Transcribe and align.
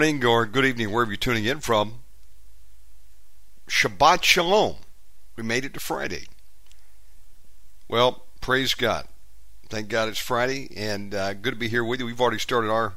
Morning 0.00 0.24
or 0.24 0.46
good 0.46 0.64
evening, 0.64 0.90
wherever 0.90 1.10
you're 1.10 1.18
tuning 1.18 1.44
in 1.44 1.60
from. 1.60 1.96
Shabbat 3.68 4.22
Shalom. 4.22 4.76
We 5.36 5.42
made 5.42 5.66
it 5.66 5.74
to 5.74 5.80
Friday. 5.80 6.24
Well, 7.86 8.24
praise 8.40 8.72
God. 8.72 9.08
Thank 9.68 9.90
God 9.90 10.08
it's 10.08 10.18
Friday, 10.18 10.70
and 10.74 11.14
uh, 11.14 11.34
good 11.34 11.50
to 11.50 11.56
be 11.56 11.68
here 11.68 11.84
with 11.84 12.00
you. 12.00 12.06
We've 12.06 12.18
already 12.18 12.38
started 12.38 12.70
our 12.70 12.94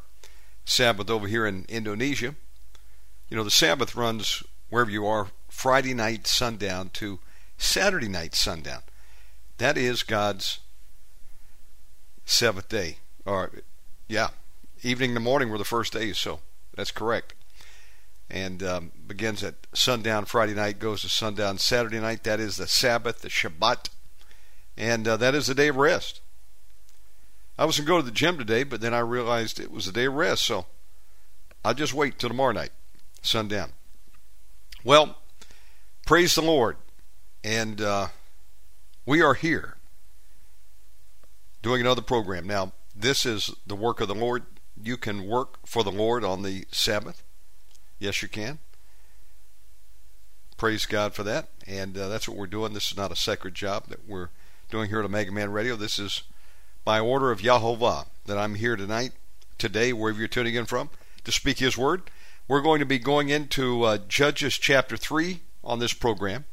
Sabbath 0.63 1.09
over 1.09 1.28
here 1.28 1.46
in 1.46 1.66
Indonesia. 1.68 2.36
You 3.28 3.36
know, 3.36 3.44
the 3.44 3.52
Sabbath 3.52 3.97
runs 3.97 4.42
wherever 4.69 4.90
you 4.90 5.06
are 5.06 5.28
Friday 5.50 5.94
night 5.94 6.25
sundown 6.25 6.90
to 6.94 7.19
Saturday 7.58 8.08
night 8.08 8.34
sundown. 8.34 8.84
That 9.58 9.78
is 9.78 10.03
God's 10.03 10.59
seventh 12.24 12.69
day. 12.69 13.00
Or, 13.25 13.52
yeah, 14.08 14.30
evening 14.84 15.13
to 15.16 15.19
morning 15.19 15.50
were 15.50 15.58
the 15.58 15.66
first 15.66 15.92
days, 15.92 16.18
so 16.18 16.40
that's 16.76 16.92
correct. 16.92 17.34
And 18.30 18.64
um, 18.64 18.92
begins 19.06 19.44
at 19.44 19.56
sundown 19.74 20.26
Friday 20.26 20.54
night, 20.54 20.80
goes 20.80 21.02
to 21.02 21.10
sundown 21.10 21.58
Saturday 21.58 22.00
night. 22.00 22.24
That 22.24 22.40
is 22.40 22.58
the 22.58 22.68
Sabbath, 22.68 23.20
the 23.20 23.30
Shabbat, 23.30 23.90
and 24.78 25.08
uh, 25.08 25.18
that 25.18 25.36
is 25.36 25.48
the 25.48 25.56
day 25.56 25.68
of 25.68 25.76
rest. 25.76 26.22
I 27.58 27.66
was 27.66 27.78
going 27.78 27.86
to 27.86 27.92
go 27.92 27.98
to 27.98 28.06
the 28.06 28.12
gym 28.12 28.38
today, 28.38 28.64
but 28.64 28.82
then 28.82 28.94
I 28.94 29.00
realized 29.00 29.60
it 29.60 29.72
was 29.72 29.86
the 29.86 29.92
day 29.92 30.06
of 30.06 30.14
rest, 30.14 30.44
so 30.44 30.66
I'll 31.64 31.76
just 31.76 31.94
wait 31.94 32.18
till 32.18 32.30
tomorrow 32.30 32.54
night, 32.54 32.72
sundown. 33.22 33.74
Well, 34.84 35.18
praise 36.08 36.34
the 36.34 36.42
Lord, 36.42 36.78
and 37.44 37.80
uh, 37.80 38.08
we 39.06 39.22
are 39.22 39.36
here 39.36 39.78
doing 41.62 41.82
another 41.82 42.02
program. 42.02 42.48
Now, 42.48 42.74
this 42.96 43.26
is 43.26 43.54
the 43.68 43.76
work 43.76 44.02
of 44.02 44.08
the 44.08 44.16
Lord 44.16 44.44
you 44.84 44.98
can 44.98 45.28
work 45.28 45.66
for 45.66 45.84
the 45.84 45.92
Lord 45.92 46.24
on 46.24 46.44
the 46.44 46.66
Sabbath. 46.72 47.24
Yes, 48.00 48.22
you 48.22 48.28
can. 48.28 48.60
Praise 50.58 50.86
God 50.86 51.14
for 51.14 51.24
that. 51.24 51.50
And 51.68 51.98
uh, 51.98 52.08
that's 52.10 52.28
what 52.28 52.38
we're 52.38 52.48
doing. 52.48 52.74
This 52.74 52.92
is 52.92 52.98
not 52.98 53.12
a 53.12 53.16
sacred 53.16 53.56
job 53.56 53.88
that 53.88 54.08
we're 54.08 54.30
doing 54.70 54.90
here 54.90 55.00
at 55.00 55.06
Omega 55.06 55.32
Man 55.32 55.52
Radio. 55.52 55.76
This 55.76 56.00
is 56.00 56.24
by 56.86 57.00
order 57.00 57.32
of 57.32 57.42
Yahovah 57.42 58.08
that 58.26 58.38
I'm 58.38 58.56
here 58.56 58.76
tonight, 58.76 59.12
today, 59.58 59.94
wherever 59.94 60.20
you're 60.20 60.28
tuning 60.28 60.56
in 60.56 60.66
from, 60.66 60.90
to 61.24 61.32
speak 61.32 61.60
His 61.60 61.78
word. 61.78 62.10
We're 62.48 62.62
going 62.62 62.80
to 62.80 62.86
be 62.86 63.00
going 63.00 63.30
into 63.30 63.84
uh, 63.84 63.98
Judges 64.08 64.58
chapter 64.58 64.98
3 64.98 65.40
on 65.64 65.80
this 65.80 65.94
program, 65.94 66.46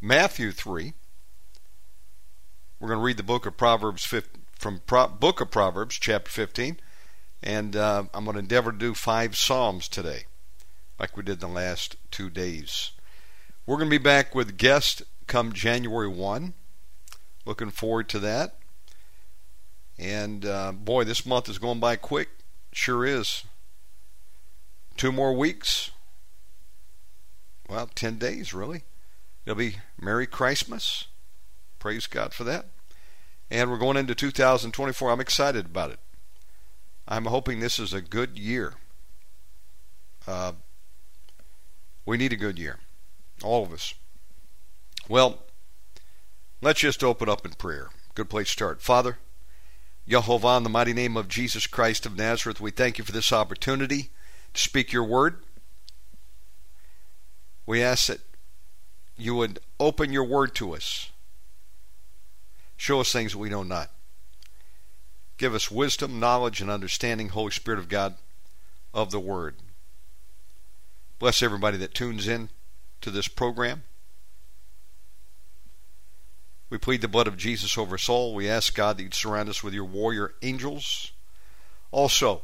Matthew 0.00 0.50
3. 0.50 0.94
We're 2.80 2.88
going 2.88 2.98
to 2.98 3.04
read 3.04 3.16
the 3.16 3.22
book 3.22 3.46
of 3.46 3.56
Proverbs 3.56 4.04
15, 4.04 4.42
from 4.58 4.80
Pro- 4.86 5.08
book 5.08 5.40
of 5.40 5.50
Proverbs 5.50 5.96
chapter 6.00 6.30
15 6.30 6.78
and 7.42 7.74
uh, 7.74 8.04
I'm 8.14 8.24
going 8.24 8.34
to 8.34 8.40
endeavor 8.40 8.72
to 8.72 8.78
do 8.78 8.94
five 8.94 9.36
Psalms 9.36 9.88
today, 9.88 10.24
like 10.98 11.16
we 11.16 11.22
did 11.22 11.40
the 11.40 11.48
last 11.48 11.96
two 12.10 12.30
days. 12.30 12.92
We're 13.66 13.76
going 13.76 13.90
to 13.90 13.98
be 13.98 14.02
back 14.02 14.34
with 14.34 14.56
guest 14.56 15.02
come 15.26 15.52
January 15.52 16.08
1. 16.08 16.54
Looking 17.44 17.70
forward 17.70 18.08
to 18.10 18.18
that. 18.20 18.56
And 19.98 20.44
uh, 20.44 20.72
boy, 20.72 21.04
this 21.04 21.26
month 21.26 21.48
is 21.48 21.58
going 21.58 21.80
by 21.80 21.96
quick. 21.96 22.28
Sure 22.72 23.04
is. 23.04 23.44
Two 24.96 25.12
more 25.12 25.32
weeks. 25.32 25.90
Well, 27.68 27.88
10 27.94 28.18
days, 28.18 28.52
really. 28.52 28.84
It'll 29.44 29.56
be 29.56 29.76
Merry 30.00 30.26
Christmas. 30.26 31.06
Praise 31.78 32.06
God 32.06 32.32
for 32.32 32.44
that. 32.44 32.66
And 33.50 33.70
we're 33.70 33.78
going 33.78 33.96
into 33.96 34.14
2024. 34.14 35.10
I'm 35.10 35.20
excited 35.20 35.66
about 35.66 35.90
it. 35.90 35.98
I'm 37.06 37.26
hoping 37.26 37.60
this 37.60 37.78
is 37.78 37.92
a 37.92 38.00
good 38.00 38.38
year. 38.38 38.74
Uh, 40.26 40.52
we 42.06 42.16
need 42.16 42.32
a 42.32 42.36
good 42.36 42.58
year, 42.58 42.78
all 43.42 43.64
of 43.64 43.72
us. 43.72 43.94
Well, 45.08 45.42
let's 46.60 46.80
just 46.80 47.02
open 47.02 47.28
up 47.28 47.44
in 47.44 47.52
prayer. 47.52 47.88
Good 48.14 48.30
place 48.30 48.46
to 48.48 48.52
start. 48.52 48.82
Father, 48.82 49.18
Yehovah, 50.08 50.58
in 50.58 50.62
the 50.62 50.70
mighty 50.70 50.92
name 50.92 51.16
of 51.16 51.28
Jesus 51.28 51.66
Christ 51.66 52.06
of 52.06 52.16
Nazareth, 52.16 52.60
we 52.60 52.70
thank 52.70 52.98
you 52.98 53.04
for 53.04 53.12
this 53.12 53.32
opportunity 53.32 54.10
to 54.54 54.60
speak 54.60 54.92
your 54.92 55.04
word. 55.04 55.42
We 57.66 57.82
ask 57.82 58.06
that 58.06 58.20
you 59.16 59.34
would 59.36 59.60
open 59.78 60.12
your 60.12 60.24
word 60.24 60.54
to 60.56 60.74
us. 60.74 61.10
Show 62.76 63.00
us 63.00 63.12
things 63.12 63.36
we 63.36 63.48
know 63.48 63.62
not. 63.62 63.90
Give 65.42 65.56
us 65.56 65.72
wisdom, 65.72 66.20
knowledge, 66.20 66.60
and 66.60 66.70
understanding, 66.70 67.30
Holy 67.30 67.50
Spirit 67.50 67.80
of 67.80 67.88
God, 67.88 68.14
of 68.94 69.10
the 69.10 69.18
Word. 69.18 69.56
Bless 71.18 71.42
everybody 71.42 71.76
that 71.78 71.94
tunes 71.94 72.28
in 72.28 72.48
to 73.00 73.10
this 73.10 73.26
program. 73.26 73.82
We 76.70 76.78
plead 76.78 77.00
the 77.00 77.08
blood 77.08 77.26
of 77.26 77.36
Jesus 77.36 77.76
over 77.76 77.96
us 77.96 78.08
all. 78.08 78.36
We 78.36 78.48
ask 78.48 78.72
God 78.72 78.96
that 78.96 79.02
you'd 79.02 79.14
surround 79.14 79.48
us 79.48 79.64
with 79.64 79.74
your 79.74 79.84
warrior 79.84 80.34
angels. 80.42 81.10
Also, 81.90 82.42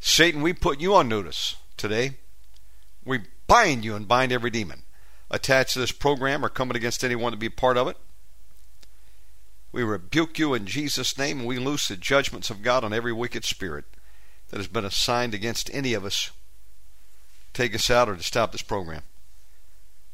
Satan, 0.00 0.42
we 0.42 0.52
put 0.52 0.80
you 0.80 0.92
on 0.92 1.06
notice 1.06 1.54
today. 1.76 2.14
We 3.04 3.20
bind 3.46 3.84
you 3.84 3.94
and 3.94 4.08
bind 4.08 4.32
every 4.32 4.50
demon 4.50 4.82
attached 5.30 5.74
to 5.74 5.78
this 5.78 5.92
program 5.92 6.44
or 6.44 6.48
coming 6.48 6.76
against 6.76 7.04
anyone 7.04 7.30
to 7.30 7.38
be 7.38 7.46
a 7.46 7.50
part 7.50 7.76
of 7.76 7.86
it. 7.86 7.96
We 9.76 9.84
rebuke 9.84 10.38
you 10.38 10.54
in 10.54 10.64
Jesus' 10.64 11.18
name, 11.18 11.40
and 11.40 11.46
we 11.46 11.58
loose 11.58 11.88
the 11.88 11.98
judgments 11.98 12.48
of 12.48 12.62
God 12.62 12.82
on 12.82 12.94
every 12.94 13.12
wicked 13.12 13.44
spirit 13.44 13.84
that 14.48 14.56
has 14.56 14.68
been 14.68 14.86
assigned 14.86 15.34
against 15.34 15.68
any 15.70 15.92
of 15.92 16.02
us 16.02 16.30
take 17.52 17.74
us 17.74 17.90
out 17.90 18.08
or 18.08 18.16
to 18.16 18.22
stop 18.22 18.52
this 18.52 18.62
program. 18.62 19.02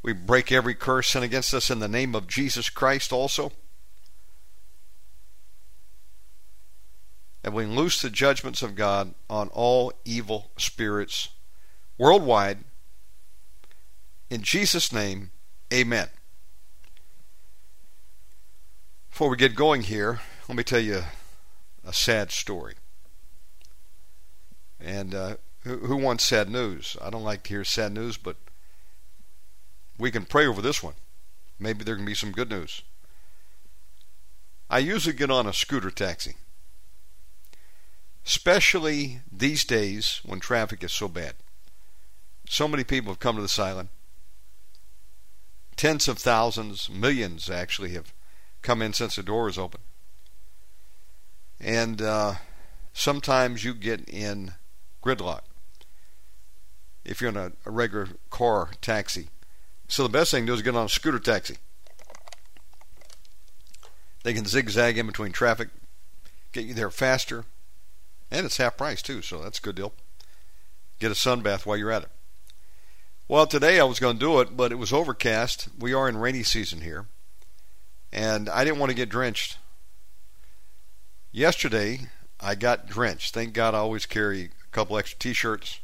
We 0.02 0.14
break 0.14 0.50
every 0.50 0.74
curse 0.74 1.10
sent 1.10 1.24
against 1.24 1.54
us 1.54 1.70
in 1.70 1.78
the 1.78 1.86
name 1.86 2.16
of 2.16 2.26
Jesus 2.26 2.70
Christ 2.70 3.12
also. 3.12 3.52
And 7.44 7.54
we 7.54 7.64
loose 7.64 8.02
the 8.02 8.10
judgments 8.10 8.62
of 8.62 8.74
God 8.74 9.14
on 9.30 9.46
all 9.50 9.92
evil 10.04 10.50
spirits 10.56 11.28
worldwide. 11.98 12.64
In 14.28 14.42
Jesus' 14.42 14.92
name, 14.92 15.30
amen. 15.72 16.08
Before 19.12 19.28
we 19.28 19.36
get 19.36 19.54
going 19.54 19.82
here, 19.82 20.20
let 20.48 20.56
me 20.56 20.64
tell 20.64 20.80
you 20.80 21.02
a 21.84 21.92
sad 21.92 22.32
story. 22.32 22.76
And 24.80 25.14
uh, 25.14 25.36
who, 25.64 25.80
who 25.80 25.96
wants 25.98 26.24
sad 26.24 26.48
news? 26.48 26.96
I 26.98 27.10
don't 27.10 27.22
like 27.22 27.42
to 27.42 27.48
hear 27.50 27.62
sad 27.62 27.92
news, 27.92 28.16
but 28.16 28.36
we 29.98 30.10
can 30.10 30.24
pray 30.24 30.46
over 30.46 30.62
this 30.62 30.82
one. 30.82 30.94
Maybe 31.58 31.84
there 31.84 31.94
can 31.94 32.06
be 32.06 32.14
some 32.14 32.32
good 32.32 32.48
news. 32.48 32.80
I 34.70 34.78
usually 34.78 35.14
get 35.14 35.30
on 35.30 35.46
a 35.46 35.52
scooter 35.52 35.90
taxi, 35.90 36.36
especially 38.24 39.20
these 39.30 39.62
days 39.62 40.22
when 40.24 40.40
traffic 40.40 40.82
is 40.82 40.92
so 40.94 41.06
bad. 41.06 41.34
So 42.48 42.66
many 42.66 42.82
people 42.82 43.12
have 43.12 43.20
come 43.20 43.36
to 43.36 43.42
this 43.42 43.58
island. 43.58 43.90
Tens 45.76 46.08
of 46.08 46.16
thousands, 46.16 46.88
millions 46.88 47.50
actually, 47.50 47.90
have 47.90 48.14
come 48.62 48.80
in 48.80 48.92
since 48.92 49.16
the 49.16 49.22
door 49.22 49.48
is 49.48 49.58
open. 49.58 49.80
And 51.60 52.00
uh, 52.00 52.34
sometimes 52.92 53.64
you 53.64 53.74
get 53.74 54.08
in 54.08 54.54
gridlock 55.02 55.42
if 57.04 57.20
you're 57.20 57.30
in 57.30 57.36
a, 57.36 57.52
a 57.66 57.70
regular 57.70 58.08
car 58.30 58.70
taxi. 58.80 59.28
So 59.88 60.02
the 60.02 60.08
best 60.08 60.30
thing 60.30 60.44
to 60.44 60.52
do 60.52 60.54
is 60.54 60.62
get 60.62 60.76
on 60.76 60.86
a 60.86 60.88
scooter 60.88 61.18
taxi. 61.18 61.56
They 64.22 64.32
can 64.32 64.46
zigzag 64.46 64.98
in 64.98 65.06
between 65.06 65.32
traffic, 65.32 65.68
get 66.52 66.64
you 66.64 66.74
there 66.74 66.90
faster, 66.90 67.44
and 68.30 68.46
it's 68.46 68.56
half 68.56 68.76
price 68.76 69.02
too, 69.02 69.20
so 69.20 69.42
that's 69.42 69.58
a 69.58 69.62
good 69.62 69.74
deal. 69.76 69.92
Get 71.00 71.10
a 71.10 71.16
sun 71.16 71.42
bath 71.42 71.66
while 71.66 71.76
you're 71.76 71.90
at 71.90 72.04
it. 72.04 72.10
Well, 73.26 73.46
today 73.46 73.80
I 73.80 73.84
was 73.84 73.98
going 73.98 74.16
to 74.16 74.24
do 74.24 74.40
it, 74.40 74.56
but 74.56 74.72
it 74.72 74.76
was 74.76 74.92
overcast. 74.92 75.68
We 75.78 75.92
are 75.92 76.08
in 76.08 76.16
rainy 76.16 76.42
season 76.42 76.82
here, 76.82 77.06
and 78.12 78.48
I 78.48 78.64
didn't 78.64 78.78
want 78.78 78.90
to 78.90 78.96
get 78.96 79.08
drenched. 79.08 79.58
Yesterday 81.30 82.08
I 82.40 82.54
got 82.54 82.86
drenched. 82.86 83.34
Thank 83.34 83.54
God 83.54 83.74
I 83.74 83.78
always 83.78 84.06
carry 84.06 84.44
a 84.44 84.70
couple 84.70 84.98
extra 84.98 85.18
t-shirts 85.18 85.80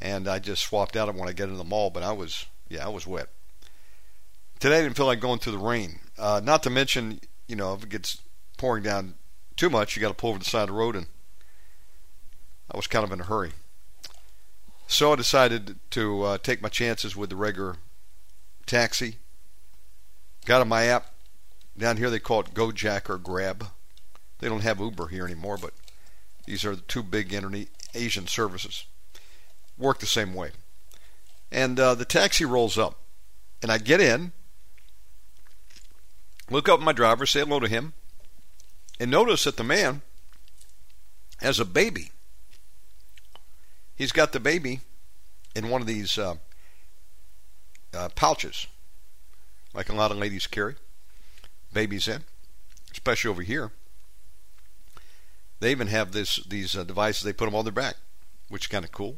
and 0.00 0.28
I 0.28 0.38
just 0.38 0.62
swapped 0.62 0.96
out 0.96 1.08
of 1.08 1.16
when 1.16 1.28
I 1.28 1.32
get 1.32 1.44
into 1.44 1.56
the 1.56 1.64
mall. 1.64 1.90
But 1.90 2.02
I 2.02 2.12
was, 2.12 2.46
yeah, 2.68 2.86
I 2.86 2.88
was 2.88 3.06
wet. 3.06 3.28
Today 4.58 4.78
I 4.78 4.82
didn't 4.82 4.96
feel 4.96 5.06
like 5.06 5.20
going 5.20 5.38
through 5.38 5.52
the 5.52 5.58
rain. 5.58 6.00
Uh, 6.18 6.40
not 6.42 6.62
to 6.64 6.70
mention, 6.70 7.20
you 7.46 7.56
know, 7.56 7.74
if 7.74 7.82
it 7.82 7.88
gets 7.88 8.20
pouring 8.56 8.82
down 8.82 9.14
too 9.56 9.70
much, 9.70 9.96
you 9.96 10.00
got 10.00 10.08
to 10.08 10.14
pull 10.14 10.30
over 10.30 10.38
the 10.38 10.44
side 10.44 10.62
of 10.62 10.68
the 10.68 10.74
road, 10.74 10.96
and 10.96 11.06
I 12.70 12.76
was 12.76 12.86
kind 12.86 13.04
of 13.04 13.12
in 13.12 13.20
a 13.20 13.24
hurry. 13.24 13.52
So 14.86 15.12
I 15.12 15.16
decided 15.16 15.78
to 15.90 16.22
uh, 16.22 16.38
take 16.38 16.62
my 16.62 16.68
chances 16.68 17.14
with 17.14 17.30
the 17.30 17.36
regular 17.36 17.76
taxi. 18.66 19.16
Got 20.44 20.60
on 20.60 20.68
my 20.68 20.84
app. 20.84 21.12
Down 21.78 21.96
here 21.96 22.10
they 22.10 22.18
call 22.18 22.40
it 22.40 22.54
Gojek 22.54 23.08
or 23.08 23.18
Grab. 23.18 23.68
They 24.40 24.48
don't 24.48 24.62
have 24.62 24.80
Uber 24.80 25.08
here 25.08 25.24
anymore, 25.24 25.56
but 25.56 25.72
these 26.44 26.64
are 26.64 26.74
the 26.74 26.82
two 26.82 27.04
big 27.04 27.32
Asian 27.94 28.26
services 28.26 28.84
work 29.76 30.00
the 30.00 30.06
same 30.06 30.34
way. 30.34 30.50
And 31.52 31.78
uh, 31.78 31.94
the 31.94 32.04
taxi 32.04 32.44
rolls 32.44 32.76
up, 32.76 32.98
and 33.62 33.70
I 33.70 33.78
get 33.78 34.00
in, 34.00 34.32
look 36.50 36.68
up 36.68 36.80
my 36.80 36.92
driver, 36.92 37.26
say 37.26 37.40
hello 37.40 37.60
to 37.60 37.68
him, 37.68 37.94
and 38.98 39.10
notice 39.10 39.44
that 39.44 39.56
the 39.56 39.64
man 39.64 40.02
has 41.40 41.60
a 41.60 41.64
baby. 41.64 42.10
He's 43.94 44.12
got 44.12 44.32
the 44.32 44.40
baby 44.40 44.80
in 45.54 45.68
one 45.68 45.80
of 45.80 45.86
these 45.86 46.18
uh, 46.18 46.34
uh, 47.94 48.08
pouches, 48.16 48.66
like 49.72 49.88
a 49.88 49.94
lot 49.94 50.10
of 50.10 50.18
ladies 50.18 50.48
carry 50.48 50.74
babies 51.72 52.08
in, 52.08 52.24
especially 52.92 53.30
over 53.30 53.42
here. 53.42 53.72
They 55.60 55.70
even 55.70 55.88
have 55.88 56.12
this 56.12 56.36
these 56.46 56.76
uh, 56.76 56.84
devices. 56.84 57.22
They 57.22 57.32
put 57.32 57.46
them 57.46 57.54
on 57.54 57.64
their 57.64 57.72
back, 57.72 57.96
which 58.48 58.64
is 58.64 58.68
kind 58.68 58.84
of 58.84 58.92
cool. 58.92 59.16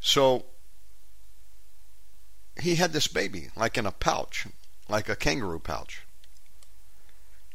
So 0.00 0.46
he 2.60 2.76
had 2.76 2.92
this 2.92 3.06
baby, 3.06 3.50
like 3.56 3.78
in 3.78 3.86
a 3.86 3.92
pouch, 3.92 4.46
like 4.88 5.08
a 5.08 5.16
kangaroo 5.16 5.58
pouch. 5.58 6.02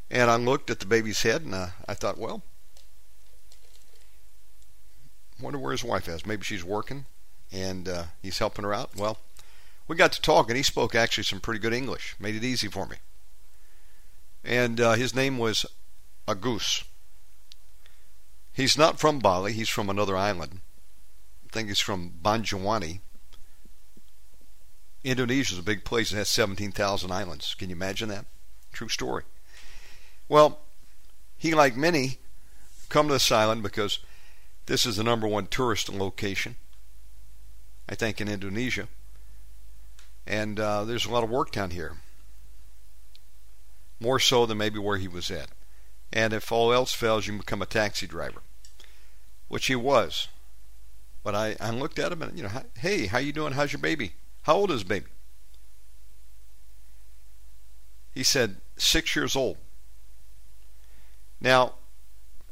And 0.10 0.30
I 0.30 0.36
looked 0.36 0.70
at 0.70 0.80
the 0.80 0.86
baby's 0.86 1.24
head 1.24 1.42
and 1.42 1.56
uh, 1.56 1.68
I 1.88 1.94
thought, 1.94 2.18
well, 2.18 2.44
wonder 5.42 5.58
where 5.60 5.72
his 5.72 5.84
wife 5.84 6.08
is. 6.08 6.26
Maybe 6.26 6.44
she's 6.44 6.64
working 6.64 7.06
and 7.52 7.88
uh, 7.90 8.04
he's 8.22 8.38
helping 8.38 8.64
her 8.64 8.74
out. 8.74 8.96
Well, 8.96 9.18
we 9.88 9.96
got 9.96 10.12
to 10.14 10.22
talk 10.22 10.50
and 10.50 10.58
he 10.58 10.64
spoke 10.64 10.96
actually 10.96 11.24
some 11.24 11.40
pretty 11.40 11.60
good 11.60 11.74
English. 11.74 12.16
Made 12.20 12.36
it 12.36 12.44
easy 12.44 12.68
for 12.68 12.86
me. 12.86 12.98
And 14.44 14.80
uh, 14.80 14.94
his 14.94 15.16
name 15.16 15.38
was 15.38 15.66
Agus. 16.28 16.84
He's 18.52 18.78
not 18.78 19.00
from 19.00 19.20
Bali, 19.20 19.54
he's 19.54 19.70
from 19.70 19.90
another 19.90 20.16
island 20.16 20.60
I 21.46 21.50
think 21.54 21.68
he's 21.68 21.80
from 21.80 22.14
Banjarwangi. 22.22 23.00
Indonesia 25.04 25.54
is 25.54 25.60
a 25.60 25.64
big 25.64 25.84
place. 25.84 26.12
It 26.12 26.16
has 26.16 26.30
17,000 26.30 27.12
islands. 27.12 27.54
Can 27.54 27.70
you 27.70 27.76
imagine 27.76 28.10
that? 28.10 28.26
True 28.72 28.90
story. 28.90 29.24
Well, 30.28 30.62
he, 31.38 31.54
like 31.54 31.76
many, 31.76 32.18
come 32.90 33.08
to 33.08 33.14
this 33.14 33.32
island 33.32 33.62
because 33.62 34.00
this 34.66 34.86
is 34.86 34.98
the 34.98 35.04
number 35.04 35.28
one 35.28 35.46
tourist 35.46 35.90
location, 35.90 36.56
I 37.88 37.94
think, 37.94 38.20
in 38.20 38.28
Indonesia. 38.28 38.88
And 40.26 40.60
uh, 40.60 40.86
there's 40.86 41.06
a 41.06 41.12
lot 41.12 41.24
of 41.24 41.30
work 41.30 41.52
down 41.52 41.70
here. 41.70 41.98
More 44.04 44.20
so 44.20 44.46
than 44.46 44.58
maybe 44.58 44.80
where 44.80 44.98
he 44.98 45.08
was 45.08 45.32
at. 45.32 45.48
And 46.12 46.34
if 46.34 46.52
all 46.52 46.74
else 46.74 46.92
fails, 46.92 47.26
you 47.26 47.38
become 47.38 47.62
a 47.62 47.66
taxi 47.66 48.06
driver, 48.06 48.42
which 49.48 49.68
he 49.68 49.78
was. 49.78 50.28
But 51.24 51.36
I, 51.36 51.56
I 51.62 51.70
looked 51.70 51.98
at 52.00 52.12
him 52.12 52.22
and, 52.22 52.38
you 52.38 52.44
know, 52.44 52.50
hey, 52.80 53.06
how 53.06 53.20
you 53.20 53.32
doing? 53.32 53.54
How's 53.54 53.72
your 53.72 53.80
baby? 53.80 54.16
How 54.42 54.56
old 54.56 54.72
is 54.72 54.84
baby? 54.84 55.06
He 58.14 58.24
said, 58.24 58.58
six 58.76 59.16
years 59.16 59.38
old. 59.38 59.56
Now, 61.40 61.76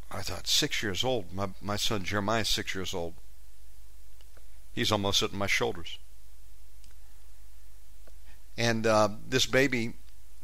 I 0.10 0.22
thought, 0.22 0.48
six 0.48 0.81
years 0.81 1.03
old? 1.03 1.34
My, 1.34 1.50
my 1.62 1.75
son 1.75 2.05
Jeremiah 2.05 2.41
is 2.41 2.50
six 2.50 2.74
years 2.74 2.93
old. 2.93 3.15
He's 4.72 4.91
almost 4.91 5.22
at 5.22 5.34
my 5.34 5.48
shoulders. 5.48 6.00
And 8.58 8.88
uh, 8.88 9.10
this 9.27 9.46
baby 9.46 9.96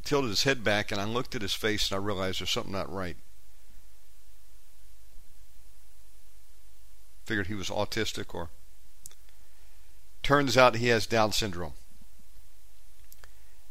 tilted 0.08 0.30
his 0.30 0.44
head 0.44 0.64
back, 0.64 0.92
and 0.92 1.02
I 1.02 1.04
looked 1.04 1.36
at 1.36 1.42
his 1.42 1.54
face, 1.54 1.92
and 1.92 2.00
I 2.00 2.04
realized 2.04 2.40
there's 2.40 2.50
something 2.50 2.72
not 2.72 2.92
right. 2.92 3.18
Figured 7.26 7.48
he 7.48 7.54
was 7.54 7.70
autistic 7.70 8.34
or. 8.34 8.50
Turns 10.24 10.58
out 10.58 10.76
he 10.76 10.88
has 10.88 11.06
Down 11.06 11.32
syndrome. 11.32 11.74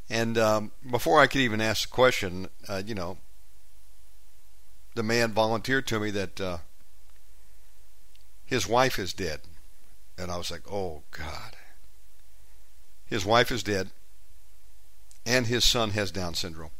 And 0.09 0.39
um, 0.39 0.73
before 0.89 1.21
I 1.21 1.27
could 1.27 1.41
even 1.41 1.61
ask 1.61 1.89
the 1.89 1.95
question, 1.95 2.49
uh, 2.69 2.83
you 2.85 2.95
know, 2.95 3.19
the 4.95 5.03
man 5.03 5.33
volunteered 5.33 5.87
to 5.89 6.01
me 6.01 6.11
that 6.13 6.41
uh, 6.41 6.59
his 8.45 8.67
wife 8.67 8.99
is 8.99 9.13
dead. 9.13 9.41
And 10.17 10.31
I 10.31 10.37
was 10.37 10.51
like, 10.51 10.71
oh, 10.71 11.03
God. 11.11 11.57
His 13.05 13.25
wife 13.25 13.51
is 13.51 13.63
dead, 13.63 13.91
and 15.27 15.49
his 15.49 15.65
son 15.65 15.91
has 15.91 16.13
Down 16.13 16.35
syndrome. 16.35 16.71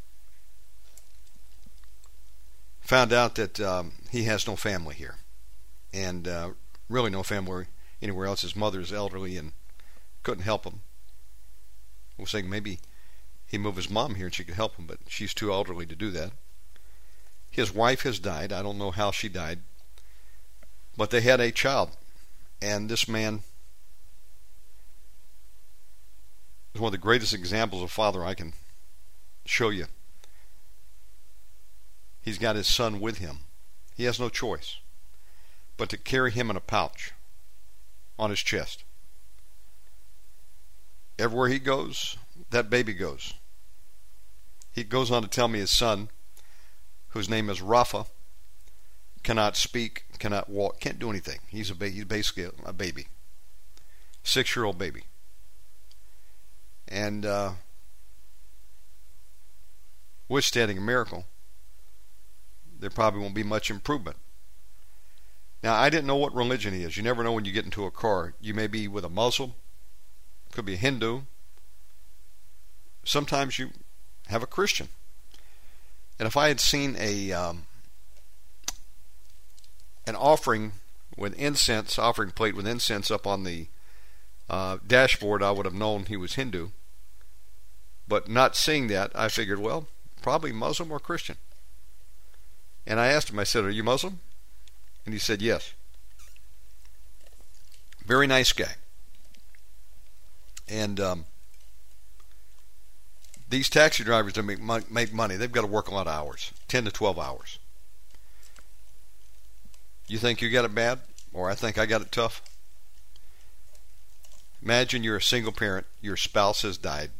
Found 2.81 3.11
out 3.11 3.35
that 3.35 3.59
um, 3.59 3.91
he 4.09 4.23
has 4.23 4.47
no 4.47 4.55
family 4.55 4.95
here. 4.95 5.15
And 5.93 6.27
uh, 6.27 6.51
really 6.89 7.09
no 7.09 7.21
family 7.21 7.65
anywhere 8.01 8.25
else. 8.25 8.43
His 8.43 8.55
mother 8.55 8.79
is 8.79 8.93
elderly 8.93 9.35
and 9.35 9.51
couldn't 10.23 10.45
help 10.45 10.63
him. 10.63 10.81
Was 12.17 12.31
saying 12.31 12.49
maybe 12.49 12.79
he'd 13.47 13.59
move 13.59 13.75
his 13.75 13.89
mom 13.89 14.15
here 14.15 14.27
and 14.27 14.33
she 14.33 14.45
could 14.45 14.55
help 14.55 14.77
him, 14.77 14.87
but 14.87 14.99
she's 15.07 15.33
too 15.33 15.51
elderly 15.51 15.85
to 15.85 15.95
do 15.95 16.09
that. 16.11 16.31
His 17.51 17.73
wife 17.73 18.03
has 18.03 18.19
died. 18.19 18.53
I 18.53 18.63
don't 18.63 18.77
know 18.77 18.91
how 18.91 19.11
she 19.11 19.29
died. 19.29 19.59
But 20.95 21.11
they 21.11 21.21
had 21.21 21.41
a 21.41 21.51
child. 21.51 21.91
And 22.61 22.89
this 22.89 23.07
man 23.07 23.43
is 26.73 26.81
one 26.81 26.89
of 26.89 26.91
the 26.93 26.97
greatest 26.97 27.33
examples 27.33 27.81
of 27.83 27.91
father 27.91 28.23
I 28.23 28.33
can 28.33 28.53
show 29.45 29.69
you. 29.69 29.85
He's 32.21 32.37
got 32.37 32.55
his 32.55 32.67
son 32.67 32.99
with 32.99 33.19
him. 33.19 33.39
He 33.95 34.03
has 34.03 34.19
no 34.19 34.29
choice. 34.29 34.77
but 35.77 35.89
to 35.89 35.97
carry 35.97 36.31
him 36.31 36.49
in 36.49 36.55
a 36.57 36.59
pouch 36.59 37.13
on 38.17 38.31
his 38.31 38.39
chest. 38.39 38.83
Everywhere 41.19 41.49
he 41.49 41.59
goes, 41.59 42.17
that 42.49 42.69
baby 42.69 42.93
goes. 42.93 43.33
He 44.71 44.83
goes 44.83 45.11
on 45.11 45.21
to 45.21 45.27
tell 45.27 45.47
me 45.47 45.59
his 45.59 45.71
son, 45.71 46.09
whose 47.09 47.29
name 47.29 47.49
is 47.49 47.61
Rafa, 47.61 48.05
cannot 49.23 49.55
speak, 49.55 50.05
cannot 50.19 50.49
walk, 50.49 50.79
can't 50.79 50.99
do 50.99 51.09
anything. 51.09 51.39
He's 51.47 51.69
a 51.69 51.75
ba- 51.75 51.89
he's 51.89 52.05
basically 52.05 52.47
a 52.65 52.73
baby, 52.73 53.07
six 54.23 54.55
year 54.55 54.65
old 54.65 54.77
baby, 54.77 55.03
and 56.87 57.25
uh, 57.25 57.51
withstanding 60.29 60.77
a 60.77 60.81
miracle, 60.81 61.25
there 62.79 62.89
probably 62.89 63.21
won't 63.21 63.33
be 63.35 63.43
much 63.43 63.69
improvement. 63.69 64.17
Now, 65.63 65.75
I 65.75 65.89
didn't 65.89 66.07
know 66.07 66.15
what 66.15 66.35
religion 66.35 66.73
he 66.73 66.83
is. 66.83 66.97
You 66.97 67.03
never 67.03 67.23
know 67.23 67.33
when 67.33 67.45
you 67.45 67.51
get 67.51 67.65
into 67.65 67.85
a 67.85 67.91
car. 67.91 68.33
You 68.39 68.53
may 68.53 68.67
be 68.67 68.87
with 68.87 69.03
a 69.03 69.09
Muslim, 69.09 69.53
could 70.51 70.65
be 70.65 70.75
a 70.75 70.77
Hindu. 70.77 71.21
Sometimes 73.03 73.57
you 73.57 73.71
have 74.27 74.43
a 74.43 74.47
Christian. 74.47 74.89
And 76.19 76.27
if 76.27 76.37
I 76.37 76.47
had 76.47 76.59
seen 76.59 76.95
a 76.99 77.31
um, 77.31 77.67
an 80.05 80.15
offering 80.15 80.73
with 81.15 81.33
incense, 81.35 81.99
offering 81.99 82.31
plate 82.31 82.55
with 82.55 82.67
incense 82.67 83.11
up 83.11 83.27
on 83.27 83.43
the 83.43 83.67
uh, 84.49 84.77
dashboard, 84.85 85.43
I 85.43 85.51
would 85.51 85.65
have 85.65 85.73
known 85.73 86.05
he 86.05 86.17
was 86.17 86.35
Hindu. 86.35 86.69
But 88.07 88.29
not 88.29 88.55
seeing 88.55 88.87
that, 88.87 89.11
I 89.13 89.27
figured, 89.27 89.59
well, 89.59 89.87
probably 90.21 90.51
Muslim 90.51 90.91
or 90.91 90.99
Christian. 90.99 91.37
And 92.85 92.99
I 92.99 93.07
asked 93.07 93.29
him, 93.29 93.39
I 93.39 93.43
said, 93.43 93.65
Are 93.65 93.69
you 93.69 93.83
Muslim? 93.83 94.19
And 95.05 95.13
he 95.13 95.19
said, 95.19 95.41
Yes. 95.41 95.73
Very 98.05 98.27
nice 98.27 98.53
guy. 98.53 98.75
And 100.69 100.99
um, 100.99 101.25
these 103.49 103.69
taxi 103.69 104.03
drivers 104.03 104.33
that 104.33 104.43
make, 104.43 104.91
make 104.91 105.13
money, 105.13 105.35
they've 105.35 105.51
got 105.51 105.61
to 105.61 105.67
work 105.67 105.89
a 105.89 105.93
lot 105.93 106.07
of 106.07 106.13
hours 106.13 106.51
10 106.69 106.85
to 106.85 106.91
12 106.91 107.19
hours. 107.19 107.59
You 110.07 110.17
think 110.17 110.41
you 110.41 110.49
got 110.49 110.65
it 110.65 110.73
bad? 110.73 110.99
Or 111.33 111.49
I 111.49 111.55
think 111.55 111.77
I 111.77 111.85
got 111.85 112.01
it 112.01 112.11
tough? 112.11 112.41
Imagine 114.67 115.01
you're 115.01 115.15
a 115.15 115.21
single 115.21 115.53
parent, 115.53 115.87
your 116.01 116.17
spouse 116.17 116.63
has 116.63 116.77
died, 116.77 117.11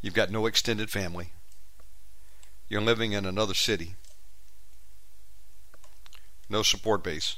you've 0.00 0.14
got 0.14 0.30
no 0.30 0.46
extended 0.46 0.88
family, 0.88 1.32
you're 2.66 2.80
living 2.80 3.12
in 3.12 3.26
another 3.26 3.52
city, 3.52 3.96
no 6.48 6.62
support 6.62 7.04
base, 7.04 7.36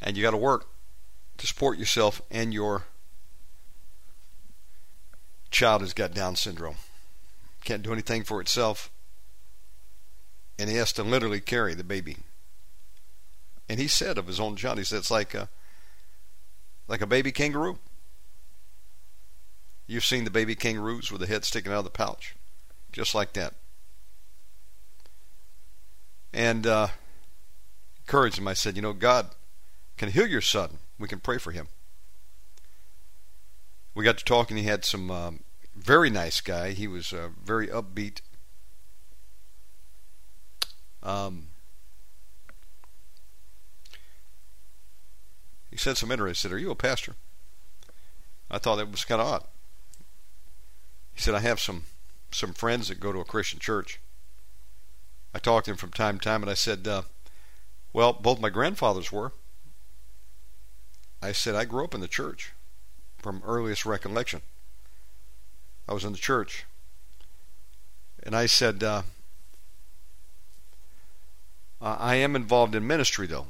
and 0.00 0.16
you 0.16 0.22
got 0.22 0.30
to 0.30 0.36
work 0.36 0.68
to 1.38 1.46
support 1.48 1.76
yourself 1.76 2.22
and 2.30 2.54
your 2.54 2.84
child 5.50 5.80
has 5.80 5.92
got 5.92 6.14
Down 6.14 6.36
syndrome. 6.36 6.76
Can't 7.64 7.82
do 7.82 7.92
anything 7.92 8.22
for 8.22 8.40
itself, 8.40 8.92
and 10.56 10.70
he 10.70 10.76
has 10.76 10.92
to 10.92 11.02
literally 11.02 11.40
carry 11.40 11.74
the 11.74 11.82
baby. 11.82 12.18
And 13.68 13.80
he 13.80 13.88
said 13.88 14.18
of 14.18 14.28
his 14.28 14.38
own 14.38 14.54
child, 14.54 14.78
he 14.78 14.84
said 14.84 14.98
it's 14.98 15.10
like 15.10 15.34
a, 15.34 15.48
like 16.88 17.00
a 17.00 17.06
baby 17.06 17.32
kangaroo. 17.32 17.78
You've 19.86 20.04
seen 20.04 20.24
the 20.24 20.30
baby 20.30 20.54
kangaroos 20.54 21.12
with 21.12 21.20
the 21.20 21.26
head 21.26 21.44
sticking 21.44 21.72
out 21.72 21.78
of 21.78 21.84
the 21.84 21.90
pouch, 21.90 22.34
just 22.92 23.14
like 23.14 23.32
that. 23.34 23.54
And 26.32 26.66
uh, 26.66 26.88
encouraged 28.00 28.38
him. 28.38 28.48
I 28.48 28.54
said, 28.54 28.76
you 28.76 28.82
know, 28.82 28.92
God 28.92 29.28
can 29.96 30.10
heal 30.10 30.26
your 30.26 30.40
son. 30.40 30.78
We 30.98 31.08
can 31.08 31.20
pray 31.20 31.38
for 31.38 31.52
him. 31.52 31.68
We 33.94 34.04
got 34.04 34.18
to 34.18 34.24
talking. 34.24 34.56
He 34.56 34.64
had 34.64 34.84
some 34.84 35.10
um, 35.10 35.40
very 35.74 36.10
nice 36.10 36.40
guy. 36.40 36.72
He 36.72 36.86
was 36.86 37.12
uh, 37.12 37.28
very 37.42 37.68
upbeat. 37.68 38.20
Um, 41.02 41.48
he 45.76 45.78
said 45.78 45.98
some 45.98 46.10
interesting. 46.10 46.50
Are 46.52 46.56
you 46.56 46.70
a 46.70 46.74
pastor? 46.74 47.16
I 48.50 48.56
thought 48.56 48.76
that 48.76 48.90
was 48.90 49.04
kind 49.04 49.20
of 49.20 49.26
odd. 49.26 49.44
He 51.12 51.20
said, 51.20 51.34
I 51.34 51.40
have 51.40 51.60
some 51.60 51.84
some 52.30 52.54
friends 52.54 52.88
that 52.88 52.98
go 52.98 53.12
to 53.12 53.20
a 53.20 53.26
Christian 53.26 53.60
church. 53.60 54.00
I 55.34 55.38
talked 55.38 55.66
to 55.66 55.72
him 55.72 55.76
from 55.76 55.90
time 55.90 56.18
to 56.18 56.24
time, 56.24 56.42
and 56.42 56.50
I 56.50 56.54
said, 56.54 56.88
uh, 56.88 57.02
well, 57.92 58.14
both 58.14 58.40
my 58.40 58.48
grandfathers 58.48 59.12
were. 59.12 59.32
I 61.20 61.32
said, 61.32 61.54
I 61.54 61.66
grew 61.66 61.84
up 61.84 61.94
in 61.94 62.00
the 62.00 62.08
church 62.08 62.52
from 63.18 63.42
earliest 63.44 63.84
recollection. 63.84 64.40
I 65.86 65.92
was 65.92 66.06
in 66.06 66.12
the 66.12 66.18
church. 66.18 66.64
And 68.22 68.34
I 68.34 68.46
said, 68.46 68.82
uh, 68.82 69.02
I 71.82 72.14
am 72.14 72.34
involved 72.34 72.74
in 72.74 72.86
ministry, 72.86 73.26
though. 73.26 73.48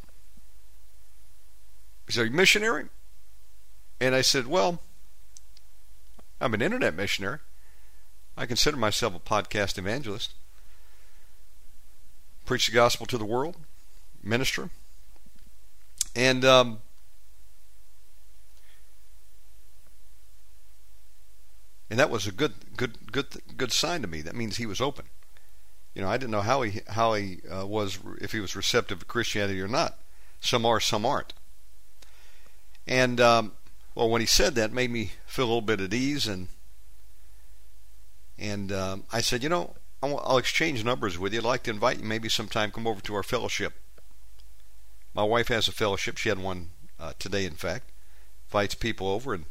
He 2.06 2.12
said, 2.12 2.22
Are 2.22 2.26
you 2.26 2.30
missionary? 2.32 2.86
And 4.00 4.14
I 4.14 4.20
said, 4.20 4.46
Well, 4.46 4.80
I'm 6.40 6.54
an 6.54 6.62
internet 6.62 6.94
missionary. 6.94 7.38
I 8.36 8.46
consider 8.46 8.76
myself 8.76 9.14
a 9.14 9.18
podcast 9.18 9.78
evangelist. 9.78 10.34
Preach 12.44 12.66
the 12.66 12.72
gospel 12.72 13.06
to 13.06 13.18
the 13.18 13.24
world 13.24 13.56
minister. 14.22 14.70
And 16.14 16.44
um, 16.44 16.78
and 21.90 21.98
that 21.98 22.10
was 22.10 22.26
a 22.26 22.32
good 22.32 22.54
good 22.76 23.12
good 23.12 23.26
good 23.56 23.72
sign 23.72 24.02
to 24.02 24.08
me. 24.08 24.20
That 24.20 24.34
means 24.34 24.56
he 24.56 24.66
was 24.66 24.80
open. 24.80 25.06
You 25.94 26.02
know, 26.02 26.08
I 26.08 26.18
didn't 26.18 26.32
know 26.32 26.42
how 26.42 26.62
he 26.62 26.80
how 26.88 27.14
he 27.14 27.40
uh, 27.50 27.66
was 27.66 27.98
if 28.20 28.32
he 28.32 28.40
was 28.40 28.54
receptive 28.54 29.00
to 29.00 29.04
Christianity 29.06 29.60
or 29.60 29.68
not. 29.68 29.98
Some 30.40 30.66
are, 30.66 30.80
some 30.80 31.06
aren't. 31.06 31.32
And 32.86 33.20
um, 33.20 33.52
well, 33.94 34.08
when 34.08 34.20
he 34.20 34.26
said 34.26 34.54
that, 34.54 34.72
made 34.72 34.90
me 34.90 35.12
feel 35.26 35.44
a 35.44 35.46
little 35.46 35.60
bit 35.60 35.80
at 35.80 35.94
ease, 35.94 36.26
and 36.26 36.48
and 38.38 38.70
um, 38.70 39.04
I 39.12 39.20
said, 39.20 39.42
you 39.42 39.48
know, 39.48 39.74
I'll 40.02 40.38
exchange 40.38 40.84
numbers 40.84 41.18
with 41.18 41.32
you. 41.32 41.40
I'd 41.40 41.44
like 41.44 41.62
to 41.64 41.70
invite 41.70 41.98
you 41.98 42.04
maybe 42.04 42.28
sometime 42.28 42.70
come 42.70 42.86
over 42.86 43.00
to 43.00 43.14
our 43.14 43.22
fellowship. 43.22 43.74
My 45.14 45.24
wife 45.24 45.48
has 45.48 45.66
a 45.66 45.72
fellowship. 45.72 46.18
She 46.18 46.28
had 46.28 46.38
one 46.38 46.70
uh, 47.00 47.14
today, 47.18 47.46
in 47.46 47.54
fact. 47.54 47.90
Invites 48.48 48.74
people 48.74 49.08
over 49.08 49.34
and 49.34 49.46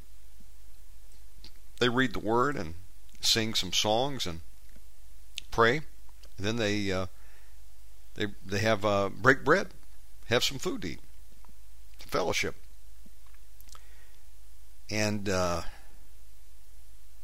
they 1.79 1.89
read 1.89 2.13
the 2.13 2.19
word 2.19 2.55
and 2.55 2.75
sing 3.21 3.53
some 3.53 3.73
songs 3.73 4.25
and 4.25 4.41
pray. 5.51 5.81
And 6.37 6.45
then 6.45 6.55
they 6.57 6.91
uh, 6.91 7.07
they 8.13 8.27
they 8.45 8.59
have 8.59 8.85
uh, 8.85 9.09
break 9.09 9.43
bread, 9.43 9.69
have 10.27 10.43
some 10.43 10.59
food 10.59 10.83
to 10.83 10.89
eat, 10.89 10.99
fellowship. 11.99 12.55
And 14.89 15.29
uh, 15.29 15.61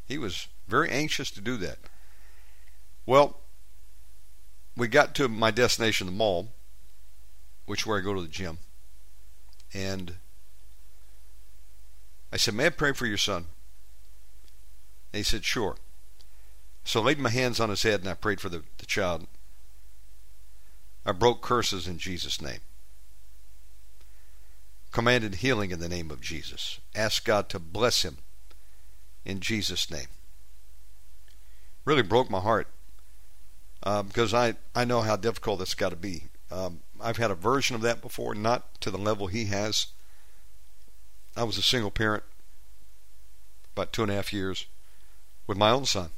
he 0.08 0.18
was 0.18 0.48
very 0.68 0.90
anxious 0.90 1.30
to 1.32 1.42
do 1.42 1.58
that. 1.58 1.78
Well, 3.06 3.38
we 4.76 4.88
got 4.88 5.16
to 5.16 5.28
my 5.28 5.52
destination, 5.52 6.08
the 6.08 6.14
mall, 6.14 6.50
which 7.66 7.82
is 7.82 7.88
where 7.88 7.98
I 7.98 8.02
go 8.02 8.14
to 8.14 8.22
the 8.22 8.28
gym. 8.28 8.58
And 9.74 10.16
I 12.32 12.38
said, 12.38 12.54
May 12.54 12.68
I 12.68 12.70
pray 12.70 12.94
for 12.94 13.06
your 13.06 13.18
son? 13.18 13.46
And 15.14 15.18
he 15.20 15.24
said, 15.24 15.46
Sure. 15.46 15.76
So 16.84 17.02
I 17.02 17.04
laid 17.04 17.20
my 17.20 17.30
hands 17.30 17.60
on 17.60 17.70
his 17.70 17.84
head 17.84 18.00
and 18.00 18.10
I 18.10 18.16
prayed 18.16 18.42
for 18.42 18.50
the, 18.50 18.64
the 18.78 18.86
child. 18.86 19.28
I 21.06 21.12
broke 21.12 21.42
curses 21.42 21.88
in 21.88 21.98
Jesus' 21.98 22.42
name. 22.42 22.60
Commanded 24.92 25.36
healing 25.36 25.72
in 25.72 25.80
the 25.80 25.90
name 25.90 26.12
of 26.12 26.22
Jesus. 26.22 26.80
Asked 26.94 27.26
God 27.26 27.50
to 27.50 27.60
bless 27.60 28.04
him 28.04 28.18
in 29.24 29.40
Jesus' 29.40 29.90
name. 29.90 30.08
Really 31.86 32.02
broke 32.02 32.30
my 32.30 32.42
heart 32.42 32.68
uh, 33.84 34.04
because 34.04 34.34
I, 34.34 34.56
I 34.76 34.86
know 34.86 35.02
how 35.02 35.16
difficult 35.16 35.62
it's 35.62 35.74
got 35.74 35.90
to 35.90 35.96
be. 35.96 36.26
Um, 36.52 36.82
I've 37.00 37.18
had 37.18 37.32
a 37.32 37.36
version 37.36 37.76
of 37.76 37.82
that 37.82 38.02
before, 38.02 38.36
not 38.36 38.80
to 38.82 38.92
the 38.92 38.98
level 38.98 39.28
he 39.28 39.46
has. 39.46 39.88
I 41.36 41.44
was 41.44 41.58
a 41.58 41.64
single 41.64 41.92
parent 41.92 42.24
about 43.74 43.94
two 43.94 44.04
and 44.04 44.12
a 44.12 44.16
half 44.16 44.34
years 44.34 44.66
with 45.48 45.58
my 45.58 45.70
own 45.70 45.86
son, 45.86 46.10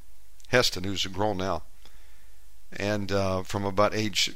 Heston, 0.50 0.84
who's 0.84 1.06
grown 1.06 1.38
now. 1.38 1.64
And 2.72 3.12
uh, 3.12 3.44
from 3.44 3.64
about 3.64 3.94
age 3.94 4.36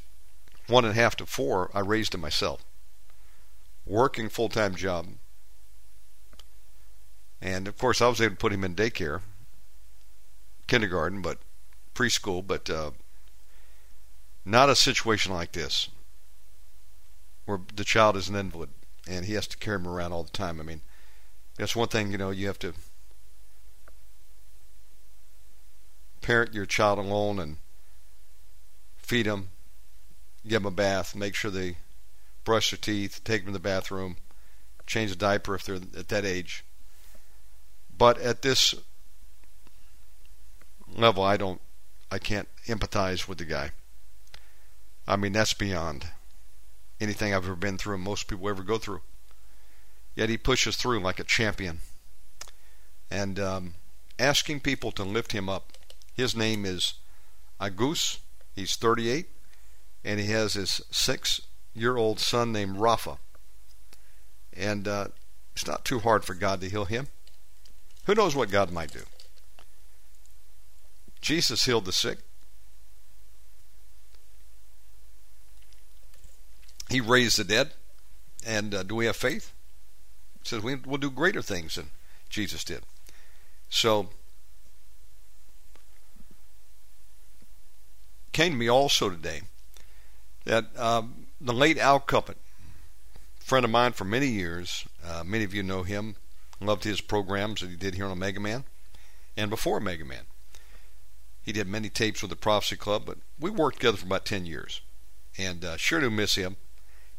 one 0.67 0.85
and 0.85 0.91
a 0.91 1.01
half 1.01 1.15
to 1.17 1.25
four, 1.25 1.71
I 1.73 1.79
raised 1.79 2.13
him 2.13 2.21
myself. 2.21 2.63
Working 3.87 4.29
full 4.29 4.49
time 4.49 4.75
job. 4.75 5.07
And 7.41 7.67
of 7.67 7.77
course, 7.77 8.01
I 8.01 8.07
was 8.07 8.21
able 8.21 8.35
to 8.35 8.39
put 8.39 8.53
him 8.53 8.63
in 8.63 8.75
daycare, 8.75 9.21
kindergarten, 10.67 11.21
but 11.21 11.39
preschool, 11.95 12.45
but 12.45 12.69
uh, 12.69 12.91
not 14.45 14.69
a 14.69 14.75
situation 14.75 15.33
like 15.33 15.53
this. 15.53 15.89
where 17.45 17.59
the 17.73 17.83
child 17.85 18.15
is 18.17 18.29
an 18.29 18.35
invalid 18.35 18.69
and 19.07 19.25
he 19.25 19.33
has 19.33 19.47
to 19.47 19.57
carry 19.57 19.77
him 19.77 19.87
around 19.87 20.11
all 20.11 20.23
the 20.23 20.29
time. 20.31 20.59
I 20.59 20.63
mean, 20.63 20.81
that's 21.57 21.75
one 21.75 21.87
thing, 21.87 22.11
you 22.11 22.17
know, 22.17 22.29
you 22.29 22.47
have 22.47 22.59
to 22.59 22.73
parent 26.21 26.53
your 26.53 26.65
child 26.65 26.99
alone 26.99 27.39
and 27.39 27.57
feed 28.97 29.25
them, 29.25 29.49
give 30.43 30.61
them 30.61 30.65
a 30.65 30.75
bath, 30.75 31.15
make 31.15 31.35
sure 31.35 31.49
they 31.49 31.77
brush 32.47 32.71
their 32.71 32.77
teeth, 32.77 33.19
take 33.25 33.43
them 33.43 33.51
to 33.51 33.59
the 33.59 33.61
bathroom, 33.61 34.15
change 34.85 35.09
the 35.09 35.17
diaper 35.17 35.53
if 35.53 35.65
they're 35.65 35.75
at 35.75 36.07
that 36.07 36.23
age. 36.23 36.63
But 37.95 38.17
at 38.19 38.41
this 38.41 38.73
level, 40.95 41.23
I 41.23 41.35
don't, 41.35 41.59
I 42.09 42.19
can't 42.19 42.47
empathize 42.67 43.27
with 43.27 43.39
the 43.39 43.43
guy. 43.43 43.71
I 45.05 45.17
mean, 45.17 45.33
that's 45.33 45.53
beyond 45.53 46.07
anything 47.01 47.33
I've 47.33 47.43
ever 47.43 47.57
been 47.57 47.77
through 47.77 47.95
and 47.95 48.03
most 48.03 48.29
people 48.29 48.47
ever 48.47 48.63
go 48.63 48.77
through. 48.77 49.01
Yet 50.15 50.29
he 50.29 50.37
pushes 50.37 50.77
through 50.77 51.01
like 51.01 51.19
a 51.19 51.25
champion. 51.25 51.81
And 53.11 53.41
um, 53.41 53.73
asking 54.17 54.61
people 54.61 54.93
to 54.93 55.03
lift 55.03 55.33
him 55.33 55.49
up. 55.49 55.73
His 56.13 56.33
name 56.33 56.65
is 56.65 56.93
Agus. 57.59 58.19
He's 58.55 58.77
38. 58.77 59.27
And 60.05 60.21
he 60.21 60.27
has 60.27 60.53
his 60.53 60.79
six 60.91 61.41
year 61.79 61.97
old 61.97 62.19
son 62.19 62.51
named 62.51 62.77
Rafa. 62.77 63.17
And 64.55 64.87
uh, 64.87 65.07
it's 65.53 65.67
not 65.67 65.85
too 65.85 65.99
hard 65.99 66.25
for 66.25 66.33
God 66.33 66.61
to 66.61 66.69
heal 66.69 66.85
him. 66.85 67.07
Who 68.05 68.15
knows 68.15 68.35
what 68.35 68.49
God 68.49 68.71
might 68.71 68.91
do? 68.91 69.01
Jesus 71.21 71.65
healed 71.65 71.85
the 71.85 71.91
sick. 71.91 72.19
He 76.89 77.01
raised 77.01 77.37
the 77.37 77.43
dead. 77.43 77.71
And 78.45 78.73
uh, 78.73 78.83
do 78.83 78.95
we 78.95 79.07
have 79.07 79.15
faith? 79.15 79.53
Says 80.43 80.63
we 80.63 80.75
will 80.75 80.97
do 80.97 81.11
greater 81.11 81.41
things 81.41 81.75
than 81.75 81.87
Jesus 82.29 82.63
did. 82.63 82.83
So, 83.69 84.09
came 88.31 88.53
to 88.53 88.57
me 88.57 88.69
also 88.69 89.09
today 89.09 89.41
that 90.45 90.65
um, 90.79 91.26
the 91.39 91.53
late 91.53 91.77
Al 91.77 91.99
Cuppett, 91.99 92.37
friend 93.39 93.63
of 93.63 93.71
mine 93.71 93.93
for 93.93 94.05
many 94.05 94.27
years, 94.27 94.85
uh, 95.05 95.23
many 95.25 95.43
of 95.43 95.53
you 95.53 95.63
know 95.63 95.83
him, 95.83 96.15
loved 96.59 96.83
his 96.83 97.01
programs 97.01 97.61
that 97.61 97.69
he 97.69 97.75
did 97.75 97.95
here 97.95 98.05
on 98.05 98.11
Omega 98.11 98.39
Man, 98.39 98.63
and 99.35 99.49
before 99.49 99.77
Omega 99.77 100.05
Man. 100.05 100.23
He 101.41 101.53
did 101.53 101.67
many 101.67 101.89
tapes 101.89 102.21
with 102.21 102.29
the 102.29 102.35
Prophecy 102.35 102.75
Club, 102.75 103.03
but 103.05 103.19
we 103.39 103.49
worked 103.49 103.77
together 103.77 103.97
for 103.97 104.05
about 104.05 104.25
10 104.25 104.45
years. 104.45 104.81
And 105.37 105.63
uh, 105.63 105.77
sure 105.77 106.01
do 106.01 106.09
miss 106.09 106.35
him. 106.35 106.57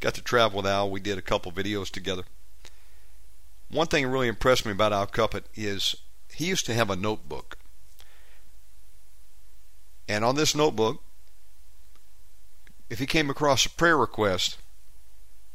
Got 0.00 0.14
to 0.14 0.22
travel 0.22 0.58
with 0.58 0.66
Al. 0.66 0.90
We 0.90 1.00
did 1.00 1.16
a 1.16 1.22
couple 1.22 1.50
videos 1.50 1.90
together. 1.90 2.24
One 3.70 3.86
thing 3.86 4.04
that 4.04 4.10
really 4.10 4.28
impressed 4.28 4.66
me 4.66 4.72
about 4.72 4.92
Al 4.92 5.06
Cuppett 5.06 5.44
is 5.54 5.94
he 6.34 6.46
used 6.46 6.66
to 6.66 6.74
have 6.74 6.90
a 6.90 6.96
notebook. 6.96 7.56
And 10.08 10.24
on 10.24 10.36
this 10.36 10.54
notebook, 10.54 11.02
if 12.90 12.98
he 12.98 13.06
came 13.06 13.30
across 13.30 13.66
a 13.66 13.70
prayer 13.70 13.96
request, 13.96 14.58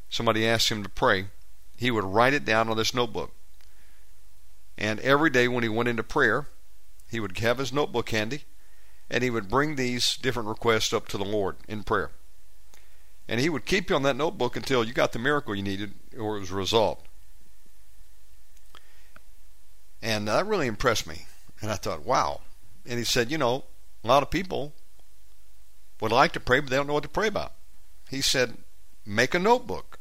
somebody 0.10 0.48
asked 0.48 0.70
him 0.70 0.84
to 0.84 0.90
pray, 0.90 1.28
he 1.78 1.92
would 1.92 2.04
write 2.04 2.34
it 2.34 2.46
down 2.46 2.70
on 2.70 2.78
this 2.78 2.94
notebook. 2.94 3.32
And 4.78 5.00
every 5.00 5.30
day 5.30 5.48
when 5.48 5.64
he 5.64 5.70
went 5.70 5.90
into 5.90 6.04
prayer, 6.04 6.48
he 7.10 7.20
would 7.20 7.38
have 7.40 7.58
his 7.58 7.74
notebook 7.74 8.10
handy 8.10 8.44
and 9.10 9.24
he 9.24 9.30
would 9.30 9.50
bring 9.50 9.76
these 9.76 10.18
different 10.18 10.50
requests 10.50 10.94
up 10.94 11.08
to 11.10 11.18
the 11.18 11.26
Lord 11.26 11.58
in 11.68 11.84
prayer. 11.84 12.12
And 13.28 13.40
he 13.40 13.50
would 13.50 13.66
keep 13.66 13.90
you 13.90 13.96
on 13.96 14.04
that 14.04 14.16
notebook 14.16 14.56
until 14.56 14.84
you 14.84 14.94
got 14.94 15.12
the 15.12 15.20
miracle 15.20 15.56
you 15.56 15.64
needed 15.64 15.94
or 16.18 16.38
it 16.38 16.42
was 16.42 16.52
resolved. 16.52 17.08
And 20.02 20.28
that 20.28 20.46
really 20.46 20.68
impressed 20.68 21.08
me. 21.08 21.28
And 21.62 21.72
I 21.72 21.76
thought, 21.76 22.06
wow. 22.06 22.42
And 22.86 23.00
he 23.00 23.06
said, 23.06 23.32
you 23.32 23.38
know, 23.38 23.66
a 24.04 24.08
lot 24.08 24.24
of 24.24 24.30
people 24.30 24.74
would 26.04 26.12
like 26.12 26.34
to 26.34 26.40
pray, 26.42 26.60
but 26.60 26.70
they 26.70 26.76
don't 26.76 26.86
know 26.86 26.94
what 26.94 27.04
to 27.04 27.10
pray 27.10 27.28
about. 27.28 27.54
He 28.10 28.20
said, 28.20 28.58
make 29.06 29.34
a 29.34 29.40
notebook 29.40 30.00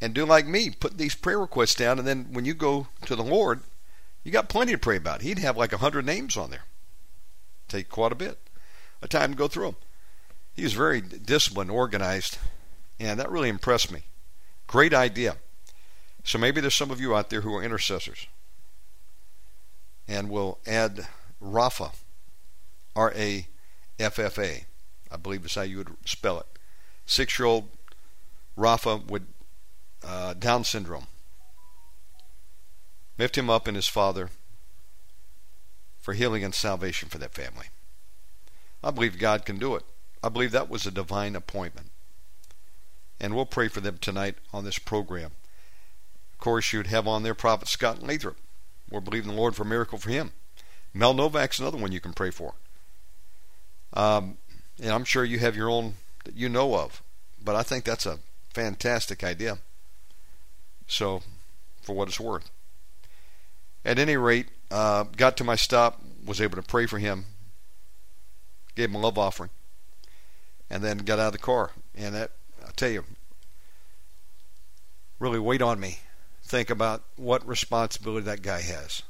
and 0.00 0.14
do 0.14 0.24
like 0.24 0.46
me. 0.46 0.70
Put 0.70 0.98
these 0.98 1.16
prayer 1.16 1.40
requests 1.40 1.74
down, 1.74 1.98
and 1.98 2.06
then 2.06 2.28
when 2.30 2.44
you 2.44 2.54
go 2.54 2.86
to 3.06 3.16
the 3.16 3.24
Lord, 3.24 3.62
you 4.22 4.30
got 4.30 4.48
plenty 4.48 4.70
to 4.70 4.78
pray 4.78 4.96
about. 4.96 5.22
He'd 5.22 5.40
have 5.40 5.56
like 5.56 5.72
a 5.72 5.78
hundred 5.78 6.06
names 6.06 6.36
on 6.36 6.50
there. 6.50 6.62
Take 7.66 7.88
quite 7.88 8.12
a 8.12 8.14
bit 8.14 8.38
of 9.02 9.08
time 9.08 9.32
to 9.32 9.36
go 9.36 9.48
through 9.48 9.66
them. 9.66 9.76
He 10.54 10.62
was 10.62 10.74
very 10.74 11.00
disciplined, 11.00 11.72
organized, 11.72 12.38
and 13.00 13.18
that 13.18 13.32
really 13.32 13.48
impressed 13.48 13.90
me. 13.90 14.04
Great 14.68 14.94
idea. 14.94 15.38
So 16.22 16.38
maybe 16.38 16.60
there's 16.60 16.76
some 16.76 16.92
of 16.92 17.00
you 17.00 17.16
out 17.16 17.30
there 17.30 17.40
who 17.40 17.56
are 17.56 17.64
intercessors. 17.64 18.28
And 20.06 20.30
we'll 20.30 20.58
add 20.68 21.08
Rafa, 21.40 21.90
R 22.94 23.12
A 23.16 23.48
F 23.98 24.20
F 24.20 24.38
A. 24.38 24.66
I 25.10 25.16
believe 25.16 25.44
is 25.44 25.54
how 25.54 25.62
you 25.62 25.78
would 25.78 25.96
spell 26.04 26.38
it. 26.38 26.46
Six 27.06 27.38
year 27.38 27.46
old 27.46 27.68
Rafa 28.56 28.98
with 28.98 29.26
uh, 30.04 30.34
Down 30.34 30.64
syndrome. 30.64 31.06
Lift 33.18 33.36
him 33.36 33.50
up 33.50 33.68
in 33.68 33.74
his 33.74 33.88
father 33.88 34.30
for 36.00 36.14
healing 36.14 36.42
and 36.42 36.54
salvation 36.54 37.08
for 37.08 37.18
that 37.18 37.34
family. 37.34 37.66
I 38.82 38.90
believe 38.90 39.18
God 39.18 39.44
can 39.44 39.58
do 39.58 39.74
it. 39.74 39.84
I 40.22 40.28
believe 40.28 40.52
that 40.52 40.70
was 40.70 40.86
a 40.86 40.90
divine 40.90 41.36
appointment. 41.36 41.90
And 43.20 43.34
we'll 43.34 43.46
pray 43.46 43.68
for 43.68 43.80
them 43.80 43.98
tonight 43.98 44.36
on 44.52 44.64
this 44.64 44.78
program. 44.78 45.32
Of 46.32 46.38
course, 46.38 46.72
you'd 46.72 46.86
have 46.86 47.06
on 47.06 47.22
there 47.22 47.34
Prophet 47.34 47.68
Scott 47.68 48.02
Lathrop. 48.02 48.38
We're 48.90 49.00
believing 49.00 49.30
the 49.30 49.36
Lord 49.36 49.54
for 49.54 49.62
a 49.64 49.66
miracle 49.66 49.98
for 49.98 50.10
him. 50.10 50.32
Mel 50.94 51.14
Novak's 51.14 51.58
another 51.58 51.76
one 51.76 51.92
you 51.92 52.00
can 52.00 52.14
pray 52.14 52.30
for. 52.30 52.54
Um, 53.92 54.38
and 54.80 54.90
I'm 54.90 55.04
sure 55.04 55.24
you 55.24 55.38
have 55.38 55.56
your 55.56 55.70
own 55.70 55.94
that 56.24 56.34
you 56.34 56.48
know 56.48 56.74
of. 56.74 57.02
But 57.42 57.56
I 57.56 57.62
think 57.62 57.84
that's 57.84 58.06
a 58.06 58.18
fantastic 58.52 59.24
idea. 59.24 59.58
So, 60.86 61.22
for 61.82 61.94
what 61.94 62.08
it's 62.08 62.20
worth. 62.20 62.50
At 63.84 63.98
any 63.98 64.16
rate, 64.16 64.48
uh, 64.70 65.04
got 65.16 65.36
to 65.38 65.44
my 65.44 65.56
stop, 65.56 66.00
was 66.24 66.40
able 66.40 66.56
to 66.56 66.62
pray 66.62 66.86
for 66.86 66.98
him, 66.98 67.26
gave 68.74 68.90
him 68.90 68.96
a 68.96 68.98
love 68.98 69.16
offering 69.16 69.50
and 70.70 70.84
then 70.84 70.98
got 70.98 71.18
out 71.18 71.28
of 71.28 71.32
the 71.32 71.38
car. 71.38 71.72
And 71.94 72.14
that, 72.14 72.30
I 72.66 72.70
tell 72.76 72.90
you, 72.90 73.04
really 75.18 75.40
weighed 75.40 75.62
on 75.62 75.80
me. 75.80 75.98
Think 76.42 76.70
about 76.70 77.02
what 77.16 77.46
responsibility 77.46 78.24
that 78.26 78.42
guy 78.42 78.60
has. 78.60 79.02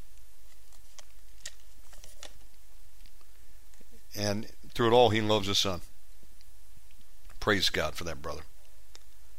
And 4.17 4.47
through 4.81 4.89
it 4.89 4.95
all, 4.95 5.11
he 5.11 5.21
loves 5.21 5.47
his 5.47 5.59
son. 5.59 5.83
Praise 7.39 7.69
God 7.69 7.95
for 7.95 8.05
that 8.05 8.23
brother. 8.23 8.41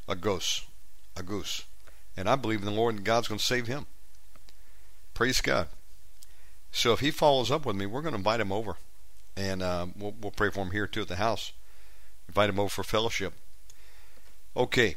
Agus. 0.08 0.68
A 1.18 1.24
goose. 1.24 1.64
And 2.16 2.30
I 2.30 2.36
believe 2.36 2.60
in 2.60 2.66
the 2.66 2.72
Lord 2.72 2.94
and 2.94 3.04
God's 3.04 3.28
going 3.28 3.40
to 3.40 3.44
save 3.44 3.66
him. 3.66 3.88
Praise 5.16 5.42
God. 5.42 5.68
So 6.72 6.94
if 6.94 7.00
he 7.00 7.10
follows 7.10 7.50
up 7.50 7.66
with 7.66 7.76
me, 7.76 7.88
we're 7.88 8.04
going 8.04 8.12
to 8.12 8.20
invite 8.20 8.40
him 8.40 8.52
over. 8.52 8.76
And 9.36 9.64
uh, 9.64 9.88
we'll, 9.98 10.14
we'll 10.22 10.30
pray 10.30 10.52
for 10.52 10.60
him 10.60 10.70
here 10.70 10.86
too 10.86 11.02
at 11.02 11.08
the 11.08 11.16
house 11.16 11.54
invite 12.28 12.52
him 12.52 12.60
over 12.60 12.70
for 12.70 12.84
fellowship. 12.84 13.34
Okay. 14.56 14.96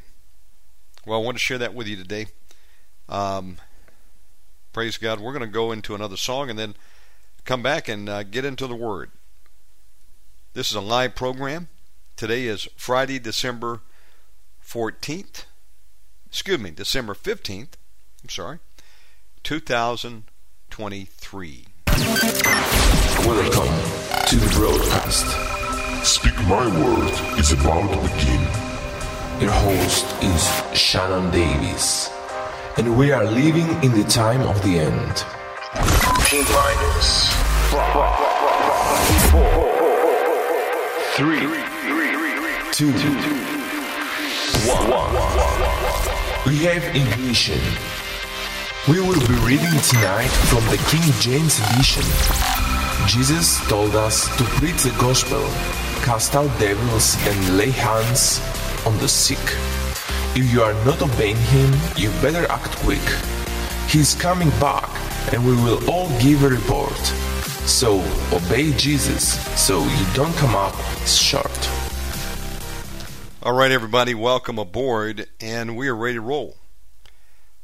Well, 1.07 1.19
I 1.19 1.25
want 1.25 1.39
to 1.39 1.43
share 1.43 1.57
that 1.57 1.73
with 1.73 1.87
you 1.87 1.97
today. 1.97 2.27
Um, 3.09 3.57
praise 4.75 4.99
God. 4.99 5.21
We're 5.21 5.33
going 5.33 5.41
to 5.41 5.47
go 5.47 5.73
into 5.73 5.95
another 5.95 6.19
song 6.19 6.51
and 6.51 6.59
then 6.59 6.75
come 7.47 7.63
back 7.63 7.89
and 7.89 8.11
uh, 8.11 8.25
get 8.25 8.45
into 8.45 8.67
the 8.67 8.77
Word. 8.77 9.11
This 10.55 10.71
is 10.71 10.77
a 10.77 10.81
live 10.81 11.15
program. 11.17 11.67
Today 12.15 12.47
is 12.47 12.69
Friday, 12.77 13.19
December 13.19 13.81
14th. 14.65 15.47
Excuse 16.29 16.61
me, 16.61 16.71
December 16.71 17.15
15th. 17.15 17.71
I'm 18.23 18.29
sorry. 18.29 18.61
2023. 19.43 21.67
Welcome 23.27 23.75
to 24.29 24.37
the 24.37 24.47
broadcast. 24.55 25.27
Speak 26.07 26.37
My 26.47 26.69
Word 26.69 27.11
is 27.37 27.51
about 27.51 27.93
to 27.93 28.01
begin. 28.15 28.43
Your 29.43 29.51
host 29.51 30.07
is 30.23 30.49
Shannon 30.79 31.33
Davis, 31.33 32.13
and 32.77 32.97
we 32.97 33.11
are 33.11 33.25
living 33.25 33.67
in 33.83 33.91
the 33.91 34.05
time 34.05 34.43
of 34.43 34.63
the 34.63 34.79
end. 34.79 35.25
T 36.29 36.45
minus 36.53 37.33
four, 39.33 39.64
three, 41.17 41.39
two, 42.73 42.91
one. 44.67 45.15
We 46.45 46.57
have 46.65 46.83
ignition. 46.93 47.61
We 48.89 48.99
will 48.99 49.21
be 49.29 49.35
reading 49.47 49.79
tonight 49.91 50.33
from 50.51 50.65
the 50.73 50.79
King 50.91 51.07
James 51.21 51.61
Edition. 51.71 52.03
Jesus 53.07 53.65
told 53.69 53.95
us 53.95 54.27
to 54.39 54.45
preach 54.59 54.83
the 54.83 54.91
gospel 54.99 55.41
cast 56.03 56.35
out 56.35 56.51
devils 56.59 57.15
and 57.29 57.59
lay 57.59 57.71
hands 57.71 58.41
on 58.85 58.99
the 58.99 59.09
sick. 59.09 59.39
If 60.35 60.53
you 60.53 60.63
are 60.63 60.75
not 60.85 61.01
obeying 61.01 61.37
him, 61.37 61.73
you 61.97 62.11
better 62.21 62.45
act 62.51 62.75
quick. 62.79 63.07
He 63.89 64.01
is 64.01 64.17
coming 64.17 64.51
back, 64.59 64.91
and 65.33 65.47
we 65.47 65.55
will 65.63 65.79
all 65.89 66.09
give 66.19 66.43
a 66.43 66.49
report. 66.49 67.24
So 67.67 68.05
obey 68.31 68.73
Jesus 68.73 69.41
so 69.59 69.83
you 69.83 70.07
don't 70.15 70.35
come 70.37 70.55
up 70.55 70.75
short. 71.07 71.71
All 73.43 73.55
right, 73.55 73.71
everybody, 73.71 74.15
welcome 74.15 74.59
aboard, 74.59 75.29
and 75.41 75.75
we 75.75 75.89
are 75.89 75.97
ready 75.97 76.17
to 76.17 76.21
roll. 76.21 76.59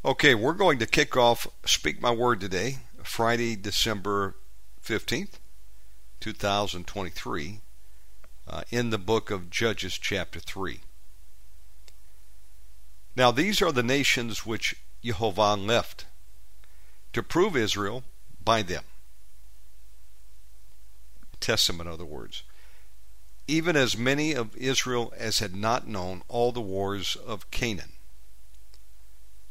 Okay, 0.03 0.35
we're 0.35 0.55
going 0.55 0.79
to 0.79 0.87
kick 0.87 1.19
off 1.19 1.47
Speak 1.67 2.01
My 2.01 2.11
Word 2.11 2.41
today, 2.41 2.79
Friday, 3.03 3.57
December 3.57 4.37
15th, 4.83 5.35
2023, 6.21 7.61
uh, 8.49 8.63
in 8.71 8.89
the 8.89 8.99
book 8.99 9.31
of 9.31 9.51
Judges, 9.51 9.99
chapter 9.99 10.41
3. 10.41 10.81
Now, 13.15 13.31
these 13.31 13.61
are 13.61 13.73
the 13.73 13.83
nations 13.83 14.47
which 14.47 14.77
Jehovah 15.05 15.57
left 15.57 16.07
to 17.13 17.23
prove 17.23 17.55
Israel 17.55 18.03
by 18.43 18.63
them. 18.63 18.85
Test 21.41 21.67
them, 21.67 21.81
in 21.81 21.87
other 21.87 22.05
words. 22.05 22.43
Even 23.49 23.75
as 23.75 23.97
many 23.97 24.33
of 24.33 24.57
Israel 24.57 25.13
as 25.17 25.41
had 25.41 25.57
not 25.57 25.89
known 25.89 26.23
all 26.29 26.53
the 26.53 26.61
wars 26.61 27.17
of 27.17 27.51
Canaan. 27.51 27.93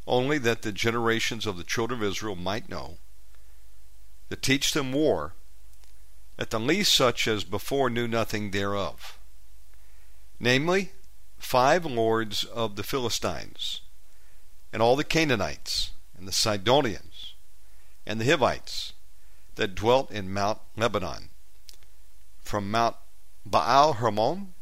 Only 0.08 0.38
that 0.38 0.62
the 0.62 0.72
generations 0.72 1.46
of 1.46 1.58
the 1.58 1.64
children 1.64 2.02
of 2.02 2.08
Israel 2.08 2.36
might 2.36 2.70
know, 2.70 2.98
to 4.30 4.36
teach 4.36 4.74
them 4.74 4.92
war, 4.92 5.34
at 6.38 6.52
the 6.52 6.60
least 6.60 6.94
such 6.94 7.28
as 7.28 7.44
before 7.44 7.90
knew 7.90 8.08
nothing 8.08 8.52
thereof. 8.52 9.20
Namely, 10.40 10.94
five 11.38 11.86
lords 11.86 12.44
of 12.44 12.76
the 12.76 12.84
Philistines, 12.84 13.82
and 14.72 14.82
all 14.82 14.96
the 14.96 15.04
Canaanites, 15.04 15.92
and 16.18 16.28
the 16.28 16.32
Sidonians, 16.32 17.34
and 18.06 18.22
the 18.22 18.26
Hivites, 18.26 18.94
that 19.56 19.76
dwelt 19.76 20.10
in 20.12 20.34
Mount 20.34 20.60
Lebanon, 20.78 21.29
from 22.50 22.70
Mount 22.70 22.96
Baal 23.46 23.94
Hermon 23.94 24.54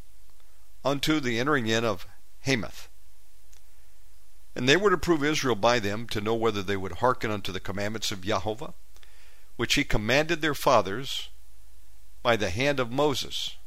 unto 0.83 1.19
the 1.19 1.39
entering 1.39 1.67
in 1.67 1.83
of 1.83 2.05
Hamath. 2.41 2.89
And 4.55 4.67
they 4.67 4.77
were 4.77 4.89
to 4.89 4.97
prove 4.97 5.23
Israel 5.23 5.55
by 5.55 5.79
them 5.79 6.07
to 6.07 6.21
know 6.21 6.35
whether 6.35 6.61
they 6.61 6.77
would 6.77 6.93
hearken 6.93 7.31
unto 7.31 7.51
the 7.51 7.59
commandments 7.59 8.11
of 8.11 8.21
Jehovah, 8.21 8.73
which 9.55 9.75
he 9.75 9.83
commanded 9.83 10.41
their 10.41 10.55
fathers 10.55 11.29
by 12.21 12.35
the 12.35 12.49
hand 12.49 12.79
of 12.79 12.91
Moses 12.91 13.57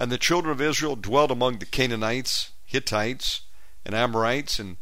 and 0.00 0.10
the 0.10 0.16
children 0.16 0.50
of 0.50 0.62
Israel 0.62 0.96
dwelt 0.96 1.30
among 1.30 1.58
the 1.58 1.66
Canaanites, 1.66 2.52
Hittites, 2.64 3.42
and 3.84 3.94
Amorites, 3.94 4.58
and 4.58 4.78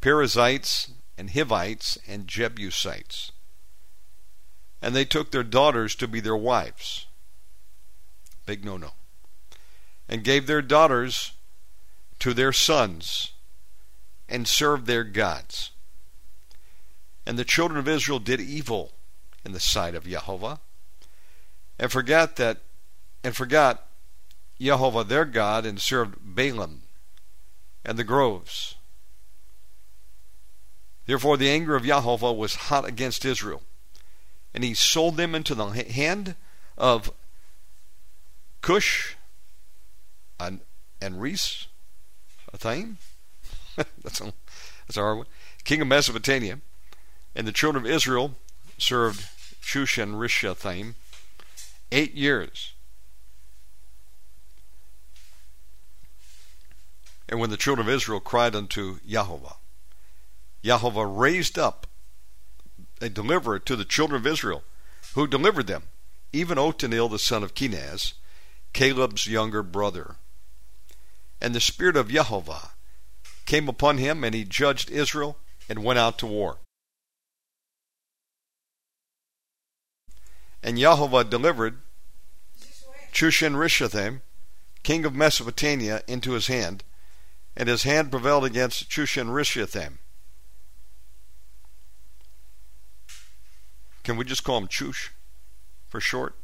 Perizzites, 0.00 0.92
and 1.18 1.30
Hivites, 1.32 1.98
and 2.06 2.28
Jebusites. 2.28 3.32
And 4.80 4.94
they 4.94 5.04
took 5.04 5.32
their 5.32 5.42
daughters 5.42 5.96
to 5.96 6.06
be 6.06 6.20
their 6.20 6.36
wives. 6.36 7.06
Big 8.46 8.64
no 8.64 8.76
no. 8.76 8.92
And 10.08 10.24
gave 10.24 10.46
their 10.46 10.62
daughters 10.62 11.32
to 12.18 12.34
their 12.34 12.52
sons, 12.52 13.32
and 14.28 14.46
served 14.46 14.86
their 14.86 15.04
gods. 15.04 15.72
And 17.26 17.38
the 17.38 17.44
children 17.44 17.78
of 17.78 17.88
Israel 17.88 18.18
did 18.18 18.40
evil 18.40 18.92
in 19.44 19.52
the 19.52 19.60
sight 19.60 19.94
of 19.94 20.06
Jehovah, 20.06 20.60
and 21.78 21.90
forgot 21.90 22.36
that, 22.36 22.58
and 23.24 23.34
forgot 23.34 23.86
Jehovah 24.60 25.04
their 25.04 25.24
God 25.24 25.66
and 25.66 25.80
served 25.80 26.16
Baalim 26.24 26.82
and 27.84 27.98
the 27.98 28.04
groves. 28.04 28.76
Therefore 31.06 31.36
the 31.36 31.50
anger 31.50 31.74
of 31.74 31.84
Jehovah 31.84 32.32
was 32.32 32.54
hot 32.54 32.86
against 32.86 33.24
Israel, 33.24 33.62
and 34.54 34.62
he 34.62 34.74
sold 34.74 35.16
them 35.16 35.34
into 35.34 35.54
the 35.54 35.66
hand 35.66 36.36
of 36.78 37.12
Cush 38.62 39.16
and, 40.40 40.60
and 41.00 41.20
Reese, 41.20 41.66
Athaim. 42.52 42.96
that's, 43.76 44.20
a, 44.20 44.32
that's 44.86 44.96
a 44.96 45.00
hard 45.00 45.18
one. 45.18 45.26
King 45.64 45.82
of 45.82 45.88
Mesopotamia. 45.88 46.60
And 47.34 47.46
the 47.46 47.52
children 47.52 47.84
of 47.84 47.90
Israel 47.90 48.36
served 48.78 49.26
Shushan 49.62 50.14
Rishathaim 50.14 50.94
eight 51.90 52.14
years. 52.14 52.72
And 57.28 57.40
when 57.40 57.50
the 57.50 57.56
children 57.56 57.86
of 57.86 57.92
Israel 57.92 58.20
cried 58.20 58.54
unto 58.54 58.98
Jehovah, 59.06 59.56
Jehovah 60.62 61.06
raised 61.06 61.58
up 61.58 61.86
a 63.00 63.08
deliverer 63.08 63.58
to 63.58 63.74
the 63.74 63.84
children 63.84 64.20
of 64.20 64.26
Israel, 64.26 64.62
who 65.14 65.26
delivered 65.26 65.66
them, 65.66 65.84
even 66.32 66.58
Othniel 66.58 67.08
the 67.08 67.18
son 67.18 67.42
of 67.42 67.54
Kenaz, 67.54 68.14
Caleb's 68.72 69.26
younger 69.26 69.62
brother. 69.62 70.16
And 71.40 71.54
the 71.54 71.60
Spirit 71.60 71.96
of 71.96 72.08
Jehovah 72.08 72.70
came 73.46 73.68
upon 73.68 73.98
him, 73.98 74.24
and 74.24 74.34
he 74.34 74.44
judged 74.44 74.90
Israel 74.90 75.38
and 75.68 75.84
went 75.84 75.98
out 75.98 76.18
to 76.18 76.26
war. 76.26 76.58
And 80.62 80.78
Jehovah 80.78 81.24
delivered 81.24 81.80
Chushan 83.12 83.54
Rishathaim, 83.54 84.20
king 84.82 85.04
of 85.04 85.14
Mesopotamia, 85.14 86.02
into 86.06 86.32
his 86.32 86.46
hand, 86.46 86.84
and 87.56 87.68
his 87.68 87.82
hand 87.82 88.10
prevailed 88.10 88.44
against 88.44 88.88
Chushan 88.88 89.28
Rishathaim. 89.28 89.98
Can 94.04 94.16
we 94.16 94.24
just 94.24 94.44
call 94.44 94.58
him 94.58 94.68
Chush 94.68 95.10
for 95.88 96.00
short? 96.00 96.36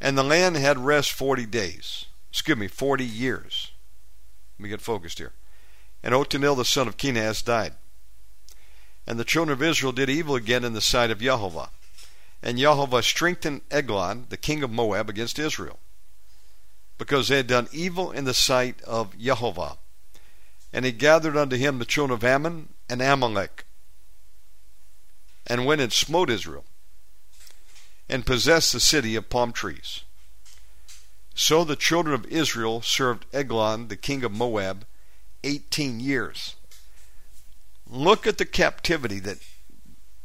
And 0.00 0.16
the 0.16 0.22
land 0.22 0.56
had 0.56 0.78
rest 0.78 1.12
forty 1.12 1.46
days. 1.46 2.06
Excuse 2.30 2.56
me, 2.56 2.68
forty 2.68 3.04
years. 3.04 3.72
Let 4.58 4.62
me 4.64 4.68
get 4.68 4.80
focused 4.80 5.18
here. 5.18 5.32
And 6.02 6.14
Othniel 6.14 6.54
the 6.54 6.64
son 6.64 6.88
of 6.88 6.96
Kenaz 6.96 7.42
died. 7.42 7.74
And 9.06 9.18
the 9.18 9.24
children 9.24 9.52
of 9.52 9.62
Israel 9.62 9.92
did 9.92 10.10
evil 10.10 10.34
again 10.34 10.64
in 10.64 10.72
the 10.72 10.80
sight 10.80 11.10
of 11.10 11.20
Jehovah. 11.20 11.70
And 12.42 12.58
Jehovah 12.58 13.02
strengthened 13.02 13.62
Eglon, 13.70 14.26
the 14.28 14.36
king 14.36 14.62
of 14.62 14.70
Moab, 14.70 15.08
against 15.08 15.38
Israel 15.38 15.78
because 16.98 17.28
they 17.28 17.36
had 17.36 17.46
done 17.46 17.68
evil 17.72 18.10
in 18.10 18.24
the 18.24 18.34
sight 18.34 18.80
of 18.82 19.18
Jehovah. 19.18 19.78
And 20.72 20.84
he 20.84 20.92
gathered 20.92 21.36
unto 21.36 21.56
him 21.56 21.78
the 21.78 21.84
children 21.84 22.16
of 22.16 22.24
Ammon 22.24 22.70
and 22.88 23.02
Amalek, 23.02 23.64
and 25.46 25.66
went 25.66 25.80
and 25.80 25.92
smote 25.92 26.30
Israel, 26.30 26.64
and 28.08 28.24
possessed 28.26 28.72
the 28.72 28.80
city 28.80 29.16
of 29.16 29.30
palm 29.30 29.52
trees. 29.52 30.02
So 31.34 31.64
the 31.64 31.76
children 31.76 32.14
of 32.14 32.26
Israel 32.26 32.80
served 32.80 33.26
Eglon, 33.32 33.88
the 33.88 33.96
king 33.96 34.24
of 34.24 34.32
Moab, 34.32 34.86
eighteen 35.44 36.00
years. 36.00 36.56
Look 37.88 38.26
at 38.26 38.38
the 38.38 38.46
captivity 38.46 39.20
that 39.20 39.38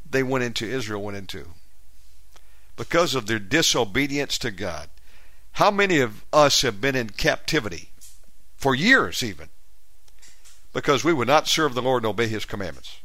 they 0.09 0.23
went 0.23 0.43
into, 0.43 0.65
Israel 0.65 1.01
went 1.01 1.17
into, 1.17 1.47
because 2.75 3.13
of 3.13 3.27
their 3.27 3.39
disobedience 3.39 4.37
to 4.39 4.51
God. 4.51 4.89
How 5.53 5.69
many 5.69 5.99
of 5.99 6.23
us 6.31 6.61
have 6.61 6.79
been 6.79 6.95
in 6.95 7.09
captivity 7.09 7.89
for 8.55 8.73
years, 8.73 9.21
even, 9.21 9.49
because 10.71 11.03
we 11.03 11.13
would 11.13 11.27
not 11.27 11.47
serve 11.47 11.73
the 11.73 11.81
Lord 11.81 12.03
and 12.03 12.09
obey 12.09 12.27
His 12.27 12.45
commandments? 12.45 12.99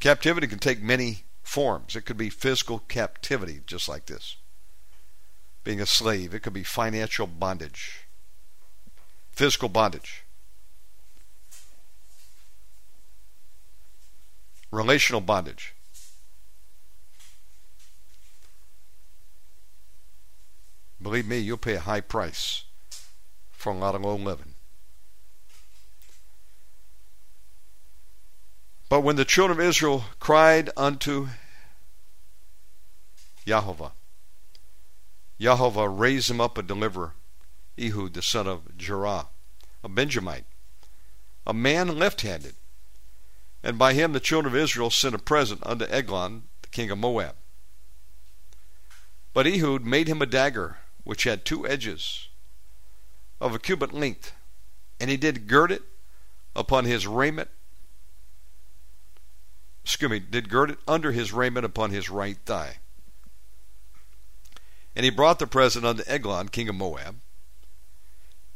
Captivity 0.00 0.46
can 0.46 0.58
take 0.58 0.82
many 0.82 1.22
forms. 1.46 1.94
It 1.94 2.02
could 2.02 2.16
be 2.16 2.28
physical 2.28 2.80
captivity, 2.80 3.60
just 3.66 3.88
like 3.88 4.06
this, 4.06 4.36
being 5.62 5.80
a 5.80 5.86
slave, 5.86 6.34
it 6.34 6.40
could 6.40 6.52
be 6.52 6.64
financial 6.64 7.26
bondage, 7.26 8.06
physical 9.30 9.68
bondage. 9.68 10.24
Relational 14.72 15.20
bondage. 15.20 15.74
Believe 21.00 21.28
me, 21.28 21.38
you'll 21.38 21.56
pay 21.56 21.76
a 21.76 21.80
high 21.80 22.00
price 22.00 22.64
for 23.52 23.72
a 23.72 23.76
lot 23.76 23.94
of 23.94 24.02
low 24.02 24.16
living. 24.16 24.55
But 28.88 29.00
when 29.00 29.16
the 29.16 29.24
children 29.24 29.58
of 29.58 29.66
Israel 29.66 30.04
cried 30.20 30.70
unto 30.76 31.28
Jehovah, 33.44 33.92
Jehovah 35.40 35.88
raised 35.88 36.30
him 36.30 36.40
up 36.40 36.56
a 36.56 36.62
deliverer, 36.62 37.14
Ehud 37.78 38.14
the 38.14 38.22
son 38.22 38.46
of 38.46 38.76
Jerah, 38.76 39.26
a 39.82 39.88
Benjamite, 39.88 40.46
a 41.46 41.52
man 41.52 41.98
left 41.98 42.22
handed. 42.22 42.54
And 43.62 43.78
by 43.78 43.94
him 43.94 44.12
the 44.12 44.20
children 44.20 44.54
of 44.54 44.60
Israel 44.60 44.90
sent 44.90 45.14
a 45.14 45.18
present 45.18 45.60
unto 45.66 45.84
Eglon, 45.86 46.44
the 46.62 46.68
king 46.68 46.90
of 46.90 46.98
Moab. 46.98 47.34
But 49.34 49.46
Ehud 49.46 49.84
made 49.84 50.08
him 50.08 50.22
a 50.22 50.26
dagger 50.26 50.78
which 51.04 51.24
had 51.24 51.44
two 51.44 51.66
edges, 51.66 52.28
of 53.40 53.54
a 53.54 53.58
cubit 53.58 53.92
length, 53.92 54.32
and 54.98 55.10
he 55.10 55.16
did 55.16 55.48
gird 55.48 55.72
it 55.72 55.82
upon 56.54 56.84
his 56.84 57.06
raiment. 57.06 57.50
Excuse 59.86 60.10
me, 60.10 60.18
did 60.18 60.48
gird 60.48 60.72
it 60.72 60.78
under 60.88 61.12
his 61.12 61.32
raiment 61.32 61.64
upon 61.64 61.92
his 61.92 62.10
right 62.10 62.38
thigh. 62.44 62.78
And 64.96 65.04
he 65.04 65.12
brought 65.12 65.38
the 65.38 65.46
present 65.46 65.86
unto 65.86 66.02
Eglon, 66.08 66.48
king 66.48 66.68
of 66.68 66.74
Moab. 66.74 67.20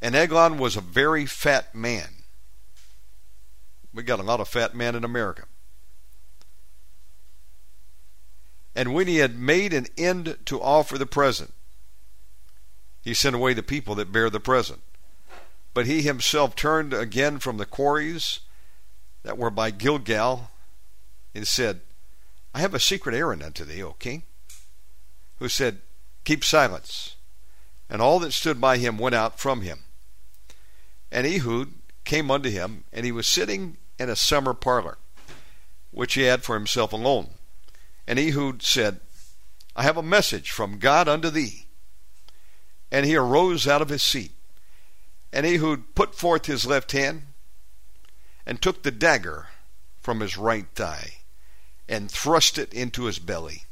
And 0.02 0.16
Eglon 0.16 0.58
was 0.58 0.74
a 0.74 0.80
very 0.80 1.26
fat 1.26 1.72
man. 1.72 2.24
We 3.94 4.02
got 4.02 4.18
a 4.18 4.24
lot 4.24 4.40
of 4.40 4.48
fat 4.48 4.74
men 4.74 4.96
in 4.96 5.04
America. 5.04 5.44
And 8.74 8.92
when 8.92 9.06
he 9.06 9.18
had 9.18 9.38
made 9.38 9.72
an 9.72 9.86
end 9.96 10.36
to 10.46 10.60
offer 10.60 10.98
the 10.98 11.06
present, 11.06 11.54
he 13.02 13.14
sent 13.14 13.36
away 13.36 13.54
the 13.54 13.62
people 13.62 13.94
that 13.94 14.10
bear 14.10 14.30
the 14.30 14.40
present. 14.40 14.82
But 15.74 15.86
he 15.86 16.02
himself 16.02 16.56
turned 16.56 16.92
again 16.92 17.38
from 17.38 17.56
the 17.56 17.66
quarries 17.66 18.40
that 19.22 19.38
were 19.38 19.50
by 19.50 19.70
Gilgal 19.70 20.50
and 21.34 21.46
said, 21.46 21.80
I 22.54 22.60
have 22.60 22.74
a 22.74 22.80
secret 22.80 23.14
errand 23.14 23.42
unto 23.42 23.64
thee, 23.64 23.82
O 23.82 23.92
king. 23.92 24.24
Who 25.38 25.48
said, 25.48 25.80
Keep 26.24 26.44
silence. 26.44 27.16
And 27.88 28.02
all 28.02 28.18
that 28.20 28.32
stood 28.32 28.60
by 28.60 28.78
him 28.78 28.98
went 28.98 29.14
out 29.14 29.40
from 29.40 29.62
him. 29.62 29.80
And 31.10 31.26
Ehud 31.26 31.72
came 32.04 32.30
unto 32.30 32.50
him, 32.50 32.84
and 32.92 33.04
he 33.04 33.12
was 33.12 33.26
sitting 33.26 33.76
in 33.98 34.08
a 34.08 34.16
summer 34.16 34.54
parlor, 34.54 34.98
which 35.90 36.14
he 36.14 36.22
had 36.22 36.44
for 36.44 36.54
himself 36.54 36.92
alone. 36.92 37.30
And 38.06 38.18
Ehud 38.18 38.62
said, 38.62 39.00
I 39.74 39.82
have 39.82 39.96
a 39.96 40.02
message 40.02 40.50
from 40.50 40.78
God 40.78 41.08
unto 41.08 41.30
thee. 41.30 41.66
And 42.90 43.06
he 43.06 43.16
arose 43.16 43.66
out 43.66 43.82
of 43.82 43.88
his 43.88 44.02
seat. 44.02 44.32
And 45.32 45.46
Ehud 45.46 45.94
put 45.94 46.14
forth 46.14 46.46
his 46.46 46.66
left 46.66 46.92
hand, 46.92 47.22
and 48.44 48.60
took 48.60 48.82
the 48.82 48.90
dagger 48.90 49.48
from 50.00 50.20
his 50.20 50.36
right 50.36 50.66
thigh, 50.74 51.12
and 51.88 52.10
thrust 52.10 52.58
it 52.58 52.72
into 52.72 53.04
his 53.04 53.18
belly. 53.18 53.64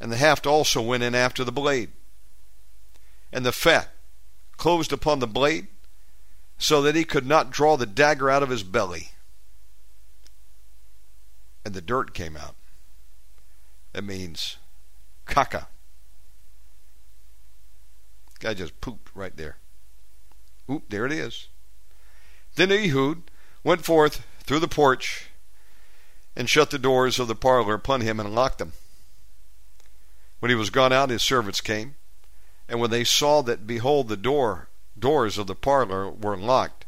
And 0.00 0.10
the 0.10 0.16
haft 0.16 0.46
also 0.46 0.82
went 0.82 1.02
in 1.02 1.14
after 1.14 1.44
the 1.44 1.52
blade. 1.52 1.90
And 3.32 3.46
the 3.46 3.52
fat 3.52 3.90
closed 4.56 4.92
upon 4.92 5.20
the 5.20 5.26
blade, 5.26 5.68
so 6.58 6.82
that 6.82 6.94
he 6.94 7.04
could 7.04 7.26
not 7.26 7.50
draw 7.50 7.76
the 7.76 7.86
dagger 7.86 8.30
out 8.30 8.42
of 8.42 8.50
his 8.50 8.62
belly. 8.62 9.10
And 11.64 11.74
the 11.74 11.80
dirt 11.80 12.14
came 12.14 12.36
out. 12.36 12.56
That 13.92 14.04
means 14.04 14.56
caca. 15.26 15.66
Guy 18.40 18.54
just 18.54 18.80
pooped 18.80 19.10
right 19.14 19.36
there. 19.36 19.58
Oop, 20.70 20.84
there 20.88 21.06
it 21.06 21.12
is. 21.12 21.48
Then 22.56 22.72
Ehud 22.72 23.22
went 23.62 23.84
forth 23.84 24.26
through 24.44 24.60
the 24.60 24.68
porch 24.68 25.28
and 26.36 26.48
shut 26.48 26.70
the 26.70 26.78
doors 26.78 27.18
of 27.18 27.28
the 27.28 27.34
parlor 27.34 27.74
upon 27.74 28.00
him 28.00 28.18
and 28.18 28.34
locked 28.34 28.58
them. 28.58 28.72
When 30.40 30.50
he 30.50 30.56
was 30.56 30.70
gone 30.70 30.92
out, 30.92 31.10
his 31.10 31.22
servants 31.22 31.60
came, 31.60 31.94
and 32.68 32.80
when 32.80 32.90
they 32.90 33.04
saw 33.04 33.42
that, 33.42 33.66
behold, 33.66 34.08
the 34.08 34.16
door 34.16 34.68
doors 34.98 35.38
of 35.38 35.46
the 35.46 35.54
parlor 35.54 36.10
were 36.10 36.36
locked, 36.36 36.84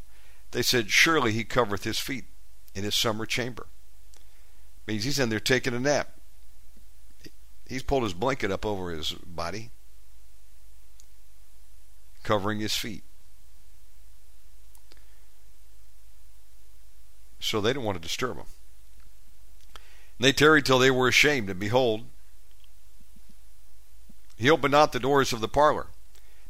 they 0.51 0.63
said, 0.63 0.91
Surely 0.91 1.33
he 1.33 1.45
covereth 1.45 1.85
his 1.85 1.99
feet 1.99 2.25
in 2.75 2.85
his 2.85 2.95
summer 2.95 3.27
chamber. 3.27 3.67
Means 4.87 5.05
he's 5.05 5.19
in 5.19 5.29
there 5.29 5.41
taking 5.41 5.75
a 5.75 5.81
nap. 5.81 6.19
He's 7.67 7.83
pulled 7.83 8.03
his 8.03 8.13
blanket 8.13 8.51
up 8.51 8.67
over 8.67 8.91
his 8.91 9.13
body, 9.13 9.71
covering 12.23 12.61
his 12.61 12.75
feet. 12.75 13.05
So 17.45 17.61
they 17.61 17.71
didn't 17.71 17.85
want 17.85 17.97
to 17.97 18.09
disturb 18.09 18.39
him. 18.39 18.47
And 20.19 20.25
they 20.25 20.33
tarried 20.33 20.65
till 20.65 20.79
they 20.79 20.91
were 20.91 21.09
ashamed, 21.09 21.51
and 21.51 21.61
behold, 21.61 22.07
he 24.37 24.49
opened 24.49 24.73
not 24.73 24.93
the 24.93 24.99
doors 24.99 25.31
of 25.33 25.43
the 25.43 25.49
parlor. 25.49 25.89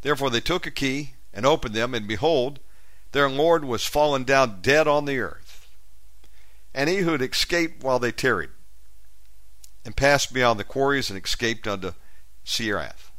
Therefore 0.02 0.30
they 0.30 0.40
took 0.40 0.66
a 0.66 0.70
key 0.70 1.14
and 1.32 1.44
opened 1.44 1.74
them, 1.74 1.94
and 1.94 2.06
behold, 2.06 2.60
their 3.10 3.28
Lord 3.28 3.64
was 3.64 3.84
fallen 3.84 4.22
down 4.22 4.60
dead 4.62 4.86
on 4.86 5.04
the 5.04 5.18
earth. 5.18 5.68
And 6.72 6.88
he 6.88 6.98
who 6.98 7.10
had 7.10 7.22
escaped 7.22 7.82
while 7.82 7.98
they 7.98 8.12
tarried, 8.12 8.50
and 9.84 9.96
passed 9.96 10.32
beyond 10.32 10.60
the 10.60 10.64
quarries, 10.64 11.10
and 11.10 11.22
escaped 11.22 11.66
unto 11.66 11.92
Seirath. 12.44 13.10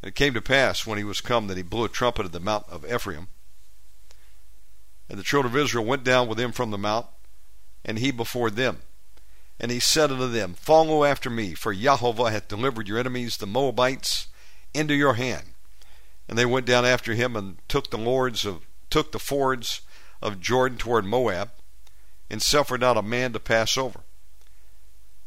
And 0.00 0.08
it 0.08 0.14
came 0.14 0.32
to 0.32 0.40
pass, 0.40 0.86
when 0.86 0.96
he 0.96 1.04
was 1.04 1.20
come, 1.20 1.48
that 1.48 1.58
he 1.58 1.62
blew 1.62 1.84
a 1.84 1.88
trumpet 1.90 2.24
at 2.24 2.32
the 2.32 2.40
mount 2.40 2.64
of 2.70 2.90
Ephraim. 2.90 3.28
And 5.08 5.18
the 5.18 5.22
children 5.22 5.52
of 5.52 5.58
Israel 5.58 5.84
went 5.84 6.04
down 6.04 6.28
with 6.28 6.40
him 6.40 6.52
from 6.52 6.70
the 6.70 6.78
mount, 6.78 7.06
and 7.84 7.98
he 7.98 8.10
before 8.10 8.50
them. 8.50 8.78
And 9.60 9.70
he 9.70 9.80
said 9.80 10.10
unto 10.10 10.28
them, 10.28 10.54
Follow 10.54 11.04
after 11.04 11.30
me, 11.30 11.54
for 11.54 11.74
Jehovah 11.74 12.30
hath 12.30 12.48
delivered 12.48 12.88
your 12.88 12.98
enemies, 12.98 13.36
the 13.36 13.46
Moabites, 13.46 14.28
into 14.72 14.94
your 14.94 15.14
hand. 15.14 15.54
And 16.28 16.38
they 16.38 16.46
went 16.46 16.66
down 16.66 16.84
after 16.84 17.14
him 17.14 17.36
and 17.36 17.58
took 17.68 17.90
the 17.90 17.98
lords 17.98 18.44
of 18.44 18.66
took 18.90 19.12
the 19.12 19.18
fords 19.18 19.80
of 20.22 20.40
Jordan 20.40 20.78
toward 20.78 21.04
Moab, 21.04 21.50
and 22.30 22.40
suffered 22.40 22.80
not 22.80 22.96
a 22.96 23.02
man 23.02 23.32
to 23.32 23.40
pass 23.40 23.76
over. 23.76 24.00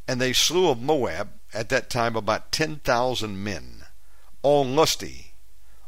And 0.07 0.21
they 0.21 0.33
slew 0.33 0.69
of 0.69 0.81
Moab 0.81 1.31
at 1.53 1.69
that 1.69 1.89
time 1.89 2.15
about 2.15 2.51
ten 2.51 2.77
thousand 2.77 3.43
men, 3.43 3.83
all 4.41 4.65
lusty, 4.65 5.33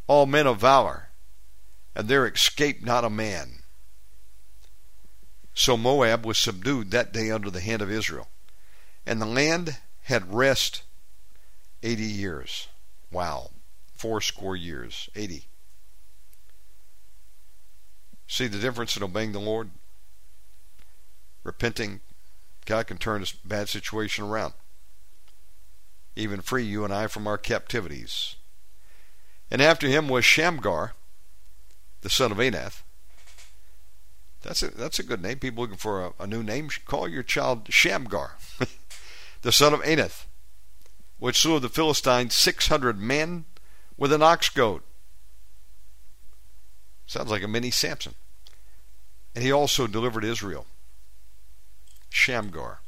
all 0.07 0.25
men 0.25 0.45
of 0.45 0.59
valor, 0.59 1.09
and 1.95 2.07
there 2.07 2.27
escaped 2.27 2.83
not 2.83 3.03
a 3.03 3.09
man. 3.09 3.58
So 5.59 5.75
Moab 5.75 6.25
was 6.25 6.37
subdued 6.37 6.91
that 6.91 7.11
day 7.11 7.29
under 7.29 7.49
the 7.49 7.59
hand 7.59 7.81
of 7.81 7.91
Israel. 7.91 8.29
And 9.05 9.21
the 9.21 9.25
land 9.25 9.79
had 10.03 10.33
rest 10.33 10.83
eighty 11.83 12.05
years. 12.05 12.69
Wow. 13.11 13.49
Fourscore 13.93 14.55
years. 14.55 15.09
Eighty. 15.17 15.47
See 18.25 18.47
the 18.47 18.57
difference 18.57 18.95
in 18.95 19.03
obeying 19.03 19.33
the 19.33 19.39
Lord? 19.41 19.71
Repenting, 21.43 21.99
God 22.65 22.87
can 22.87 22.97
turn 22.97 23.19
this 23.19 23.33
bad 23.33 23.67
situation 23.67 24.23
around. 24.23 24.53
Even 26.15 26.39
free 26.39 26.63
you 26.63 26.85
and 26.85 26.93
I 26.93 27.07
from 27.07 27.27
our 27.27 27.37
captivities. 27.37 28.37
And 29.51 29.61
after 29.61 29.87
him 29.87 30.07
was 30.07 30.23
Shamgar, 30.23 30.93
the 31.99 32.09
son 32.09 32.31
of 32.31 32.37
Anath, 32.37 32.83
that's 34.41 34.63
a, 34.63 34.69
that's 34.69 34.99
a 34.99 35.03
good 35.03 35.21
name. 35.21 35.39
People 35.39 35.63
looking 35.63 35.77
for 35.77 36.05
a, 36.05 36.13
a 36.19 36.27
new 36.27 36.43
name, 36.43 36.69
call 36.85 37.07
your 37.07 37.23
child 37.23 37.67
Shamgar, 37.69 38.31
the 39.41 39.51
son 39.51 39.73
of 39.73 39.81
Anath, 39.81 40.25
which 41.17 41.39
slew 41.39 41.55
of 41.55 41.61
the 41.61 41.69
Philistines 41.69 42.35
600 42.35 42.99
men 42.99 43.45
with 43.97 44.13
an 44.13 44.23
ox 44.23 44.49
goad. 44.49 44.81
Sounds 47.05 47.31
like 47.31 47.43
a 47.43 47.47
mini 47.47 47.71
Samson. 47.71 48.13
And 49.35 49.43
he 49.43 49.51
also 49.51 49.87
delivered 49.87 50.23
Israel. 50.23 50.65
Shamgar. 52.09 52.79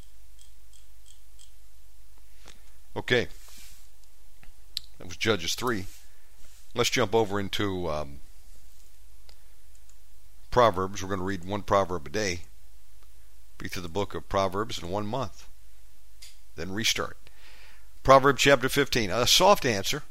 Okay. 2.96 3.28
That 4.98 5.08
was 5.08 5.18
Judges 5.18 5.56
3. 5.56 5.86
Let's 6.76 6.90
jump 6.90 7.16
over 7.16 7.40
into 7.40 7.90
um, 7.90 8.20
Proverbs. 10.52 11.02
We're 11.02 11.10
going 11.10 11.20
to 11.20 11.26
read 11.26 11.46
one 11.46 11.64
proverb 11.64 12.06
a 12.06 12.10
day. 12.10 12.42
Be 13.58 13.68
through 13.68 13.84
the 13.84 13.90
book 13.90 14.14
of 14.14 14.30
Proverbs 14.30 14.82
in 14.82 14.90
one 14.90 15.08
month. 15.08 15.48
Then 16.56 16.74
restart. 16.74 17.18
Proverbs 18.04 18.42
chapter 18.42 18.68
15. 18.68 19.10
A 19.10 19.26
soft 19.26 19.66
answer 19.66 20.04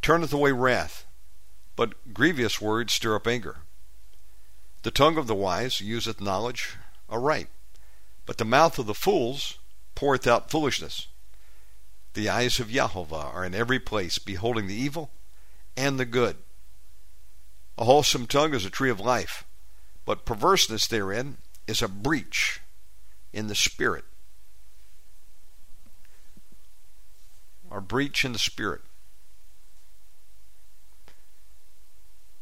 turneth 0.00 0.32
away 0.32 0.52
wrath, 0.52 1.06
but 1.76 2.14
grievous 2.14 2.60
words 2.60 2.92
stir 2.92 3.16
up 3.16 3.26
anger. 3.26 3.58
The 4.82 4.90
tongue 4.90 5.16
of 5.16 5.26
the 5.26 5.34
wise 5.34 5.80
useth 5.80 6.20
knowledge 6.20 6.76
aright, 7.08 7.48
but 8.26 8.38
the 8.38 8.44
mouth 8.44 8.78
of 8.78 8.86
the 8.86 8.94
fools 8.94 9.58
poureth 9.94 10.26
out 10.26 10.50
foolishness. 10.50 11.06
The 12.14 12.28
eyes 12.28 12.60
of 12.60 12.70
Jehovah 12.70 13.14
are 13.16 13.44
in 13.44 13.54
every 13.54 13.78
place, 13.78 14.18
beholding 14.18 14.66
the 14.66 14.74
evil 14.74 15.10
and 15.76 15.98
the 15.98 16.04
good. 16.04 16.36
A 17.78 17.84
wholesome 17.84 18.26
tongue 18.26 18.54
is 18.54 18.64
a 18.64 18.70
tree 18.70 18.90
of 18.90 19.00
life, 19.00 19.44
but 20.04 20.24
perverseness 20.24 20.86
therein 20.86 21.38
is 21.66 21.82
a 21.82 21.88
breach 21.88 22.60
in 23.32 23.46
the 23.46 23.54
spirit. 23.54 24.04
A 27.70 27.80
breach 27.80 28.24
in 28.24 28.32
the 28.32 28.38
spirit. 28.38 28.82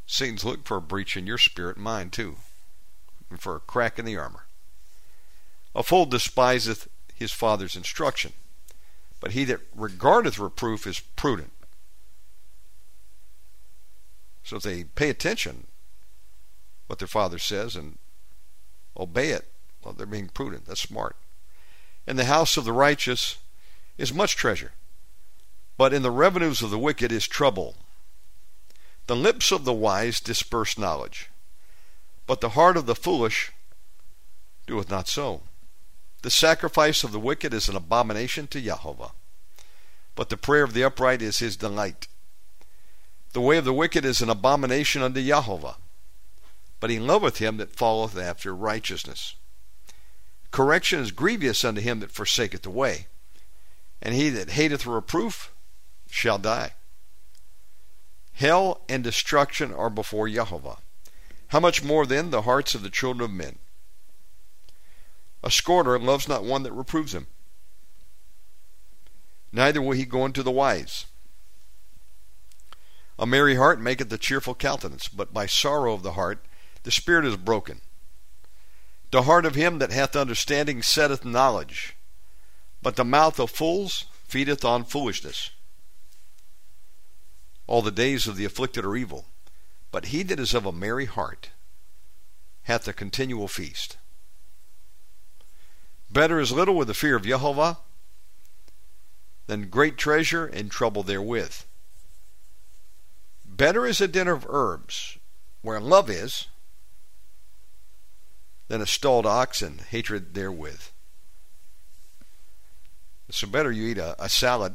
Satan's 0.06 0.44
looking 0.44 0.64
for 0.64 0.78
a 0.78 0.82
breach 0.82 1.16
in 1.16 1.28
your 1.28 1.38
spirit 1.38 1.76
and 1.76 1.84
mine 1.84 2.10
too, 2.10 2.36
and 3.30 3.40
for 3.40 3.54
a 3.54 3.60
crack 3.60 3.96
in 3.96 4.04
the 4.04 4.16
armor. 4.16 4.46
A 5.72 5.84
fool 5.84 6.04
despiseth 6.04 6.88
his 7.14 7.30
father's 7.30 7.76
instruction, 7.76 8.32
but 9.20 9.30
he 9.30 9.44
that 9.44 9.60
regardeth 9.72 10.40
reproof 10.40 10.84
is 10.84 10.98
prudent. 10.98 11.52
So 14.42 14.56
if 14.56 14.62
they 14.62 14.84
pay 14.84 15.10
attention 15.10 15.66
what 16.86 16.98
their 16.98 17.08
father 17.08 17.38
says 17.38 17.76
and 17.76 17.98
obey 18.96 19.30
it, 19.30 19.46
well, 19.84 19.94
they're 19.94 20.06
being 20.06 20.28
prudent. 20.28 20.66
That's 20.66 20.80
smart. 20.80 21.16
In 22.06 22.16
the 22.16 22.24
house 22.24 22.56
of 22.56 22.64
the 22.64 22.72
righteous 22.72 23.38
is 23.96 24.12
much 24.12 24.36
treasure, 24.36 24.72
but 25.76 25.92
in 25.92 26.02
the 26.02 26.10
revenues 26.10 26.62
of 26.62 26.70
the 26.70 26.78
wicked 26.78 27.12
is 27.12 27.28
trouble. 27.28 27.76
The 29.06 29.16
lips 29.16 29.52
of 29.52 29.64
the 29.64 29.72
wise 29.72 30.20
disperse 30.20 30.78
knowledge, 30.78 31.30
but 32.26 32.40
the 32.40 32.50
heart 32.50 32.76
of 32.76 32.86
the 32.86 32.94
foolish 32.94 33.52
doeth 34.66 34.90
not 34.90 35.08
so. 35.08 35.42
The 36.22 36.30
sacrifice 36.30 37.02
of 37.02 37.12
the 37.12 37.20
wicked 37.20 37.54
is 37.54 37.68
an 37.68 37.76
abomination 37.76 38.46
to 38.48 38.60
Jehovah, 38.60 39.12
but 40.14 40.28
the 40.28 40.36
prayer 40.36 40.64
of 40.64 40.74
the 40.74 40.84
upright 40.84 41.22
is 41.22 41.38
his 41.38 41.56
delight. 41.56 42.08
The 43.32 43.40
way 43.40 43.58
of 43.58 43.64
the 43.64 43.72
wicked 43.72 44.04
is 44.04 44.20
an 44.20 44.30
abomination 44.30 45.02
unto 45.02 45.22
Jehovah, 45.22 45.76
but 46.80 46.90
he 46.90 46.98
loveth 46.98 47.38
him 47.38 47.58
that 47.58 47.76
followeth 47.76 48.16
after 48.18 48.54
righteousness. 48.54 49.36
Correction 50.50 50.98
is 50.98 51.12
grievous 51.12 51.64
unto 51.64 51.80
him 51.80 52.00
that 52.00 52.10
forsaketh 52.10 52.62
the 52.62 52.70
way, 52.70 53.06
and 54.02 54.14
he 54.14 54.30
that 54.30 54.50
hateth 54.50 54.84
reproof 54.84 55.52
shall 56.10 56.38
die. 56.38 56.72
Hell 58.32 58.80
and 58.88 59.04
destruction 59.04 59.72
are 59.72 59.90
before 59.90 60.28
Jehovah. 60.28 60.78
How 61.48 61.60
much 61.60 61.84
more 61.84 62.06
then 62.06 62.30
the 62.30 62.42
hearts 62.42 62.74
of 62.74 62.82
the 62.82 62.90
children 62.90 63.30
of 63.30 63.36
men? 63.36 63.58
A 65.42 65.50
scorner 65.50 65.98
loves 65.98 66.26
not 66.26 66.44
one 66.44 66.64
that 66.64 66.72
reproves 66.72 67.14
him. 67.14 67.26
Neither 69.52 69.80
will 69.80 69.92
he 69.92 70.04
go 70.04 70.24
unto 70.24 70.42
the 70.42 70.50
wise. 70.50 71.06
A 73.20 73.26
merry 73.26 73.56
heart 73.56 73.78
maketh 73.78 74.10
a 74.10 74.16
cheerful 74.16 74.54
countenance, 74.54 75.06
but 75.06 75.34
by 75.34 75.44
sorrow 75.44 75.92
of 75.92 76.02
the 76.02 76.12
heart 76.12 76.42
the 76.84 76.90
spirit 76.90 77.26
is 77.26 77.36
broken. 77.36 77.82
The 79.10 79.24
heart 79.24 79.44
of 79.44 79.56
him 79.56 79.78
that 79.78 79.90
hath 79.90 80.16
understanding 80.16 80.82
setteth 80.82 81.22
knowledge, 81.22 81.96
but 82.80 82.96
the 82.96 83.04
mouth 83.04 83.38
of 83.38 83.50
fools 83.50 84.06
feedeth 84.24 84.64
on 84.64 84.84
foolishness. 84.84 85.50
All 87.66 87.82
the 87.82 87.90
days 87.90 88.26
of 88.26 88.36
the 88.36 88.46
afflicted 88.46 88.86
are 88.86 88.96
evil, 88.96 89.26
but 89.90 90.06
he 90.06 90.22
that 90.22 90.40
is 90.40 90.54
of 90.54 90.64
a 90.64 90.72
merry 90.72 91.04
heart 91.04 91.50
hath 92.62 92.88
a 92.88 92.94
continual 92.94 93.48
feast. 93.48 93.98
Better 96.10 96.40
is 96.40 96.52
little 96.52 96.74
with 96.74 96.88
the 96.88 96.94
fear 96.94 97.16
of 97.16 97.26
Jehovah 97.26 97.80
than 99.46 99.68
great 99.68 99.98
treasure 99.98 100.46
and 100.46 100.70
trouble 100.70 101.02
therewith. 101.02 101.64
Better 103.56 103.84
is 103.84 104.00
a 104.00 104.08
dinner 104.08 104.32
of 104.32 104.46
herbs, 104.48 105.18
where 105.60 105.80
love 105.80 106.08
is, 106.08 106.46
than 108.68 108.80
a 108.80 108.86
stalled 108.86 109.26
ox 109.26 109.60
and 109.60 109.80
hatred 109.80 110.34
therewith. 110.34 110.80
So 113.30 113.46
better 113.46 113.70
you 113.70 113.88
eat 113.88 113.98
a, 113.98 114.16
a 114.22 114.28
salad 114.28 114.74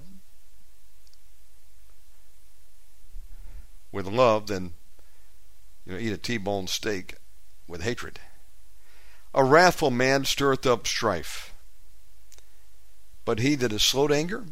with 3.91 4.05
love 4.05 4.47
than 4.47 4.73
you 5.85 5.93
know 5.93 5.99
eat 5.99 6.11
a 6.11 6.17
T-bone 6.17 6.67
steak 6.67 7.15
with 7.67 7.83
hatred. 7.83 8.19
A 9.33 9.43
wrathful 9.43 9.91
man 9.91 10.25
stirreth 10.25 10.65
up 10.65 10.87
strife, 10.87 11.53
but 13.23 13.39
he 13.39 13.55
that 13.55 13.73
is 13.73 13.83
slow 13.83 14.07
to 14.07 14.15
anger 14.15 14.45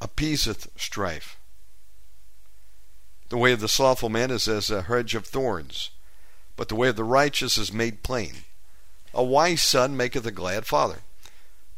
appeaseth 0.00 0.68
strife. 0.76 1.39
The 3.30 3.38
way 3.38 3.52
of 3.52 3.60
the 3.60 3.68
slothful 3.68 4.08
man 4.08 4.32
is 4.32 4.48
as 4.48 4.70
a 4.70 4.82
hedge 4.82 5.14
of 5.14 5.24
thorns, 5.24 5.90
but 6.56 6.68
the 6.68 6.74
way 6.74 6.88
of 6.88 6.96
the 6.96 7.04
righteous 7.04 7.56
is 7.56 7.72
made 7.72 8.02
plain. 8.02 8.38
A 9.14 9.22
wise 9.22 9.62
son 9.62 9.96
maketh 9.96 10.26
a 10.26 10.32
glad 10.32 10.66
father, 10.66 10.98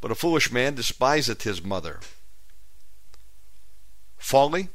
but 0.00 0.10
a 0.10 0.14
foolish 0.14 0.50
man 0.50 0.74
despiseth 0.74 1.42
his 1.42 1.62
mother. 1.62 2.00
Folly 4.16 4.70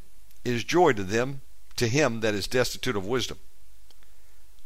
is 0.46 0.64
joy 0.64 0.94
to 0.94 1.04
them 1.04 1.42
to 1.78 1.88
him 1.88 2.20
that 2.20 2.36
is 2.36 2.48
destitute 2.48 2.96
of 2.96 3.08
wisdom. 3.08 3.40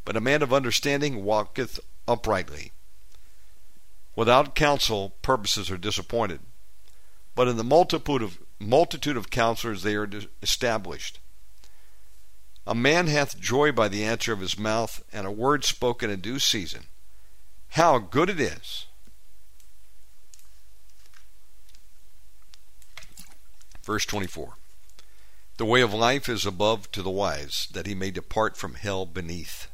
But 0.03 0.17
a 0.17 0.21
man 0.21 0.41
of 0.41 0.53
understanding 0.53 1.23
walketh 1.23 1.79
uprightly. 2.09 2.73
Without 4.17 4.53
counsel, 4.53 5.13
purposes 5.21 5.71
are 5.71 5.77
disappointed. 5.77 6.41
But 7.35 7.47
in 7.47 7.55
the 7.55 7.63
multitude 7.63 8.21
of, 8.21 8.37
multitude 8.59 9.15
of 9.15 9.29
counselors 9.29 9.83
they 9.83 9.95
are 9.95 10.09
established. 10.41 11.20
A 12.65 12.75
man 12.75 13.07
hath 13.07 13.39
joy 13.39 13.71
by 13.71 13.87
the 13.87 14.03
answer 14.03 14.33
of 14.33 14.39
his 14.39 14.57
mouth, 14.57 15.03
and 15.11 15.25
a 15.25 15.31
word 15.31 15.65
spoken 15.65 16.09
in 16.09 16.21
due 16.21 16.39
season. 16.39 16.83
How 17.69 17.97
good 17.97 18.29
it 18.29 18.39
is! 18.39 18.85
Verse 23.83 24.05
24 24.05 24.57
The 25.57 25.65
way 25.65 25.81
of 25.81 25.93
life 25.93 26.29
is 26.29 26.45
above 26.45 26.91
to 26.91 27.01
the 27.01 27.09
wise, 27.09 27.67
that 27.73 27.87
he 27.87 27.95
may 27.95 28.11
depart 28.11 28.55
from 28.55 28.75
hell 28.75 29.05
beneath. 29.05 29.67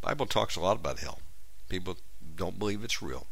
Bible 0.00 0.26
talks 0.26 0.56
a 0.56 0.60
lot 0.60 0.76
about 0.76 1.00
hell. 1.00 1.20
People 1.68 1.96
don't 2.36 2.58
believe 2.58 2.84
it's 2.84 3.02
real. 3.02 3.26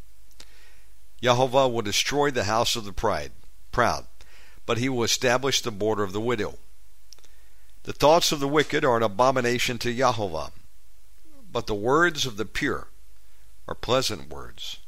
Jehovah 1.22 1.68
will 1.68 1.82
destroy 1.82 2.30
the 2.30 2.44
house 2.44 2.76
of 2.76 2.84
the 2.84 2.92
pride, 2.92 3.32
proud, 3.70 4.06
but 4.66 4.78
he 4.78 4.88
will 4.88 5.04
establish 5.04 5.60
the 5.60 5.70
border 5.70 6.02
of 6.02 6.12
the 6.12 6.20
widow. 6.20 6.58
The 7.84 7.92
thoughts 7.92 8.30
of 8.30 8.38
the 8.38 8.48
wicked 8.48 8.84
are 8.84 8.96
an 8.96 9.02
abomination 9.02 9.78
to 9.78 9.92
Jehovah, 9.92 10.52
but 11.50 11.66
the 11.66 11.74
words 11.74 12.24
of 12.26 12.36
the 12.36 12.44
pure 12.44 12.88
are 13.66 13.74
pleasant 13.74 14.28
words. 14.28 14.78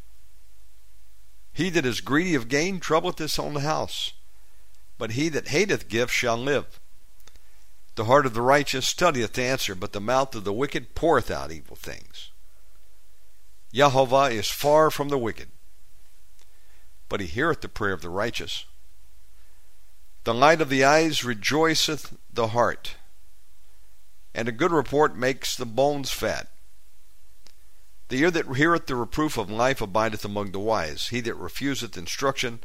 He 1.52 1.70
that 1.70 1.87
is 1.87 2.00
greedy 2.00 2.35
of 2.35 2.48
gain 2.48 2.78
troubleth 2.78 3.18
his 3.18 3.38
own 3.38 3.57
house, 3.57 4.12
but 4.96 5.12
he 5.12 5.28
that 5.30 5.48
hateth 5.48 5.88
gifts 5.88 6.12
shall 6.12 6.37
live. 6.37 6.80
The 7.96 8.04
heart 8.04 8.26
of 8.26 8.35
the 8.35 8.42
righteous 8.42 8.87
studieth 8.87 9.33
to 9.35 9.42
answer, 9.42 9.74
but 9.74 9.92
the 9.92 10.00
mouth 10.00 10.35
of 10.35 10.44
the 10.44 10.52
wicked 10.52 10.94
poureth 10.94 11.30
out 11.30 11.52
evil 11.52 11.76
things. 11.76 12.30
Jehovah 13.72 14.30
is 14.30 14.48
far 14.48 14.90
from 14.90 15.09
the 15.09 15.18
wicked, 15.18 15.48
but 17.09 17.20
he 17.20 17.26
heareth 17.26 17.61
the 17.61 17.68
prayer 17.68 17.92
of 17.92 18.02
the 18.02 18.09
righteous. 18.09 18.66
The 20.24 20.34
light 20.34 20.62
of 20.62 20.70
the 20.70 20.84
eyes 20.84 21.22
rejoiceth 21.22 22.16
the 22.32 22.48
heart, 22.48 22.96
and 24.34 24.48
a 24.48 24.52
good 24.52 24.72
report 24.72 25.14
makes 25.14 25.54
the 25.54 25.66
bones 25.66 26.10
fat. 26.10 26.48
The 28.08 28.16
ear 28.22 28.30
that 28.30 28.56
heareth 28.56 28.87
the 28.87 28.96
reproof 28.96 29.37
of 29.37 29.50
life 29.50 29.82
abideth 29.82 30.24
among 30.24 30.52
the 30.52 30.58
wise. 30.58 31.08
He 31.08 31.20
that 31.20 31.34
refuseth 31.34 31.98
instruction 31.98 32.60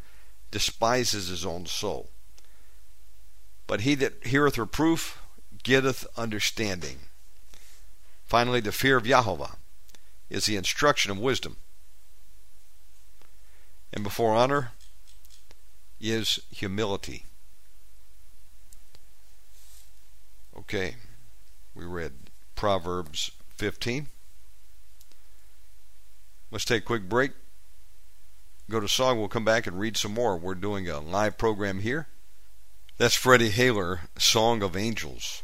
despises 0.52 1.28
his 1.28 1.46
own 1.46 1.66
soul. 1.66 2.10
But 3.68 3.82
he 3.82 3.94
that 3.96 4.26
heareth 4.26 4.58
reproof 4.58 5.22
getteth 5.62 6.08
understanding. 6.16 7.00
Finally, 8.26 8.62
the 8.62 8.72
fear 8.72 8.96
of 8.96 9.06
Jehovah 9.06 9.58
is 10.30 10.46
the 10.46 10.56
instruction 10.56 11.12
of 11.12 11.20
wisdom. 11.20 11.58
And 13.92 14.04
before 14.04 14.34
honor 14.34 14.72
is 16.00 16.40
humility. 16.52 17.26
Okay, 20.60 20.96
we 21.74 21.86
read 21.86 22.12
Proverbs 22.54 23.32
15. 23.56 24.08
Let's 26.52 26.66
take 26.66 26.84
a 26.84 26.86
quick 26.86 27.08
break. 27.08 27.32
Go 28.70 28.82
to 28.82 28.90
song. 28.90 29.18
We'll 29.18 29.30
come 29.30 29.46
back 29.46 29.68
and 29.68 29.80
read 29.80 29.96
some 29.96 30.14
more. 30.14 30.38
We're 30.38 30.56
doing 30.56 30.90
a 30.90 31.00
live 31.00 31.38
program 31.38 31.80
here. 31.80 32.08
That's 32.98 33.16
Freddie 33.16 33.52
Hayler, 33.52 34.10
Song 34.18 34.62
of 34.62 34.76
Angels. 34.76 35.44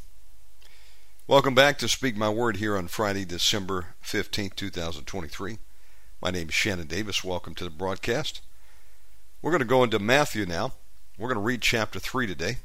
Welcome 1.28 1.56
back 1.56 1.78
to 1.78 1.88
Speak 1.88 2.18
My 2.18 2.30
Word 2.30 2.58
here 2.58 2.78
on 2.78 2.90
Friday, 2.90 3.24
December 3.24 3.96
15th, 4.04 4.56
2023. 4.56 5.60
My 6.22 6.30
name 6.30 6.50
is 6.50 6.54
Shannon 6.54 6.88
Davis. 6.88 7.24
Welcome 7.24 7.56
to 7.56 7.64
the 7.64 7.70
broadcast. 7.70 8.42
We're 9.42 9.52
going 9.52 9.60
to 9.60 9.66
go 9.66 9.82
into 9.82 9.98
Matthew 9.98 10.46
now. 10.46 10.74
We're 11.18 11.30
going 11.30 11.40
to 11.40 11.42
read 11.42 11.62
chapter 11.62 12.00
3 12.00 12.28
today. 12.28 12.58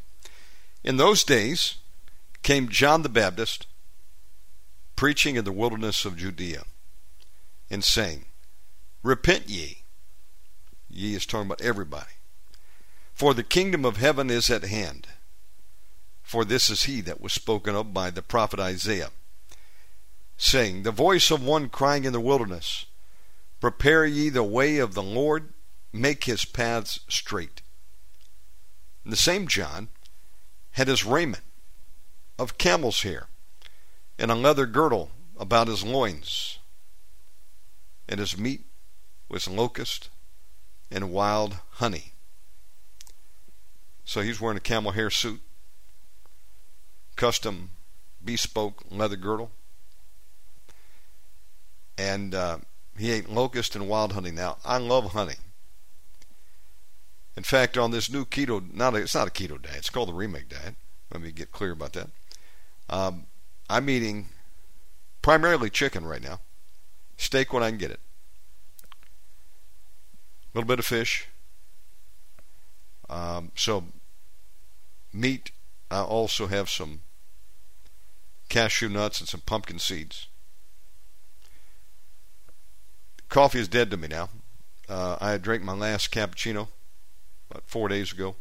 In 0.82 0.96
those 0.96 1.22
days 1.22 1.76
came 2.42 2.68
John 2.68 3.02
the 3.02 3.08
Baptist 3.08 3.66
preaching 4.96 5.36
in 5.36 5.44
the 5.44 5.52
wilderness 5.52 6.04
of 6.04 6.16
Judea 6.16 6.64
and 7.70 7.84
saying, 7.84 8.26
Repent 9.02 9.48
ye. 9.48 9.84
Ye 10.88 11.14
is 11.14 11.24
talking 11.24 11.46
about 11.46 11.62
everybody. 11.62 12.12
For 13.14 13.32
the 13.34 13.42
kingdom 13.42 13.84
of 13.84 13.96
heaven 13.96 14.30
is 14.30 14.50
at 14.50 14.64
hand. 14.64 15.06
For 16.22 16.44
this 16.44 16.70
is 16.70 16.84
he 16.84 17.00
that 17.02 17.20
was 17.20 17.32
spoken 17.32 17.74
of 17.74 17.92
by 17.92 18.10
the 18.10 18.22
prophet 18.22 18.60
Isaiah, 18.60 19.10
saying, 20.36 20.82
The 20.82 20.92
voice 20.92 21.30
of 21.30 21.42
one 21.42 21.68
crying 21.68 22.04
in 22.04 22.12
the 22.12 22.20
wilderness, 22.20 22.86
Prepare 23.60 24.06
ye 24.06 24.28
the 24.28 24.44
way 24.44 24.78
of 24.78 24.94
the 24.94 25.02
Lord, 25.02 25.52
make 25.92 26.24
his 26.24 26.44
paths 26.44 27.00
straight. 27.08 27.62
And 29.04 29.12
the 29.12 29.16
same 29.16 29.48
John 29.48 29.88
had 30.72 30.88
his 30.88 31.04
raiment 31.04 31.42
of 32.40 32.56
camel's 32.56 33.02
hair, 33.02 33.26
and 34.18 34.30
a 34.30 34.34
leather 34.34 34.64
girdle 34.64 35.10
about 35.38 35.68
his 35.68 35.84
loins. 35.84 36.58
And 38.08 38.18
his 38.18 38.36
meat 38.36 38.62
was 39.28 39.46
locust 39.46 40.08
and 40.90 41.12
wild 41.12 41.58
honey. 41.72 42.12
So 44.06 44.22
he's 44.22 44.40
wearing 44.40 44.56
a 44.56 44.60
camel 44.60 44.92
hair 44.92 45.10
suit, 45.10 45.40
custom 47.14 47.70
bespoke 48.24 48.84
leather 48.90 49.16
girdle, 49.16 49.50
and 51.98 52.34
uh, 52.34 52.58
he 52.98 53.12
ate 53.12 53.28
locust 53.28 53.76
and 53.76 53.86
wild 53.86 54.14
honey. 54.14 54.30
Now 54.30 54.56
I 54.64 54.78
love 54.78 55.12
honey. 55.12 55.36
In 57.36 57.42
fact, 57.42 57.76
on 57.76 57.90
this 57.90 58.10
new 58.10 58.24
keto, 58.24 58.72
not 58.74 58.94
a, 58.94 58.96
it's 58.96 59.14
not 59.14 59.28
a 59.28 59.30
keto 59.30 59.60
diet. 59.60 59.76
It's 59.76 59.90
called 59.90 60.08
the 60.08 60.14
remake 60.14 60.48
diet. 60.48 60.74
Let 61.12 61.22
me 61.22 61.32
get 61.32 61.52
clear 61.52 61.72
about 61.72 61.92
that. 61.92 62.08
Um, 62.90 63.26
I'm 63.68 63.88
eating 63.88 64.26
primarily 65.22 65.70
chicken 65.70 66.04
right 66.04 66.20
now, 66.22 66.40
steak 67.16 67.52
when 67.52 67.62
I 67.62 67.70
can 67.70 67.78
get 67.78 67.92
it, 67.92 68.00
a 68.82 70.58
little 70.58 70.66
bit 70.66 70.80
of 70.80 70.84
fish. 70.84 71.28
Um, 73.08 73.52
so 73.54 73.84
meat. 75.12 75.52
I 75.90 76.02
also 76.02 76.46
have 76.48 76.70
some 76.70 77.02
cashew 78.48 78.88
nuts 78.88 79.20
and 79.20 79.28
some 79.28 79.40
pumpkin 79.40 79.78
seeds. 79.78 80.28
Coffee 83.28 83.60
is 83.60 83.68
dead 83.68 83.90
to 83.90 83.96
me 83.96 84.08
now. 84.08 84.28
Uh, 84.88 85.16
I 85.20 85.36
drank 85.38 85.62
my 85.62 85.72
last 85.72 86.10
cappuccino 86.10 86.68
about 87.50 87.64
four 87.66 87.88
days 87.88 88.12
ago. 88.12 88.34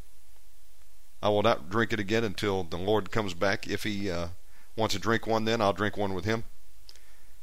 I 1.21 1.29
will 1.29 1.43
not 1.43 1.69
drink 1.69 1.93
it 1.93 1.99
again 1.99 2.23
until 2.23 2.63
the 2.63 2.77
Lord 2.77 3.11
comes 3.11 3.33
back. 3.33 3.67
If 3.67 3.83
He 3.83 4.09
uh, 4.09 4.29
wants 4.79 4.95
to 4.95 4.99
drink 4.99 5.27
one, 5.27 5.45
then 5.45 5.61
I'll 5.61 5.73
drink 5.73 5.97
one 5.97 6.13
with 6.13 6.25
Him. 6.25 6.45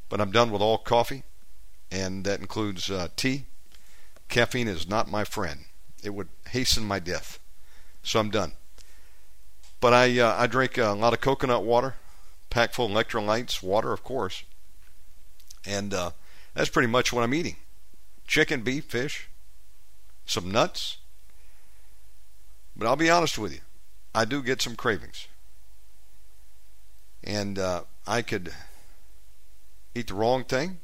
But 0.09 0.20
I'm 0.20 0.30
done 0.30 0.51
with 0.51 0.62
all 0.62 0.78
coffee, 0.78 1.22
and 1.91 2.24
that 2.24 2.41
includes 2.41 2.91
uh, 2.91 3.09
tea. 3.16 3.45
Caffeine 4.28 4.68
is 4.68 4.89
not 4.89 5.11
my 5.11 5.24
friend. 5.24 5.66
It 6.03 6.11
would 6.11 6.28
hasten 6.51 6.84
my 6.84 6.99
death. 6.99 7.39
So 8.03 8.20
I'm 8.20 8.30
done. 8.30 8.53
But 9.80 9.93
I 9.93 10.18
uh, 10.18 10.34
I 10.39 10.47
drink 10.47 10.78
a 10.78 10.93
lot 10.93 11.12
of 11.12 11.20
coconut 11.20 11.64
water, 11.64 11.97
packed 12.51 12.74
full 12.74 12.87
of 12.87 12.93
electrolytes, 12.93 13.62
water 13.62 13.93
of 13.93 14.03
course, 14.03 14.45
and 15.64 15.93
uh, 15.93 16.11
that's 16.55 16.70
pretty 16.70 16.89
much 16.89 17.12
what 17.12 17.22
I'm 17.22 17.34
eating: 17.34 17.57
chicken, 18.26 18.62
beef, 18.62 18.84
fish, 18.84 19.28
some 20.24 20.51
nuts. 20.51 20.99
But 22.76 22.87
I'll 22.87 22.97
be 22.97 23.11
honest 23.11 23.39
with 23.39 23.53
you, 23.53 23.61
I 24.14 24.24
do 24.24 24.43
get 24.43 24.62
some 24.62 24.76
cravings, 24.76 25.28
and 27.26 27.58
uh, 27.58 27.82
I 28.06 28.22
could 28.22 28.52
eat 29.94 30.08
the 30.08 30.14
wrong 30.14 30.44
thing, 30.44 30.78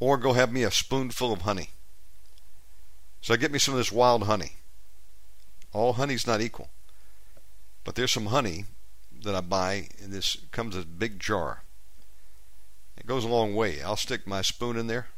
or 0.00 0.16
go 0.16 0.32
have 0.32 0.50
me 0.50 0.62
a 0.62 0.70
spoonful 0.70 1.32
of 1.32 1.42
honey. 1.42 1.70
So 3.20 3.34
I 3.34 3.36
get 3.36 3.52
me 3.52 3.58
some 3.58 3.74
of 3.74 3.78
this 3.78 3.92
wild 3.92 4.24
honey. 4.24 4.52
All 5.72 5.92
honey's 5.92 6.26
not 6.26 6.40
equal. 6.40 6.70
But 7.84 7.94
there's 7.94 8.12
some 8.12 8.26
honey 8.26 8.64
that 9.22 9.34
I 9.34 9.40
buy, 9.40 9.88
and 10.02 10.12
this 10.12 10.36
comes 10.50 10.74
in 10.74 10.82
a 10.82 10.86
big 10.86 11.20
jar. 11.20 11.62
It 12.96 13.06
goes 13.06 13.24
a 13.24 13.28
long 13.28 13.54
way. 13.54 13.82
I'll 13.82 13.96
stick 13.96 14.26
my 14.26 14.42
spoon 14.42 14.76
in 14.76 14.86
there, 14.86 15.08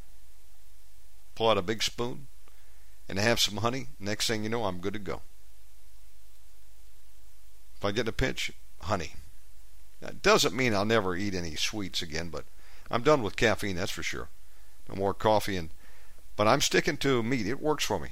pull 1.35 1.49
out 1.49 1.59
a 1.59 1.63
big 1.63 1.83
spoon, 1.83 2.27
and 3.09 3.19
have 3.19 3.41
some 3.41 3.59
honey. 3.59 3.89
Next 3.99 4.27
thing 4.27 4.43
you 4.43 4.51
know, 4.51 4.65
I'm 4.65 4.79
good 4.79 4.95
to 4.95 4.99
go. 4.99 5.23
If 7.77 7.85
I 7.85 7.93
get 7.93 8.09
a 8.09 8.13
pinch, 8.13 8.53
honey. 8.83 9.13
That 10.05 10.21
doesn't 10.21 10.55
mean 10.55 10.75
I'll 10.75 10.85
never 10.85 11.17
eat 11.17 11.35
any 11.35 11.55
sweets 11.55 12.03
again, 12.03 12.29
but 12.29 12.45
I'm 12.91 13.03
done 13.03 13.23
with 13.23 13.37
caffeine, 13.37 13.77
that's 13.77 13.91
for 13.91 14.03
sure. 14.03 14.29
No 14.87 14.97
more 14.97 15.15
coffee 15.15 15.57
and 15.57 15.71
but 16.37 16.47
I'm 16.47 16.61
sticking 16.61 16.99
to 16.99 17.23
meat. 17.23 17.47
It 17.47 17.63
works 17.63 17.85
for 17.85 17.99
me. 17.99 18.11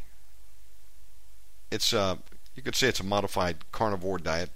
It's 1.71 1.93
uh 1.93 2.17
you 2.55 2.63
could 2.63 2.75
say 2.75 2.89
it's 2.89 3.01
a 3.01 3.05
modified 3.05 3.71
carnivore 3.73 4.17
diet. 4.17 4.49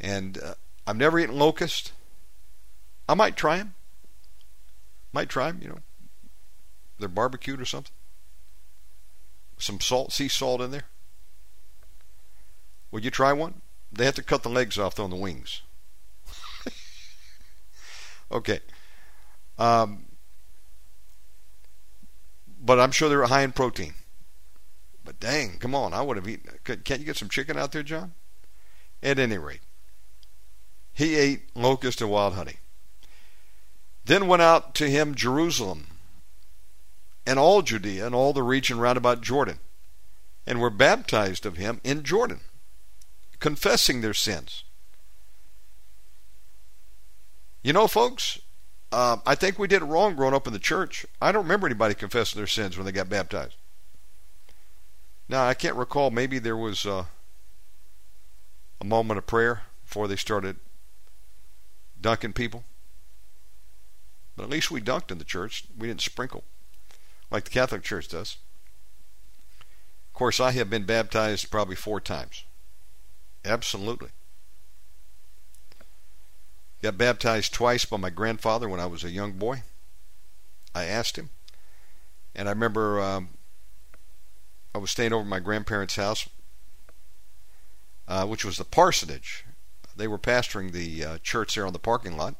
And 0.00 0.36
uh, 0.38 0.54
I've 0.84 0.96
never 0.96 1.20
eaten 1.20 1.38
locust. 1.38 1.92
I 3.08 3.14
might 3.14 3.36
try 3.36 3.58
them. 3.58 3.74
Might 5.12 5.28
try 5.28 5.52
them, 5.52 5.60
you 5.62 5.68
know. 5.68 5.78
They're 6.98 7.08
barbecued 7.08 7.60
or 7.60 7.64
something. 7.64 7.92
Some 9.58 9.80
salt, 9.80 10.12
sea 10.12 10.28
salt 10.28 10.60
in 10.60 10.72
there. 10.72 10.86
Would 12.90 13.04
you 13.04 13.10
try 13.10 13.32
one? 13.32 13.62
They 13.92 14.04
have 14.04 14.14
to 14.16 14.22
cut 14.22 14.42
the 14.42 14.48
legs 14.48 14.78
off 14.78 15.00
on 15.00 15.10
the 15.10 15.16
wings. 15.16 15.62
okay. 18.32 18.60
Um, 19.58 20.04
but 22.60 22.80
I'm 22.80 22.90
sure 22.90 23.08
they're 23.08 23.24
high 23.24 23.42
in 23.42 23.52
protein. 23.52 23.94
But 25.04 25.20
dang, 25.20 25.58
come 25.58 25.74
on, 25.74 25.94
I 25.94 26.02
would 26.02 26.16
have 26.16 26.28
eaten. 26.28 26.50
Can't 26.64 27.00
you 27.00 27.06
get 27.06 27.16
some 27.16 27.28
chicken 27.28 27.56
out 27.56 27.72
there, 27.72 27.84
John? 27.84 28.14
At 29.02 29.18
any 29.18 29.38
rate, 29.38 29.60
he 30.92 31.14
ate 31.14 31.54
locust 31.54 32.00
and 32.00 32.10
wild 32.10 32.34
honey. 32.34 32.56
Then 34.04 34.26
went 34.26 34.42
out 34.42 34.74
to 34.76 34.90
him 34.90 35.14
Jerusalem 35.14 35.86
and 37.26 37.38
all 37.38 37.62
Judea 37.62 38.06
and 38.06 38.14
all 38.14 38.32
the 38.32 38.42
region 38.42 38.78
round 38.78 38.96
about 38.96 39.20
Jordan, 39.20 39.58
and 40.46 40.60
were 40.60 40.70
baptized 40.70 41.44
of 41.44 41.56
him 41.56 41.80
in 41.82 42.04
Jordan, 42.04 42.40
confessing 43.46 44.00
their 44.00 44.12
sins. 44.12 44.64
You 47.62 47.72
know, 47.72 47.86
folks, 47.86 48.40
uh, 48.90 49.18
I 49.24 49.36
think 49.36 49.56
we 49.56 49.68
did 49.68 49.82
it 49.82 49.84
wrong 49.84 50.16
growing 50.16 50.34
up 50.34 50.48
in 50.48 50.52
the 50.52 50.58
church. 50.58 51.06
I 51.22 51.30
don't 51.30 51.44
remember 51.44 51.68
anybody 51.68 51.94
confessing 51.94 52.40
their 52.40 52.48
sins 52.48 52.76
when 52.76 52.86
they 52.86 52.90
got 52.90 53.08
baptized. 53.08 53.54
Now, 55.28 55.46
I 55.46 55.54
can't 55.54 55.76
recall. 55.76 56.10
Maybe 56.10 56.40
there 56.40 56.56
was 56.56 56.84
uh, 56.86 57.04
a 58.80 58.84
moment 58.84 59.18
of 59.18 59.28
prayer 59.28 59.62
before 59.84 60.08
they 60.08 60.16
started 60.16 60.56
dunking 62.00 62.32
people. 62.32 62.64
But 64.34 64.42
at 64.42 64.50
least 64.50 64.72
we 64.72 64.80
dunked 64.80 65.12
in 65.12 65.18
the 65.18 65.24
church. 65.24 65.66
We 65.78 65.86
didn't 65.86 66.00
sprinkle 66.00 66.42
like 67.30 67.44
the 67.44 67.50
Catholic 67.50 67.84
Church 67.84 68.08
does. 68.08 68.38
Of 70.08 70.14
course, 70.14 70.40
I 70.40 70.50
have 70.50 70.68
been 70.68 70.84
baptized 70.84 71.48
probably 71.48 71.76
four 71.76 72.00
times. 72.00 72.42
Absolutely. 73.46 74.08
Got 76.82 76.98
baptized 76.98 77.54
twice 77.54 77.84
by 77.84 77.96
my 77.96 78.10
grandfather 78.10 78.68
when 78.68 78.80
I 78.80 78.86
was 78.86 79.04
a 79.04 79.10
young 79.10 79.32
boy. 79.32 79.62
I 80.74 80.84
asked 80.84 81.16
him. 81.16 81.30
And 82.34 82.48
I 82.48 82.52
remember 82.52 83.00
um, 83.00 83.30
I 84.74 84.78
was 84.78 84.90
staying 84.90 85.12
over 85.12 85.22
at 85.22 85.28
my 85.28 85.40
grandparents' 85.40 85.96
house, 85.96 86.28
uh, 88.08 88.26
which 88.26 88.44
was 88.44 88.58
the 88.58 88.64
parsonage. 88.64 89.44
They 89.96 90.08
were 90.08 90.18
pastoring 90.18 90.72
the 90.72 91.04
uh, 91.04 91.18
church 91.22 91.54
there 91.54 91.66
on 91.66 91.72
the 91.72 91.78
parking 91.78 92.16
lot. 92.16 92.34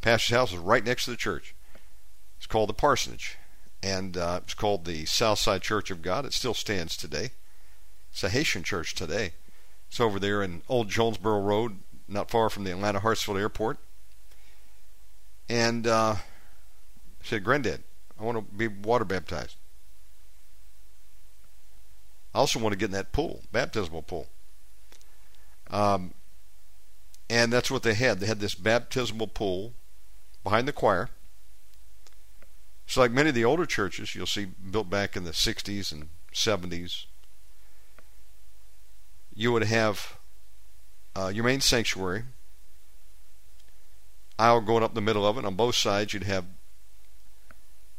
Pastor's 0.00 0.36
house 0.36 0.52
was 0.52 0.60
right 0.60 0.84
next 0.84 1.04
to 1.04 1.12
the 1.12 1.16
church. 1.16 1.54
It's 2.38 2.46
called 2.48 2.70
the 2.70 2.74
parsonage, 2.74 3.36
and 3.82 4.16
uh, 4.16 4.40
it's 4.42 4.54
called 4.54 4.84
the 4.84 5.04
Southside 5.04 5.62
Church 5.62 5.92
of 5.92 6.02
God. 6.02 6.26
It 6.26 6.32
still 6.32 6.54
stands 6.54 6.96
today. 6.96 7.30
It's 8.10 8.24
a 8.24 8.30
Haitian 8.30 8.64
church 8.64 8.96
today. 8.96 9.34
It's 9.92 10.00
over 10.00 10.18
there 10.18 10.42
in 10.42 10.62
Old 10.70 10.88
Jonesboro 10.88 11.42
Road, 11.42 11.80
not 12.08 12.30
far 12.30 12.48
from 12.48 12.64
the 12.64 12.70
Atlanta 12.70 13.00
Hartsfield 13.00 13.38
Airport. 13.38 13.76
And 15.50 15.86
uh, 15.86 16.14
said, 17.22 17.44
Granddad, 17.44 17.82
I 18.18 18.24
want 18.24 18.38
to 18.38 18.56
be 18.56 18.68
water 18.68 19.04
baptized. 19.04 19.56
I 22.34 22.38
also 22.38 22.58
want 22.58 22.72
to 22.72 22.78
get 22.78 22.86
in 22.86 22.92
that 22.92 23.12
pool, 23.12 23.42
baptismal 23.52 24.00
pool. 24.00 24.28
Um, 25.70 26.14
and 27.28 27.52
that's 27.52 27.70
what 27.70 27.82
they 27.82 27.92
had. 27.92 28.18
They 28.18 28.26
had 28.26 28.40
this 28.40 28.54
baptismal 28.54 29.26
pool 29.26 29.74
behind 30.42 30.66
the 30.66 30.72
choir. 30.72 31.10
So, 32.86 33.02
like 33.02 33.12
many 33.12 33.28
of 33.28 33.34
the 33.34 33.44
older 33.44 33.66
churches, 33.66 34.14
you'll 34.14 34.24
see 34.24 34.46
built 34.46 34.88
back 34.88 35.18
in 35.18 35.24
the 35.24 35.32
60s 35.32 35.92
and 35.92 36.08
70s, 36.32 37.04
you 39.34 39.52
would 39.52 39.64
have 39.64 40.18
uh, 41.14 41.30
your 41.34 41.44
main 41.44 41.60
sanctuary, 41.60 42.24
aisle 44.38 44.60
going 44.60 44.82
up 44.82 44.94
the 44.94 45.00
middle 45.00 45.26
of 45.26 45.38
it. 45.38 45.44
On 45.44 45.54
both 45.54 45.74
sides, 45.74 46.12
you'd 46.12 46.24
have 46.24 46.44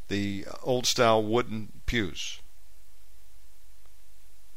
the 0.07 0.45
old 0.61 0.85
style 0.85 1.23
wooden 1.23 1.81
pews. 1.85 2.39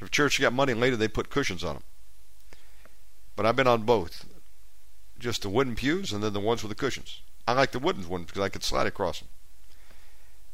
If 0.00 0.10
church 0.10 0.40
got 0.40 0.52
money 0.52 0.74
later, 0.74 0.96
they 0.96 1.08
put 1.08 1.30
cushions 1.30 1.64
on 1.64 1.76
them. 1.76 1.82
But 3.34 3.46
I've 3.46 3.56
been 3.56 3.66
on 3.66 3.82
both. 3.82 4.26
Just 5.18 5.42
the 5.42 5.48
wooden 5.48 5.74
pews 5.74 6.12
and 6.12 6.22
then 6.22 6.32
the 6.32 6.40
ones 6.40 6.62
with 6.62 6.70
the 6.70 6.74
cushions. 6.74 7.22
I 7.48 7.52
like 7.52 7.72
the 7.72 7.78
wooden 7.78 8.06
ones 8.08 8.26
because 8.26 8.42
I 8.42 8.48
could 8.48 8.64
slide 8.64 8.86
across 8.86 9.20
them. 9.20 9.28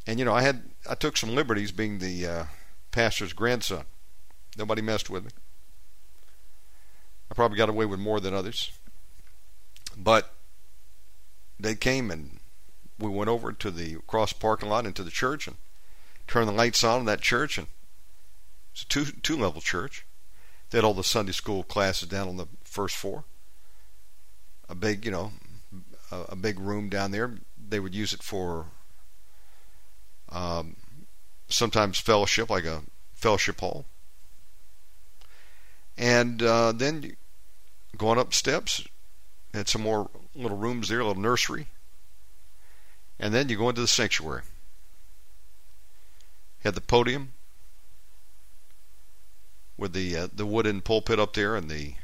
And 0.06 0.18
you 0.18 0.24
know, 0.24 0.34
I 0.34 0.42
had 0.42 0.70
I 0.88 0.94
took 0.94 1.16
some 1.16 1.34
liberties 1.34 1.72
being 1.72 1.98
the 1.98 2.26
uh, 2.26 2.44
pastor's 2.90 3.32
grandson. 3.32 3.84
Nobody 4.56 4.82
messed 4.82 5.10
with 5.10 5.24
me. 5.24 5.30
I 7.32 7.34
probably 7.34 7.56
got 7.56 7.70
away 7.70 7.86
with 7.86 7.98
more 7.98 8.20
than 8.20 8.34
others. 8.34 8.72
But 9.96 10.34
they 11.58 11.74
came 11.74 12.10
and 12.10 12.40
we 12.98 13.08
went 13.08 13.30
over 13.30 13.54
to 13.54 13.70
the 13.70 13.96
cross 14.06 14.34
parking 14.34 14.68
lot 14.68 14.84
into 14.84 15.02
the 15.02 15.10
church 15.10 15.46
and 15.46 15.56
turned 16.26 16.46
the 16.46 16.52
lights 16.52 16.84
on 16.84 17.00
in 17.00 17.06
that 17.06 17.22
church 17.22 17.56
and 17.56 17.68
it's 18.74 18.82
a 18.82 18.86
two 18.86 19.06
two 19.06 19.38
level 19.38 19.62
church. 19.62 20.04
They 20.68 20.76
had 20.76 20.84
all 20.84 20.92
the 20.92 21.02
Sunday 21.02 21.32
school 21.32 21.62
classes 21.62 22.06
down 22.06 22.28
on 22.28 22.36
the 22.36 22.48
first 22.64 22.96
floor. 22.96 23.24
A 24.68 24.74
big, 24.74 25.06
you 25.06 25.10
know, 25.10 25.32
a, 26.10 26.20
a 26.28 26.36
big 26.36 26.60
room 26.60 26.90
down 26.90 27.12
there. 27.12 27.36
They 27.56 27.80
would 27.80 27.94
use 27.94 28.12
it 28.12 28.22
for 28.22 28.66
um, 30.28 30.76
sometimes 31.48 31.98
fellowship, 31.98 32.50
like 32.50 32.66
a 32.66 32.82
fellowship 33.14 33.60
hall. 33.60 33.86
And 35.96 36.42
uh, 36.42 36.72
then 36.72 37.16
going 37.96 38.18
up 38.18 38.34
steps, 38.34 38.86
had 39.52 39.68
some 39.68 39.82
more 39.82 40.10
little 40.34 40.56
rooms 40.56 40.88
there, 40.88 41.00
a 41.00 41.06
little 41.06 41.20
nursery. 41.20 41.66
And 43.18 43.32
then 43.34 43.48
you 43.48 43.56
go 43.56 43.68
into 43.68 43.80
the 43.80 43.86
sanctuary. 43.86 44.42
Had 46.64 46.74
the 46.74 46.80
podium 46.80 47.32
with 49.76 49.92
the 49.92 50.16
uh, 50.16 50.28
the 50.32 50.46
wooden 50.46 50.80
pulpit 50.80 51.18
up 51.18 51.34
there 51.34 51.56
and 51.56 51.68
the 51.68 51.94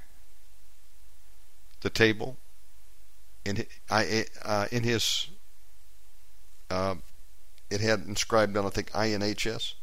the 1.81 1.91
table. 1.91 2.37
In 3.45 3.65
I 3.89 4.27
uh, 4.45 4.67
in 4.73 4.83
his 4.83 5.29
uh, 6.71 6.97
it 7.71 7.81
had 7.81 8.01
inscribed 8.01 8.57
on 8.57 8.67
I 8.67 8.71
think 8.71 8.91
INHS, 8.91 9.75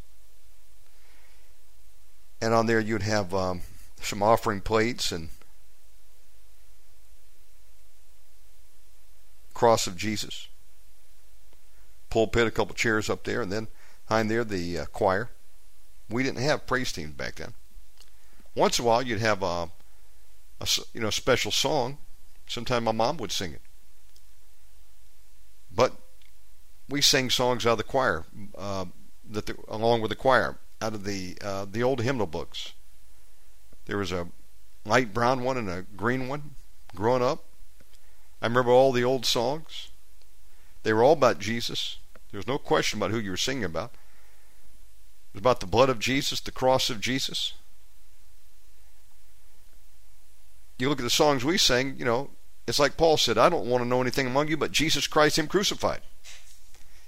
and 2.42 2.54
on 2.54 2.66
there 2.66 2.82
you'd 2.82 3.02
have 3.04 3.34
um, 3.34 3.62
some 4.02 4.22
offering 4.22 4.60
plates 4.60 5.12
and 5.12 5.30
cross 9.56 9.88
of 9.88 9.98
Jesus. 9.98 10.48
Pulpit, 12.12 12.46
a 12.46 12.52
couple 12.52 12.76
chairs 12.76 13.10
up 13.10 13.24
there, 13.24 13.42
and 13.42 13.52
then 13.52 13.68
behind 14.08 14.30
there 14.30 14.44
the 14.44 14.80
uh, 14.80 14.86
choir. 14.86 15.32
We 16.08 16.22
didn't 16.22 16.44
have 16.44 16.68
praise 16.68 16.92
teams 16.92 17.14
back 17.14 17.36
then. 17.36 17.56
Once 18.54 18.78
in 18.78 18.86
a 18.86 18.88
while, 18.88 19.02
you'd 19.02 19.20
have 19.20 19.42
a, 19.42 19.70
a 20.62 20.68
you 20.94 21.02
know 21.02 21.10
special 21.10 21.52
song. 21.52 21.98
Sometimes 22.48 22.86
my 22.86 22.92
mom 22.92 23.18
would 23.18 23.32
sing 23.32 23.54
it, 23.54 23.62
but 25.74 25.94
we 26.88 27.02
sang 27.02 27.32
songs 27.32 27.66
out 27.66 27.72
of 27.72 27.78
the 27.80 27.84
choir 27.84 28.26
uh, 28.56 28.86
that 29.28 29.48
the, 29.48 29.58
along 29.68 30.02
with 30.02 30.10
the 30.10 30.16
choir 30.16 30.60
out 30.80 30.94
of 30.94 31.06
the 31.06 31.38
uh, 31.42 31.66
the 31.70 31.82
old 31.82 32.02
hymnal 32.02 32.28
books. 32.28 32.74
There 33.86 33.98
was 33.98 34.12
a 34.12 34.28
light 34.86 35.14
brown 35.14 35.44
one 35.44 35.58
and 35.58 35.70
a 35.70 35.86
green 35.96 36.28
one. 36.28 36.52
Growing 36.96 37.24
up, 37.24 37.44
I 38.46 38.48
remember 38.48 38.70
all 38.70 38.92
the 38.92 39.04
old 39.04 39.26
songs. 39.26 39.88
They 40.84 40.94
were 40.94 41.04
all 41.04 41.14
about 41.14 41.40
Jesus. 41.40 41.98
There 42.30 42.38
was 42.38 42.46
no 42.46 42.60
question 42.60 43.00
about 43.00 43.10
who 43.10 43.18
you 43.18 43.32
were 43.32 43.38
singing 43.38 43.64
about. 43.64 43.94
It 43.94 45.34
was 45.34 45.40
about 45.40 45.62
the 45.62 45.66
blood 45.66 45.90
of 45.90 45.98
Jesus, 45.98 46.40
the 46.40 46.52
cross 46.52 46.92
of 46.92 47.02
Jesus. 47.02 47.54
You 50.78 50.90
look 50.90 51.00
at 51.00 51.04
the 51.04 51.10
songs 51.10 51.44
we 51.44 51.58
sing, 51.58 51.96
you 51.98 52.06
know, 52.06 52.30
it's 52.68 52.78
like 52.78 52.98
Paul 52.98 53.18
said, 53.18 53.40
I 53.40 53.50
don't 53.50 53.66
want 53.66 53.84
to 53.84 53.90
know 53.90 54.00
anything 54.00 54.28
among 54.28 54.50
you 54.50 54.58
but 54.58 54.72
Jesus 54.72 55.08
Christ, 55.08 55.40
Him 55.40 55.48
crucified. 55.48 56.02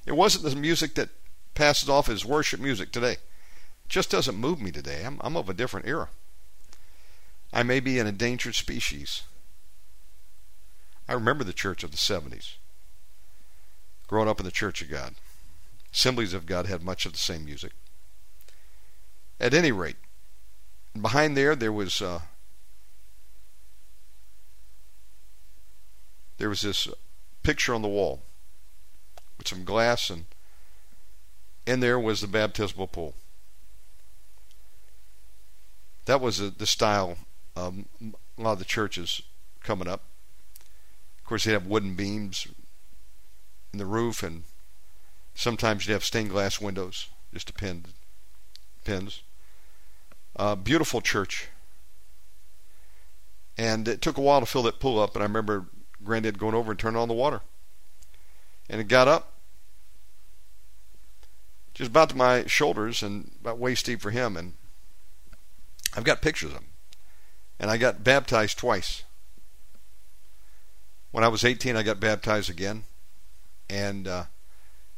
It 0.07 0.13
wasn't 0.13 0.43
the 0.43 0.59
music 0.59 0.95
that 0.95 1.09
passes 1.53 1.87
off 1.87 2.09
as 2.09 2.25
worship 2.25 2.59
music 2.59 2.91
today. 2.91 3.11
It 3.11 3.89
just 3.89 4.09
doesn't 4.09 4.37
move 4.37 4.59
me 4.59 4.71
today. 4.71 5.03
I'm, 5.05 5.19
I'm 5.21 5.37
of 5.37 5.49
a 5.49 5.53
different 5.53 5.85
era. 5.85 6.09
I 7.53 7.61
may 7.61 7.79
be 7.79 7.99
an 7.99 8.07
endangered 8.07 8.55
species. 8.55 9.21
I 11.07 11.13
remember 11.13 11.43
the 11.43 11.53
church 11.53 11.83
of 11.83 11.91
the 11.91 11.97
70s. 11.97 12.55
Growing 14.07 14.29
up 14.29 14.39
in 14.39 14.45
the 14.45 14.51
Church 14.51 14.81
of 14.81 14.89
God. 14.89 15.15
Assemblies 15.93 16.33
of 16.33 16.45
God 16.45 16.65
had 16.65 16.83
much 16.83 17.05
of 17.05 17.13
the 17.13 17.17
same 17.17 17.45
music. 17.45 17.71
At 19.39 19.53
any 19.53 19.71
rate, 19.71 19.97
behind 20.99 21.37
there, 21.37 21.55
there 21.55 21.71
was 21.71 22.01
uh, 22.01 22.21
there 26.37 26.49
was 26.49 26.61
this 26.61 26.87
picture 27.43 27.73
on 27.73 27.81
the 27.81 27.87
wall 27.87 28.21
with 29.37 29.47
some 29.47 29.63
glass, 29.63 30.09
and 30.09 30.25
in 31.65 31.79
there 31.79 31.99
was 31.99 32.21
the 32.21 32.27
baptismal 32.27 32.87
pool. 32.87 33.13
That 36.05 36.21
was 36.21 36.37
the 36.37 36.65
style 36.65 37.17
of 37.55 37.79
a 38.01 38.41
lot 38.41 38.53
of 38.53 38.59
the 38.59 38.65
churches 38.65 39.21
coming 39.61 39.87
up. 39.87 40.03
Of 41.27 41.29
course, 41.29 41.43
they 41.43 41.51
have 41.51 41.67
wooden 41.67 41.95
beams 41.95 42.47
in 43.73 43.79
the 43.79 43.85
roof, 43.85 44.23
and 44.23 44.43
sometimes 45.35 45.85
you'd 45.85 45.91
have 45.91 46.05
stained 46.05 46.29
glass 46.29 46.61
windows. 46.61 47.09
Just 47.33 47.47
depends. 47.47 47.89
Depends. 48.81 49.23
Uh, 50.37 50.55
beautiful 50.55 51.01
church. 51.01 51.49
And 53.57 53.89
it 53.89 54.01
took 54.01 54.17
a 54.17 54.21
while 54.21 54.39
to 54.39 54.45
fill 54.45 54.63
that 54.63 54.79
pool 54.79 55.01
up, 55.01 55.15
and 55.15 55.21
I 55.21 55.25
remember 55.25 55.65
Granddad 56.01 56.39
going 56.39 56.55
over 56.55 56.71
and 56.71 56.79
turning 56.79 56.97
on 56.97 57.09
the 57.09 57.13
water. 57.13 57.41
And 58.69 58.79
it 58.79 58.87
got 58.87 59.09
up 59.09 59.33
just 61.73 61.89
about 61.89 62.07
to 62.11 62.15
my 62.15 62.45
shoulders 62.45 63.03
and 63.03 63.31
about 63.41 63.57
waist 63.57 63.85
deep 63.85 63.99
for 63.99 64.11
him. 64.11 64.37
And 64.37 64.53
I've 65.93 66.05
got 66.05 66.21
pictures 66.21 66.51
of 66.51 66.55
him. 66.55 66.67
And 67.59 67.69
I 67.69 67.75
got 67.75 68.01
baptized 68.01 68.57
twice. 68.57 69.03
When 71.17 71.23
I 71.23 71.29
was 71.29 71.43
18, 71.43 71.75
I 71.75 71.81
got 71.81 71.99
baptized 71.99 72.47
again. 72.47 72.83
And 73.67 74.07
uh, 74.07 74.25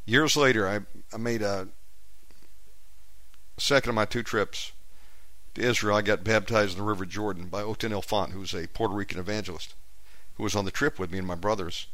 years 0.05 0.35
later, 0.35 0.67
I, 0.67 0.81
I 1.13 1.17
made 1.17 1.41
a 1.41 1.69
second 3.57 3.91
of 3.91 3.95
my 3.95 4.03
two 4.03 4.21
trips 4.21 4.73
to 5.55 5.61
Israel. 5.61 5.95
I 5.95 6.01
got 6.01 6.25
baptized 6.25 6.73
in 6.73 6.79
the 6.79 6.83
River 6.83 7.05
Jordan 7.05 7.45
by 7.47 7.61
Otin 7.61 7.93
Elfant, 7.93 8.33
who 8.33 8.41
was 8.41 8.53
a 8.53 8.67
Puerto 8.67 8.93
Rican 8.93 9.17
evangelist, 9.17 9.75
who 10.35 10.43
was 10.43 10.57
on 10.57 10.65
the 10.65 10.71
trip 10.71 10.99
with 10.99 11.09
me 11.09 11.19
and 11.19 11.25
my 11.25 11.35
brothers. 11.35 11.87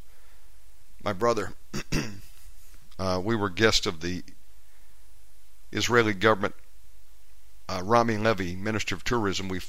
My 1.04 1.14
brother, 1.14 1.54
uh, 2.98 3.22
we 3.24 3.36
were 3.36 3.52
guests 3.52 3.86
of 3.86 4.02
the 4.02 4.24
Israeli 5.72 6.16
government. 6.16 6.56
Uh, 7.70 7.82
Rami 7.84 8.18
Levy, 8.18 8.56
Minister 8.56 8.96
of 8.96 9.04
Tourism, 9.04 9.50
we 9.50 9.62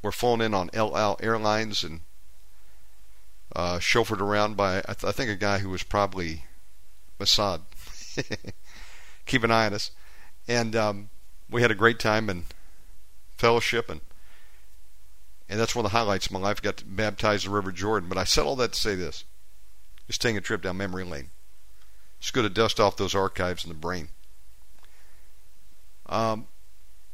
were 0.00 0.12
flown 0.12 0.40
in 0.40 0.54
on 0.54 0.70
El 0.72 0.96
Al 0.96 1.18
Airlines 1.20 1.84
and 1.84 2.00
uh, 3.54 3.78
chauffeured 3.78 4.20
around 4.20 4.56
by 4.56 4.78
I, 4.78 4.94
th- 4.94 5.04
I, 5.04 5.12
think 5.12 5.30
a 5.30 5.36
guy 5.36 5.58
who 5.58 5.68
was 5.68 5.82
probably 5.82 6.44
Mossad. 7.20 7.60
Keep 9.26 9.44
an 9.44 9.50
eye 9.50 9.66
on 9.66 9.74
us, 9.74 9.90
and 10.48 10.74
um, 10.74 11.10
we 11.48 11.62
had 11.62 11.70
a 11.70 11.76
great 11.76 11.98
time 11.98 12.28
and 12.28 12.44
fellowship 13.36 13.88
and 13.88 14.00
and 15.52 15.60
that's 15.60 15.76
one 15.76 15.84
of 15.84 15.92
the 15.92 15.98
highlights 15.98 16.26
of 16.26 16.32
my 16.32 16.38
life. 16.38 16.62
Got 16.62 16.82
baptized 16.86 17.44
in 17.44 17.50
the 17.50 17.54
River 17.54 17.72
Jordan. 17.72 18.08
But 18.08 18.16
I 18.16 18.24
said 18.24 18.44
all 18.44 18.56
that 18.56 18.72
to 18.72 18.80
say 18.80 18.94
this: 18.94 19.24
just 20.06 20.22
taking 20.22 20.38
a 20.38 20.40
trip 20.40 20.62
down 20.62 20.78
memory 20.78 21.04
lane. 21.04 21.28
It's 22.18 22.30
good 22.30 22.44
to 22.44 22.48
dust 22.48 22.80
off 22.80 22.96
those 22.96 23.14
archives 23.14 23.62
in 23.62 23.68
the 23.68 23.74
brain. 23.74 24.08
Um, 26.06 26.46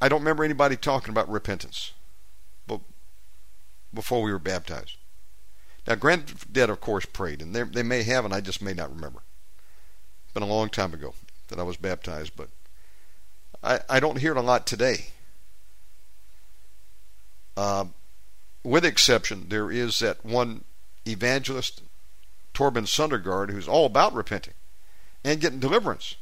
I 0.00 0.08
don't 0.08 0.20
remember 0.20 0.44
anybody 0.44 0.76
talking 0.76 1.10
about 1.10 1.28
repentance, 1.28 1.94
but 2.66 2.80
before 3.92 4.22
we 4.22 4.30
were 4.30 4.38
baptized. 4.38 4.97
Now, 5.88 5.94
Granddad, 5.94 6.68
of 6.68 6.82
course, 6.82 7.06
prayed, 7.06 7.40
and 7.40 7.56
they, 7.56 7.62
they 7.62 7.82
may 7.82 8.02
have, 8.02 8.26
and 8.26 8.34
I 8.34 8.42
just 8.42 8.60
may 8.60 8.74
not 8.74 8.94
remember. 8.94 9.20
It's 10.22 10.34
been 10.34 10.42
a 10.42 10.46
long 10.46 10.68
time 10.68 10.92
ago 10.92 11.14
that 11.48 11.58
I 11.58 11.62
was 11.62 11.78
baptized, 11.78 12.32
but 12.36 12.50
I, 13.62 13.80
I 13.88 13.98
don't 13.98 14.18
hear 14.18 14.32
it 14.32 14.36
a 14.36 14.42
lot 14.42 14.66
today. 14.66 15.06
Uh, 17.56 17.86
with 18.62 18.84
exception, 18.84 19.46
there 19.48 19.70
is 19.70 20.00
that 20.00 20.22
one 20.22 20.64
evangelist, 21.06 21.80
Torben 22.52 22.86
Sondergaard, 22.86 23.50
who's 23.50 23.66
all 23.66 23.86
about 23.86 24.12
repenting 24.12 24.54
and 25.24 25.40
getting 25.40 25.58
deliverance. 25.58 26.16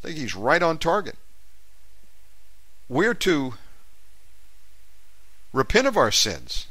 I 0.00 0.06
think 0.06 0.18
he's 0.18 0.34
right 0.34 0.62
on 0.62 0.78
target. 0.78 1.16
We're 2.88 3.12
to 3.12 3.54
repent 5.52 5.86
of 5.86 5.98
our 5.98 6.10
sins 6.10 6.66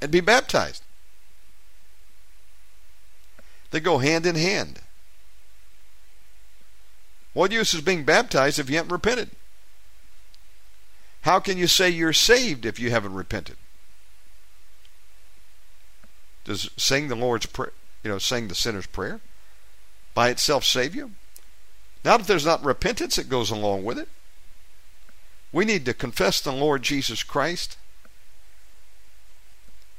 and 0.00 0.12
be 0.12 0.20
baptized. 0.20 0.84
They 3.72 3.80
go 3.80 3.98
hand 3.98 4.24
in 4.26 4.36
hand. 4.36 4.80
What 7.32 7.50
use 7.50 7.74
is 7.74 7.80
being 7.80 8.04
baptized 8.04 8.58
if 8.58 8.70
you 8.70 8.76
haven't 8.76 8.92
repented? 8.92 9.30
How 11.22 11.40
can 11.40 11.58
you 11.58 11.66
say 11.66 11.88
you're 11.88 12.12
saved 12.12 12.66
if 12.66 12.78
you 12.78 12.90
haven't 12.90 13.14
repented? 13.14 13.56
Does 16.44 16.70
saying 16.76 17.08
the 17.08 17.16
Lord's 17.16 17.46
prayer, 17.46 17.72
you 18.02 18.10
know, 18.10 18.18
saying 18.18 18.48
the 18.48 18.54
sinner's 18.54 18.86
prayer 18.86 19.20
by 20.14 20.28
itself 20.28 20.64
save 20.64 20.94
you? 20.94 21.12
Not 22.04 22.20
if 22.20 22.26
there's 22.26 22.46
not 22.46 22.64
repentance 22.64 23.16
that 23.16 23.28
goes 23.28 23.50
along 23.50 23.84
with 23.84 23.98
it. 23.98 24.08
We 25.52 25.64
need 25.64 25.84
to 25.86 25.94
confess 25.94 26.40
the 26.40 26.52
Lord 26.52 26.82
Jesus 26.82 27.22
Christ 27.22 27.76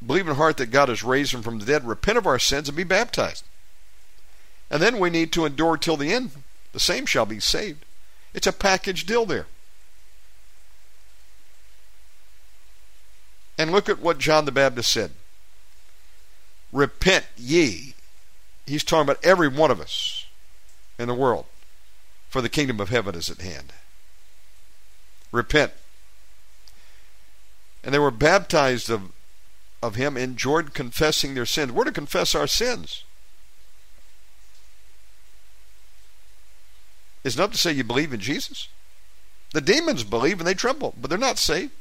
believe 0.05 0.28
in 0.28 0.36
heart 0.36 0.57
that 0.57 0.71
God 0.71 0.89
has 0.89 1.03
raised 1.03 1.34
him 1.34 1.41
from 1.41 1.59
the 1.59 1.65
dead, 1.65 1.86
repent 1.86 2.17
of 2.17 2.28
our 2.28 2.39
sins, 2.39 2.67
and 2.67 2.76
be 2.76 2.84
baptized. 2.84 3.45
And 4.74 4.82
then 4.82 4.97
we 4.97 5.11
need 5.11 5.32
to 5.34 5.45
endure 5.45 5.78
till 5.78 5.97
the 5.97 6.11
end. 6.11 6.32
The 6.71 6.80
same 6.80 7.05
shall 7.05 7.28
be 7.28 7.39
saved. 7.39 7.86
It's 8.34 8.47
a 8.47 8.51
package 8.51 9.05
deal 9.05 9.24
there. 9.24 9.45
And 13.55 13.71
look 13.71 13.88
at 13.88 13.99
what 13.99 14.17
John 14.17 14.45
the 14.45 14.51
Baptist 14.51 14.91
said 14.91 15.11
Repent 16.71 17.26
ye. 17.38 17.93
He's 18.65 18.84
talking 18.84 19.03
about 19.03 19.24
every 19.24 19.47
one 19.47 19.69
of 19.69 19.80
us 19.80 20.26
in 20.97 21.07
the 21.07 21.13
world, 21.13 21.45
for 22.28 22.41
the 22.41 22.49
kingdom 22.49 22.80
of 22.80 22.89
heaven 22.89 23.13
is 23.13 23.30
at 23.30 23.41
hand. 23.41 23.74
Repent. 25.32 25.74
And 27.84 27.93
they 27.93 27.99
were 27.99 28.09
baptized 28.09 28.89
of, 28.89 29.11
of 29.84 29.93
him 29.93 30.36
Jordan, 30.36 30.71
confessing 30.74 31.36
their 31.36 31.45
sins. 31.45 31.71
We're 31.71 31.84
to 31.84 31.91
confess 31.91 32.34
our 32.34 32.47
sins. 32.47 33.03
It's 37.24 37.38
not 37.38 37.51
to 37.53 37.57
say 37.57 37.71
you 37.71 37.84
believe 37.84 38.13
in 38.13 38.19
Jesus. 38.19 38.67
The 39.53 39.61
demons 39.61 40.03
believe 40.03 40.39
and 40.39 40.47
they 40.47 40.53
tremble, 40.53 40.93
but 40.99 41.09
they're 41.09 41.17
not 41.17 41.38
saved. 41.38 41.71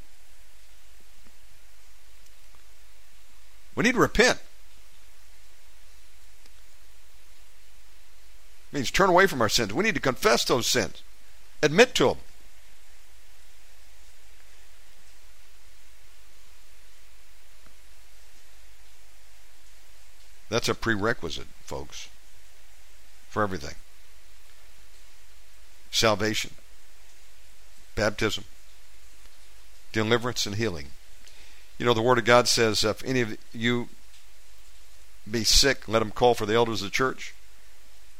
We 3.75 3.83
need 3.83 3.95
to 3.95 4.01
repent. 4.01 4.39
It 8.71 8.77
means 8.77 8.91
turn 8.91 9.09
away 9.11 9.27
from 9.27 9.41
our 9.41 9.49
sins. 9.49 9.73
We 9.73 9.85
need 9.85 9.95
to 9.95 10.01
confess 10.01 10.45
those 10.45 10.67
sins, 10.67 11.03
admit 11.63 11.95
to 11.97 12.09
them. 12.09 12.19
That's 20.51 20.69
a 20.69 20.75
prerequisite, 20.75 21.47
folks, 21.65 22.11
for 23.31 23.43
everything 23.43 23.75
salvation, 25.93 26.51
baptism, 27.95 28.45
deliverance, 29.93 30.47
and 30.47 30.57
healing. 30.57 30.87
You 31.79 31.87
know, 31.87 31.95
the 31.95 32.03
Word 32.03 32.19
of 32.19 32.25
God 32.25 32.49
says, 32.49 32.83
if 32.83 33.05
any 33.05 33.21
of 33.21 33.37
you 33.53 33.89
be 35.31 35.45
sick, 35.45 35.87
let 35.87 36.01
them 36.01 36.11
call 36.11 36.35
for 36.35 36.47
the 36.47 36.55
elders 36.55 36.83
of 36.83 36.89
the 36.89 36.93
church, 36.93 37.35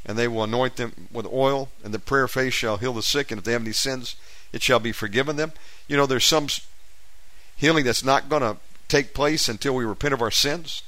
and 0.07 0.17
they 0.17 0.29
will 0.29 0.45
anoint 0.45 0.77
them 0.77 1.09
with 1.13 1.27
oil, 1.27 1.71
and 1.83 1.93
the 1.93 1.99
prayer 1.99 2.25
of 2.25 2.31
faith 2.31 2.53
shall 2.53 2.77
heal 2.77 2.93
the 2.93 3.03
sick, 3.03 3.31
and 3.31 3.39
if 3.39 3.45
they 3.45 3.53
have 3.53 3.63
any 3.63 3.73
sins, 3.73 4.15
it 4.53 4.63
shall 4.63 4.79
be 4.79 4.93
forgiven 4.93 5.37
them. 5.37 5.53
You 5.89 5.97
know, 5.97 6.07
there's 6.07 6.25
some 6.25 6.47
healing 7.57 7.85
that's 7.85 8.05
not 8.05 8.29
going 8.29 8.43
to 8.43 8.59
take 8.89 9.15
place 9.15 9.49
until 9.49 9.75
we 9.75 9.85
repent 9.85 10.13
of 10.13 10.21
our 10.21 10.31
sins. 10.31 10.83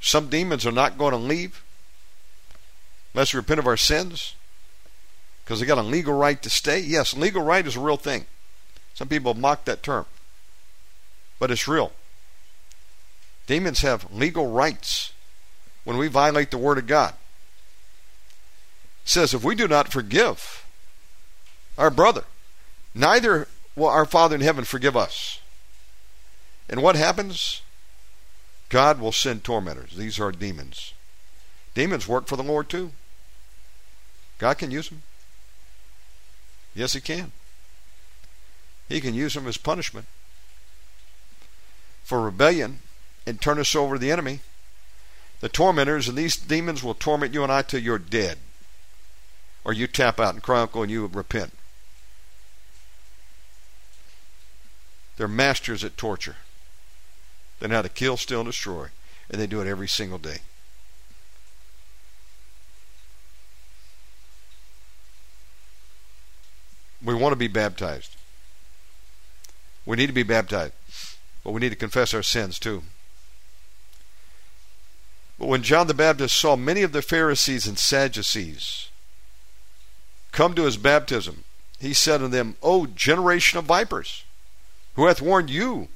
Some 0.00 0.28
demons 0.28 0.66
are 0.66 0.72
not 0.72 0.98
going 0.98 1.12
to 1.12 1.18
leave 1.18 1.62
unless 3.14 3.32
we 3.32 3.38
repent 3.38 3.60
of 3.60 3.66
our 3.66 3.76
sins 3.76 4.34
because 5.44 5.60
they 5.60 5.66
got 5.66 5.78
a 5.78 5.82
legal 5.82 6.14
right 6.14 6.40
to 6.42 6.50
stay. 6.50 6.78
Yes, 6.78 7.16
legal 7.16 7.42
right 7.42 7.66
is 7.66 7.76
a 7.76 7.80
real 7.80 7.96
thing. 7.96 8.26
Some 8.94 9.08
people 9.08 9.34
mock 9.34 9.64
that 9.64 9.82
term, 9.82 10.06
but 11.38 11.50
it's 11.50 11.66
real. 11.66 11.92
Demons 13.46 13.80
have 13.80 14.12
legal 14.12 14.50
rights 14.50 15.12
when 15.84 15.96
we 15.96 16.06
violate 16.06 16.50
the 16.50 16.58
Word 16.58 16.78
of 16.78 16.86
God. 16.86 17.14
It 19.02 19.08
says, 19.08 19.34
if 19.34 19.42
we 19.42 19.54
do 19.54 19.66
not 19.66 19.90
forgive 19.92 20.64
our 21.76 21.90
brother, 21.90 22.24
neither 22.94 23.48
will 23.74 23.88
our 23.88 24.04
Father 24.04 24.36
in 24.36 24.40
heaven 24.40 24.64
forgive 24.64 24.96
us. 24.96 25.40
And 26.68 26.80
what 26.82 26.94
happens? 26.94 27.62
God 28.68 29.00
will 29.00 29.10
send 29.10 29.42
tormentors. 29.42 29.96
These 29.96 30.20
are 30.20 30.30
demons. 30.30 30.94
Demons 31.74 32.06
work 32.06 32.28
for 32.28 32.36
the 32.36 32.44
Lord 32.44 32.68
too. 32.68 32.92
God 34.40 34.56
can 34.58 34.70
use 34.70 34.88
them. 34.88 35.02
Yes, 36.74 36.94
He 36.94 37.00
can. 37.00 37.30
He 38.88 39.00
can 39.00 39.14
use 39.14 39.34
them 39.34 39.46
as 39.46 39.56
punishment 39.56 40.06
for 42.02 42.22
rebellion 42.22 42.80
and 43.24 43.40
turn 43.40 43.60
us 43.60 43.76
over 43.76 43.94
to 43.94 44.00
the 44.00 44.10
enemy. 44.10 44.40
The 45.40 45.48
tormentors 45.48 46.08
and 46.08 46.18
these 46.18 46.36
demons 46.36 46.82
will 46.82 46.94
torment 46.94 47.32
you 47.34 47.44
and 47.44 47.52
I 47.52 47.62
till 47.62 47.80
you're 47.80 47.98
dead. 47.98 48.38
Or 49.62 49.72
you 49.72 49.86
tap 49.86 50.18
out 50.18 50.34
and 50.34 50.42
cry 50.42 50.62
uncle 50.62 50.82
and 50.82 50.90
you 50.90 51.06
repent. 51.06 51.52
They're 55.16 55.28
masters 55.28 55.84
at 55.84 55.98
torture. 55.98 56.36
They 57.60 57.68
know 57.68 57.76
how 57.76 57.82
to 57.82 57.88
kill, 57.90 58.16
steal, 58.16 58.40
and 58.40 58.48
destroy. 58.48 58.88
And 59.30 59.40
they 59.40 59.46
do 59.46 59.60
it 59.60 59.68
every 59.68 59.86
single 59.86 60.18
day. 60.18 60.38
We 67.02 67.14
want 67.14 67.32
to 67.32 67.36
be 67.36 67.48
baptized. 67.48 68.16
We 69.86 69.96
need 69.96 70.08
to 70.08 70.12
be 70.12 70.22
baptized. 70.22 70.74
But 71.42 71.52
we 71.52 71.60
need 71.60 71.70
to 71.70 71.76
confess 71.76 72.12
our 72.12 72.22
sins 72.22 72.58
too. 72.58 72.82
But 75.38 75.48
when 75.48 75.62
John 75.62 75.86
the 75.86 75.94
Baptist 75.94 76.36
saw 76.36 76.54
many 76.54 76.82
of 76.82 76.92
the 76.92 77.00
Pharisees 77.00 77.66
and 77.66 77.78
Sadducees 77.78 78.88
come 80.32 80.54
to 80.54 80.64
his 80.64 80.76
baptism, 80.76 81.44
he 81.78 81.94
said 81.94 82.22
unto 82.22 82.28
them, 82.28 82.56
O 82.62 82.86
generation 82.86 83.58
of 83.58 83.64
vipers, 83.64 84.24
who 84.94 85.06
hath 85.06 85.22
warned 85.22 85.48
you 85.48 85.88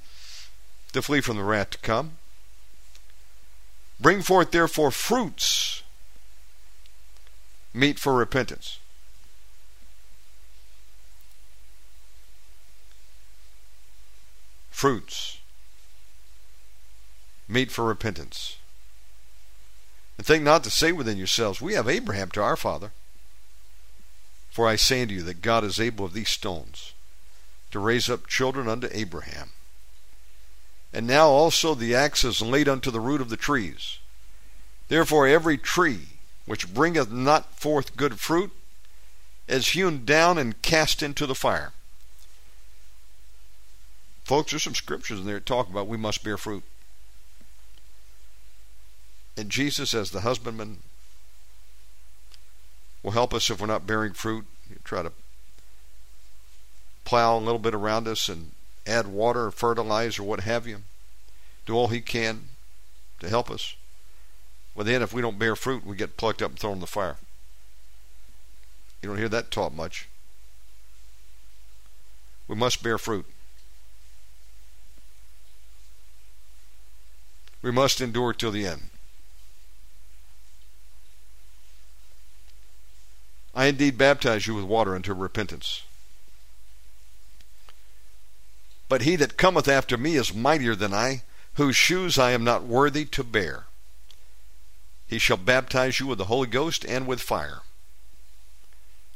to 0.93 1.03
flee 1.03 1.21
from 1.21 1.37
the 1.37 1.45
wrath 1.45 1.71
to 1.71 1.79
come? 1.79 2.13
Bring 4.01 4.23
forth 4.23 4.51
therefore 4.51 4.91
fruits 4.91 5.83
meet 7.75 7.99
for 7.99 8.15
repentance. 8.15 8.79
Fruits, 14.75 15.39
meet 17.47 17.71
for 17.71 17.85
repentance. 17.85 18.57
And 20.19 20.27
think 20.27 20.43
not 20.43 20.65
to 20.65 20.71
say 20.71 20.91
within 20.91 21.17
yourselves, 21.17 21.61
We 21.61 21.75
have 21.75 21.89
Abraham 21.89 22.31
to 22.33 22.43
our 22.43 22.57
father. 22.57 22.91
For 24.51 24.67
I 24.67 24.75
say 24.75 25.03
unto 25.03 25.15
you 25.15 25.23
that 25.23 25.43
God 25.43 25.63
is 25.63 25.79
able 25.79 26.05
of 26.05 26.13
these 26.13 26.29
stones 26.29 26.93
to 27.71 27.79
raise 27.79 28.11
up 28.11 28.27
children 28.27 28.69
unto 28.69 28.89
Abraham. 28.91 29.51
And 30.93 31.07
now 31.07 31.29
also 31.29 31.75
the 31.75 31.95
axe 31.95 32.25
is 32.25 32.43
laid 32.43 32.69
unto 32.69 32.91
the 32.91 33.01
root 33.01 33.21
of 33.21 33.29
the 33.29 33.37
trees. 33.37 34.01
Therefore 34.89 35.29
every 35.29 35.57
tree 35.57 36.09
which 36.47 36.75
bringeth 36.75 37.13
not 37.13 37.59
forth 37.59 37.97
good 37.97 38.19
fruit 38.19 38.51
is 39.47 39.69
hewn 39.69 40.05
down 40.05 40.37
and 40.37 40.61
cast 40.63 41.01
into 41.03 41.27
the 41.27 41.35
fire. 41.35 41.73
Folks, 44.25 44.51
there's 44.51 44.63
some 44.63 44.75
scriptures 44.75 45.21
in 45.21 45.27
there 45.27 45.35
that 45.35 45.47
talk 45.47 45.69
about 45.69 45.87
we 45.87 45.99
must 45.99 46.25
bear 46.25 46.39
fruit. 46.39 46.65
And 49.37 49.51
Jesus, 49.51 49.93
as 49.93 50.11
the 50.11 50.21
husbandman, 50.21 50.79
will 53.03 53.11
help 53.11 53.35
us 53.35 53.51
if 53.51 53.61
we're 53.61 53.67
not 53.67 53.87
bearing 53.87 54.15
fruit. 54.15 54.47
He'll 54.69 54.79
try 54.83 55.03
to 55.03 55.13
plow 57.05 57.37
a 57.37 57.39
little 57.39 57.59
bit 57.59 57.75
around 57.75 58.09
us 58.09 58.29
and 58.31 58.53
add 58.87 59.07
water 59.07 59.47
or 59.47 59.51
fertilize 59.51 60.19
or 60.19 60.23
what 60.23 60.41
have 60.41 60.67
you. 60.67 60.79
Do 61.67 61.75
all 61.75 61.89
he 61.89 62.01
can 62.01 62.49
to 63.21 63.29
help 63.29 63.51
us. 63.51 63.75
But 64.75 64.87
then 64.87 65.03
if 65.03 65.13
we 65.13 65.21
don't 65.21 65.39
bear 65.39 65.55
fruit, 65.55 65.85
we 65.85 65.97
get 65.97 66.17
plucked 66.17 66.41
up 66.41 66.53
and 66.53 66.59
thrown 66.59 66.75
in 66.75 66.81
the 66.81 66.87
fire. 66.87 67.17
You 69.03 69.11
don't 69.11 69.19
hear 69.19 69.29
that 69.29 69.51
taught 69.51 69.75
much. 69.75 70.09
We 72.49 72.57
must 72.57 72.83
bear 72.83 72.97
fruit. 72.97 73.27
We 77.65 77.71
must 77.71 78.03
endure 78.03 78.35
till 78.35 78.51
the 78.51 78.67
end. 78.67 78.91
I 83.55 83.65
indeed 83.67 83.97
baptize 83.97 84.47
you 84.47 84.55
with 84.55 84.67
water 84.67 84.95
unto 84.95 85.15
repentance. 85.15 85.83
But 88.87 89.01
he 89.01 89.17
that 89.17 89.39
cometh 89.39 89.67
after 89.67 89.97
me 89.97 90.17
is 90.17 90.35
mightier 90.35 90.75
than 90.75 90.93
I, 90.93 91.23
whose 91.55 91.75
shoes 91.75 92.19
I 92.19 92.33
am 92.33 92.45
not 92.45 92.65
worthy 92.65 93.07
to 93.07 93.25
bear. 93.25 93.65
He 95.07 95.19
shall 95.19 95.39
baptize 95.39 95.99
you 95.99 96.07
with 96.07 96.19
the 96.19 96.27
Holy 96.27 96.49
Ghost 96.49 96.85
and 96.85 97.07
with 97.07 97.23
fire. 97.23 97.63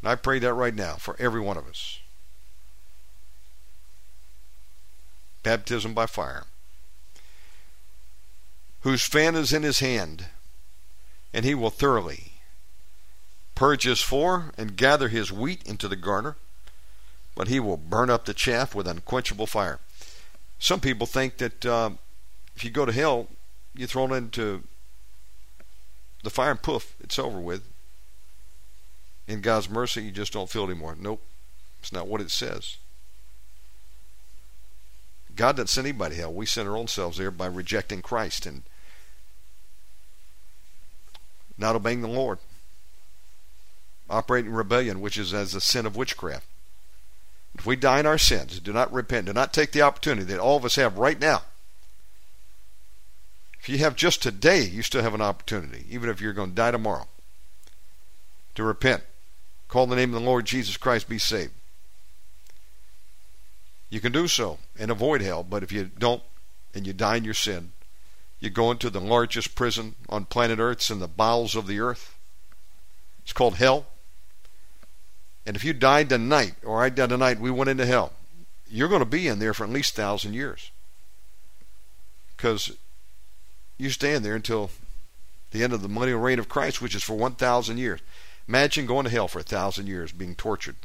And 0.01 0.09
I 0.09 0.15
pray 0.15 0.39
that 0.39 0.55
right 0.55 0.75
now 0.75 0.95
for 0.95 1.17
every 1.19 1.43
one 1.43 1.59
of 1.59 1.69
us. 1.69 1.99
Baptism 5.43 5.93
by 5.93 6.07
fire 6.07 6.45
whose 8.81 9.05
fan 9.05 9.35
is 9.35 9.53
in 9.53 9.63
his 9.63 9.81
hand, 9.81 10.27
and 11.33 11.45
he 11.45 11.55
will 11.55 11.71
thoroughly 11.71 12.33
purge 13.55 13.83
his 13.83 14.01
floor 14.01 14.53
and 14.57 14.77
gather 14.77 15.09
his 15.09 15.33
wheat 15.33 15.63
into 15.67 15.89
the 15.89 15.97
garner, 15.97 16.37
but 17.35 17.49
he 17.49 17.59
will 17.59 17.77
burn 17.77 18.09
up 18.09 18.25
the 18.25 18.35
chaff 18.35 18.75
with 18.75 18.87
unquenchable 18.87 19.47
fire. 19.47 19.81
Some 20.61 20.81
people 20.81 21.07
think 21.07 21.39
that 21.39 21.67
uh, 21.67 21.91
if 22.55 22.65
you 22.65 22.71
go 22.71 22.87
to 22.87 22.93
hell, 22.93 23.29
you're 23.75 23.89
thrown 23.89 24.13
into 24.13 24.63
the 26.23 26.31
fire 26.31 26.53
and 26.53 26.63
poof, 26.63 26.95
it's 27.01 27.19
over 27.19 27.39
with. 27.39 27.63
In 29.27 29.41
God's 29.41 29.69
mercy, 29.69 30.05
you 30.05 30.11
just 30.11 30.33
don't 30.33 30.49
feel 30.49 30.63
it 30.63 30.71
anymore. 30.71 30.97
Nope, 30.99 31.23
it's 31.81 31.93
not 31.93 32.07
what 32.07 32.21
it 32.21 32.31
says. 32.31 32.77
God 35.35 35.57
doesn't 35.57 35.69
send 35.69 35.87
anybody 35.87 36.17
to 36.17 36.21
hell. 36.21 36.33
We 36.33 36.47
send 36.47 36.69
our 36.69 36.77
own 36.77 36.89
selves 36.89 37.19
there 37.19 37.31
by 37.31 37.47
rejecting 37.47 38.03
Christ 38.03 38.47
and 38.47 38.63
not 41.59 41.77
obeying 41.77 42.01
the 42.01 42.09
Lord. 42.09 42.39
Operating 44.09 44.53
rebellion, 44.53 45.01
which 45.01 45.19
is 45.19 45.35
as 45.35 45.55
a 45.55 45.61
sin 45.61 45.85
of 45.85 45.97
witchcraft. 45.97 46.47
If 47.55 47.67
we 47.67 47.77
die 47.77 48.01
in 48.01 48.07
our 48.07 48.19
sins, 48.19 48.61
do 48.61 48.73
not 48.73 48.93
repent, 48.93 49.27
do 49.27 49.33
not 49.33 49.53
take 49.53 49.73
the 49.73 49.83
opportunity 49.83 50.25
that 50.27 50.41
all 50.41 50.57
of 50.57 50.65
us 50.65 50.77
have 50.77 50.97
right 50.97 51.21
now. 51.21 51.43
If 53.61 53.69
you 53.69 53.79
have 53.79 53.97
just 53.97 54.23
today, 54.23 54.63
you 54.63 54.83
still 54.83 55.03
have 55.03 55.15
an 55.15 55.21
opportunity, 55.21 55.85
even 55.91 56.09
if 56.09 56.21
you're 56.21 56.33
going 56.33 56.51
to 56.51 56.55
die 56.55 56.71
tomorrow, 56.71 57.09
to 58.55 58.63
repent. 58.63 59.03
Call 59.67 59.87
the 59.87 59.97
name 59.97 60.15
of 60.15 60.21
the 60.21 60.27
Lord 60.27 60.47
Jesus 60.47 60.77
Christ, 60.77 61.09
be 61.09 61.19
saved. 61.19 61.53
You 63.91 64.01
can 64.01 64.13
do 64.13 64.29
so 64.29 64.59
and 64.79 64.91
avoid 64.91 65.21
hell, 65.21 65.43
but 65.43 65.63
if 65.63 65.73
you 65.73 65.91
don't 65.99 66.23
and 66.75 66.87
you 66.87 66.93
die 66.93 67.17
in 67.17 67.25
your 67.25 67.35
sin, 67.35 67.73
you 68.41 68.51
go 68.51 68.71
into 68.71 68.91
the 68.91 69.01
largest 69.01 69.55
prison 69.55 69.95
on 70.09 70.25
planet 70.25 70.59
Earth. 70.59 70.79
It's 70.79 70.91
in 70.91 71.01
the 71.01 71.09
bowels 71.09 71.57
of 71.57 71.67
the 71.67 71.81
earth. 71.81 72.17
It's 73.23 73.33
called 73.33 73.57
hell. 73.57 73.87
And 75.45 75.57
if 75.57 75.65
you 75.65 75.73
died 75.73 76.09
tonight, 76.09 76.55
or 76.65 76.83
I 76.83 76.89
died 76.89 77.09
tonight, 77.09 77.41
we 77.41 77.51
went 77.51 77.71
into 77.71 77.87
hell, 77.87 78.13
you're 78.71 78.89
going 78.89 79.01
to 79.01 79.07
be 79.07 79.27
in 79.27 79.39
there 79.39 79.55
for 79.55 79.65
at 79.65 79.71
least 79.71 79.93
a 79.93 80.03
thousand 80.03 80.35
years. 80.35 80.71
Because 82.37 82.73
you 83.77 83.91
stand 83.91 84.25
there 84.25 84.37
until 84.37 84.71
the 85.51 85.65
end 85.65 85.73
of 85.73 85.83
the 85.83 85.89
millennial 85.89 86.21
reign 86.21 86.39
of 86.39 86.49
Christ, 86.49 86.83
which 86.83 86.95
is 86.95 87.03
for 87.03 87.17
1,000 87.17 87.79
years. 87.79 88.01
Imagine 88.47 88.87
going 88.87 89.05
to 89.05 89.11
hell 89.11 89.29
for 89.29 89.41
a 89.41 89.43
thousand 89.43 89.87
years 89.87 90.13
being 90.13 90.35
tortured. 90.35 90.77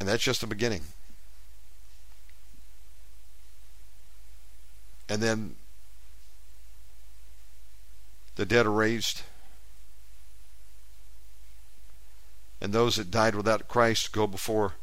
And 0.00 0.08
that's 0.08 0.22
just 0.22 0.40
the 0.40 0.46
beginning. 0.46 0.82
And 5.08 5.22
then 5.22 5.56
the 8.36 8.44
dead 8.44 8.66
are 8.66 8.72
raised. 8.72 9.22
And 12.60 12.72
those 12.72 12.96
that 12.96 13.10
died 13.10 13.34
without 13.34 13.68
Christ 13.68 14.12
go 14.12 14.26
before 14.26 14.74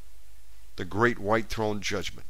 the 0.76 0.86
great 0.86 1.20
white 1.20 1.50
throne 1.50 1.80
judgment. 1.80 2.28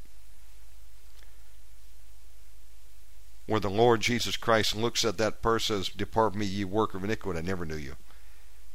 Where 3.48 3.60
the 3.60 3.70
Lord 3.70 4.02
Jesus 4.02 4.38
Christ 4.38 4.76
looks 4.76 5.06
at 5.06 5.18
that 5.18 5.42
person 5.42 5.84
says, 5.84 5.94
Depart 5.94 6.36
me, 6.36 6.46
ye 6.46 6.64
worker 6.64 6.98
of 6.98 7.04
iniquity, 7.04 7.40
I 7.40 7.42
never 7.44 7.66
knew 7.66 7.76
you. 7.76 7.96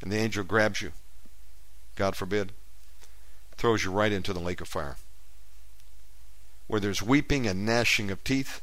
And 0.00 0.10
the 0.10 0.16
angel 0.16 0.44
grabs 0.44 0.80
you, 0.80 0.92
God 1.96 2.16
forbid, 2.16 2.52
throws 3.56 3.84
you 3.84 3.90
right 3.90 4.12
into 4.12 4.32
the 4.32 4.40
lake 4.40 4.60
of 4.60 4.68
fire. 4.68 4.96
Where 6.68 6.80
there's 6.80 7.02
weeping 7.02 7.46
and 7.48 7.66
gnashing 7.66 8.10
of 8.10 8.22
teeth, 8.22 8.62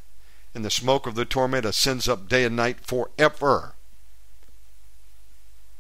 and 0.54 0.66
the 0.66 0.72
smoke 0.72 1.06
of 1.06 1.16
the 1.16 1.26
torment 1.26 1.66
ascends 1.66 2.08
up 2.08 2.28
day 2.28 2.44
and 2.44 2.56
night 2.56 2.80
forever. 2.82 3.76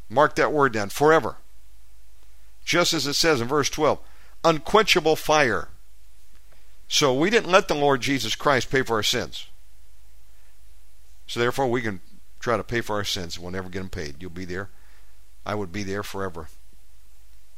Mark 0.10 0.36
that 0.36 0.54
word 0.54 0.74
down, 0.74 0.90
forever. 0.90 1.38
Just 2.64 2.94
as 2.94 3.08
it 3.08 3.14
says 3.14 3.42
in 3.42 3.48
verse 3.48 3.70
12, 3.70 4.00
unquenchable 4.44 5.16
fire. 5.16 5.70
So 6.88 7.14
we 7.14 7.30
didn't 7.30 7.52
let 7.52 7.68
the 7.68 7.76
Lord 7.76 8.02
Jesus 8.02 8.36
Christ 8.36 8.70
pay 8.70 8.82
for 8.82 8.96
our 8.96 9.04
sins. 9.04 9.48
So 11.28 11.40
therefore 11.40 11.68
we 11.68 11.82
can 11.82 12.00
try 12.40 12.56
to 12.56 12.64
pay 12.64 12.82
for 12.82 12.96
our 12.96 13.04
sins. 13.04 13.38
We'll 13.38 13.52
never 13.52 13.70
get 13.70 13.80
them 13.80 13.90
paid. 13.90 14.16
You'll 14.20 14.30
be 14.30 14.46
there. 14.46 14.70
I 15.46 15.56
would 15.56 15.72
be 15.72 15.84
there 15.84 16.04
forever. 16.04 16.48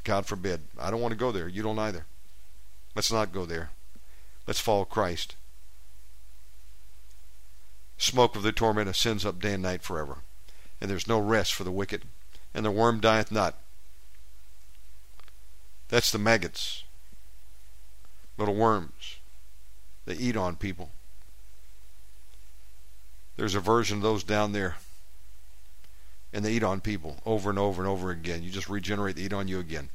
God 0.03 0.25
forbid. 0.25 0.61
I 0.79 0.89
don't 0.89 1.01
want 1.01 1.11
to 1.11 1.17
go 1.17 1.31
there. 1.31 1.47
You 1.47 1.61
don't 1.61 1.79
either. 1.79 2.05
Let's 2.95 3.11
not 3.11 3.31
go 3.31 3.45
there. 3.45 3.69
Let's 4.47 4.59
follow 4.59 4.85
Christ. 4.85 5.35
Smoke 7.99 8.37
of 8.37 8.43
the 8.43 8.53
torment 8.53 8.89
ascends 8.89 9.25
up 9.25 9.41
day 9.41 9.53
and 9.53 9.61
night 9.61 9.83
forever. 9.83 10.19
And 10.79 10.89
there's 10.89 11.07
no 11.07 11.19
rest 11.19 11.53
for 11.53 11.65
the 11.65 11.71
wicked. 11.71 12.03
And 12.53 12.65
the 12.65 12.71
worm 12.71 13.01
dieth 13.01 13.29
not. 13.29 13.55
That's 15.89 16.11
the 16.11 16.17
maggots. 16.17 16.83
Little 18.37 18.55
worms. 18.55 19.17
They 20.05 20.15
eat 20.15 20.37
on 20.37 20.55
people. 20.55 20.91
There's 23.35 23.55
a 23.55 23.59
version 23.59 23.97
of 23.97 24.03
those 24.03 24.23
down 24.23 24.53
there. 24.53 24.77
And 26.31 26.45
they 26.45 26.53
eat 26.53 26.63
on 26.63 26.79
people 26.79 27.17
over 27.25 27.49
and 27.49 27.59
over 27.59 27.81
and 27.81 27.89
over 27.89 28.11
again. 28.11 28.43
You 28.43 28.49
just 28.49 28.69
regenerate, 28.69 29.17
they 29.17 29.23
eat 29.23 29.33
on 29.33 29.49
you 29.49 29.59
again. 29.59 29.89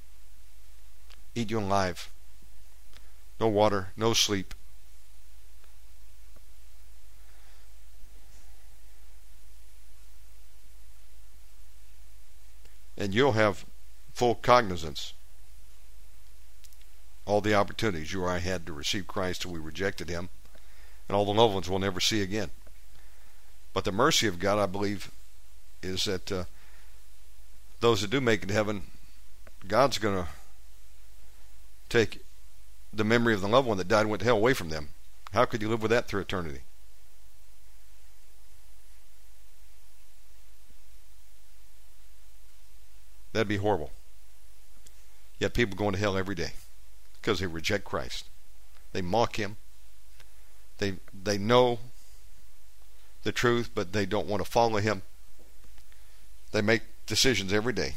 Eat 1.35 1.51
you 1.51 1.59
alive. 1.59 2.11
No 3.41 3.49
water, 3.49 3.89
no 3.97 4.13
sleep. 4.13 4.55
And 12.97 13.15
you'll 13.15 13.33
have 13.33 13.65
full 14.13 14.35
cognizance. 14.37 15.13
All 17.27 17.41
the 17.41 17.55
opportunities 17.55 18.13
you 18.13 18.23
or 18.23 18.29
I 18.29 18.39
had 18.39 18.67
to 18.67 18.73
receive 18.73 19.07
Christ 19.07 19.43
till 19.43 19.51
we 19.53 19.59
rejected 19.59 20.09
Him, 20.09 20.29
and 21.09 21.17
all 21.17 21.25
the 21.25 21.33
loved 21.33 21.55
ones 21.55 21.69
we'll 21.69 21.79
never 21.79 22.01
see 22.01 22.23
again. 22.23 22.51
But 23.73 23.85
the 23.85 23.93
mercy 23.93 24.27
of 24.27 24.39
God, 24.39 24.59
I 24.59 24.67
believe, 24.67 25.11
is 25.83 26.05
that 26.05 26.31
uh, 26.31 26.45
those 27.81 28.03
that 28.03 28.11
do 28.11 28.21
make 28.21 28.43
it 28.43 28.47
to 28.47 28.55
heaven, 28.55 28.83
God's 29.67 29.99
going 29.99 30.25
to 30.25 30.29
take 31.89 32.21
the 32.93 33.05
memory 33.05 33.35
of 33.35 33.41
the 33.41 33.49
loved 33.49 33.67
one 33.67 33.79
that 33.79 33.89
died 33.89 34.03
and 34.03 34.11
went 34.11 34.21
to 34.21 34.27
hell 34.27 34.37
away 34.37 34.55
from 34.55 34.69
them. 34.69 34.91
How 35.33 35.45
could 35.45 35.63
you 35.63 35.69
live 35.69 35.83
with 35.83 35.91
that 35.91 36.07
through 36.07 36.21
eternity? 36.21 36.61
That'd 43.35 43.49
be 43.49 43.57
horrible. 43.57 43.91
Yet 45.41 45.55
people 45.55 45.77
going 45.77 45.93
to 45.93 45.99
hell 45.99 46.17
every 46.17 46.37
day 46.37 46.53
because 47.21 47.41
they 47.41 47.47
reject 47.47 47.85
Christ. 47.85 48.29
They 48.93 49.03
mock 49.03 49.37
him. 49.37 49.57
They 50.79 50.95
they 51.13 51.37
know 51.37 51.81
the 53.25 53.33
truth, 53.33 53.71
but 53.75 53.93
they 53.93 54.07
don't 54.07 54.29
want 54.29 54.45
to 54.45 54.49
follow 54.49 54.79
him. 54.79 55.03
They 56.53 56.63
make 56.63 56.83
decisions 57.07 57.53
every 57.53 57.73
day. 57.73 57.95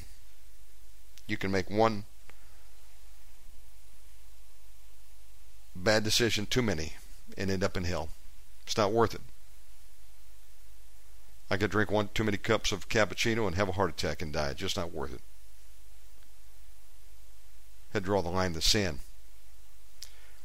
You 1.27 1.37
can 1.37 1.51
make 1.51 1.69
one 1.69 2.05
bad 5.75 6.03
decision 6.03 6.47
too 6.47 6.63
many 6.63 6.93
and 7.37 7.51
end 7.51 7.63
up 7.63 7.77
in 7.77 7.83
hell. 7.83 8.09
It's 8.65 8.75
not 8.75 8.91
worth 8.91 9.13
it. 9.13 9.21
I 11.49 11.57
could 11.57 11.71
drink 11.71 11.89
one 11.89 12.09
too 12.13 12.23
many 12.23 12.37
cups 12.37 12.71
of 12.71 12.89
cappuccino 12.89 13.47
and 13.47 13.55
have 13.55 13.69
a 13.69 13.73
heart 13.73 13.89
attack 13.89 14.21
and 14.21 14.33
die. 14.33 14.53
Just 14.53 14.75
not 14.75 14.93
worth 14.93 15.13
it. 15.13 15.21
Had 17.93 18.03
to 18.03 18.05
draw 18.05 18.21
the 18.21 18.29
line 18.29 18.47
in 18.47 18.53
the 18.53 18.61
sand. 18.61 18.99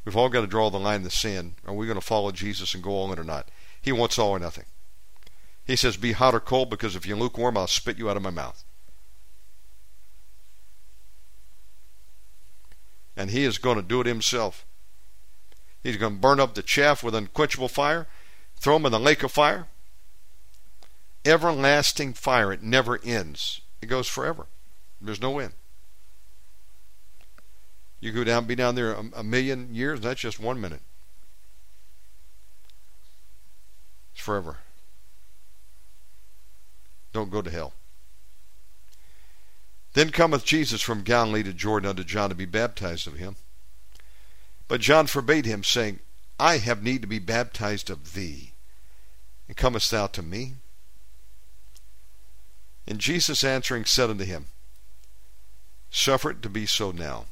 We've 0.05 0.15
all 0.15 0.29
got 0.29 0.41
to 0.41 0.47
draw 0.47 0.69
the 0.69 0.79
line 0.79 0.97
in 0.97 1.03
the 1.03 1.09
sand. 1.09 1.55
Are 1.65 1.73
we 1.73 1.87
going 1.87 1.99
to 1.99 2.05
follow 2.05 2.31
Jesus 2.31 2.73
and 2.73 2.83
go 2.83 2.91
all 2.91 3.11
in 3.11 3.19
or 3.19 3.23
not? 3.23 3.49
He 3.81 3.91
wants 3.91 4.17
all 4.17 4.31
or 4.31 4.39
nothing. 4.39 4.65
He 5.65 5.75
says, 5.75 5.97
Be 5.97 6.11
hot 6.13 6.35
or 6.35 6.39
cold, 6.39 6.69
because 6.69 6.95
if 6.95 7.05
you're 7.05 7.17
lukewarm, 7.17 7.57
I'll 7.57 7.67
spit 7.67 7.97
you 7.97 8.09
out 8.09 8.17
of 8.17 8.23
my 8.23 8.29
mouth. 8.29 8.63
And 13.15 13.29
he 13.29 13.43
is 13.43 13.57
going 13.57 13.77
to 13.77 13.83
do 13.83 14.01
it 14.01 14.07
himself. 14.07 14.65
He's 15.81 15.97
going 15.97 16.15
to 16.15 16.19
burn 16.19 16.39
up 16.39 16.55
the 16.55 16.63
chaff 16.63 17.03
with 17.03 17.13
unquenchable 17.13 17.67
fire, 17.67 18.07
throw 18.57 18.75
them 18.75 18.87
in 18.87 18.91
the 18.91 18.99
lake 18.99 19.23
of 19.23 19.31
fire. 19.31 19.67
Everlasting 21.25 22.13
fire. 22.13 22.51
It 22.51 22.63
never 22.63 22.99
ends. 23.03 23.61
It 23.81 23.87
goes 23.87 24.07
forever. 24.07 24.47
There's 25.01 25.21
no 25.21 25.39
end. 25.39 25.53
You 27.99 28.11
go 28.11 28.23
down, 28.23 28.45
be 28.45 28.55
down 28.55 28.75
there 28.75 28.91
a, 28.91 29.03
a 29.15 29.23
million 29.23 29.73
years, 29.73 30.01
that's 30.01 30.19
just 30.19 30.39
one 30.39 30.59
minute. 30.59 30.81
It's 34.13 34.21
forever. 34.21 34.57
Don't 37.13 37.31
go 37.31 37.41
to 37.41 37.49
hell. 37.49 37.73
Then 39.93 40.09
cometh 40.09 40.43
Jesus 40.43 40.81
from 40.81 41.03
Galilee 41.03 41.43
to 41.43 41.53
Jordan 41.53 41.89
unto 41.89 42.03
John 42.03 42.29
to 42.29 42.35
be 42.35 42.45
baptized 42.45 43.07
of 43.07 43.13
him. 43.13 43.37
But 44.67 44.81
John 44.81 45.07
forbade 45.07 45.45
him, 45.45 45.63
saying, 45.63 45.99
I 46.39 46.57
have 46.57 46.83
need 46.83 47.01
to 47.03 47.07
be 47.07 47.19
baptized 47.19 47.89
of 47.89 48.13
thee, 48.13 48.51
and 49.47 49.55
comest 49.55 49.91
thou 49.91 50.07
to 50.07 50.21
me? 50.21 50.55
And 52.87 52.99
Jesus 52.99 53.43
answering 53.43 53.85
said 53.85 54.09
unto 54.09 54.25
him, 54.25 54.47
Suffer 55.89 56.31
it 56.31 56.41
to 56.41 56.49
be 56.49 56.65
so 56.65 56.91
now, 56.91 57.25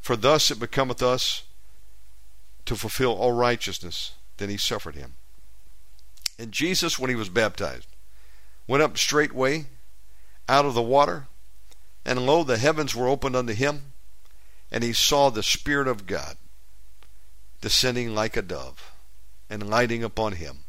For 0.00 0.16
thus 0.16 0.50
it 0.50 0.60
becometh 0.60 1.02
us 1.02 1.42
to 2.66 2.76
fulfill 2.76 3.12
all 3.12 3.32
righteousness. 3.32 4.12
Then 4.36 4.48
he 4.48 4.56
suffered 4.56 4.94
him. 4.94 5.14
And 6.38 6.52
Jesus, 6.52 6.98
when 6.98 7.10
he 7.10 7.16
was 7.16 7.28
baptized, 7.28 7.88
went 8.66 8.82
up 8.82 8.96
straightway 8.96 9.66
out 10.48 10.64
of 10.64 10.74
the 10.74 10.82
water, 10.82 11.26
and 12.04 12.24
lo, 12.24 12.42
the 12.42 12.56
heavens 12.56 12.94
were 12.94 13.08
opened 13.08 13.36
unto 13.36 13.52
him, 13.52 13.92
and 14.70 14.82
he 14.82 14.92
saw 14.92 15.28
the 15.28 15.42
Spirit 15.42 15.88
of 15.88 16.06
God 16.06 16.36
descending 17.60 18.14
like 18.14 18.36
a 18.36 18.42
dove, 18.42 18.92
and 19.50 19.68
lighting 19.68 20.02
upon 20.02 20.32
him. 20.32 20.60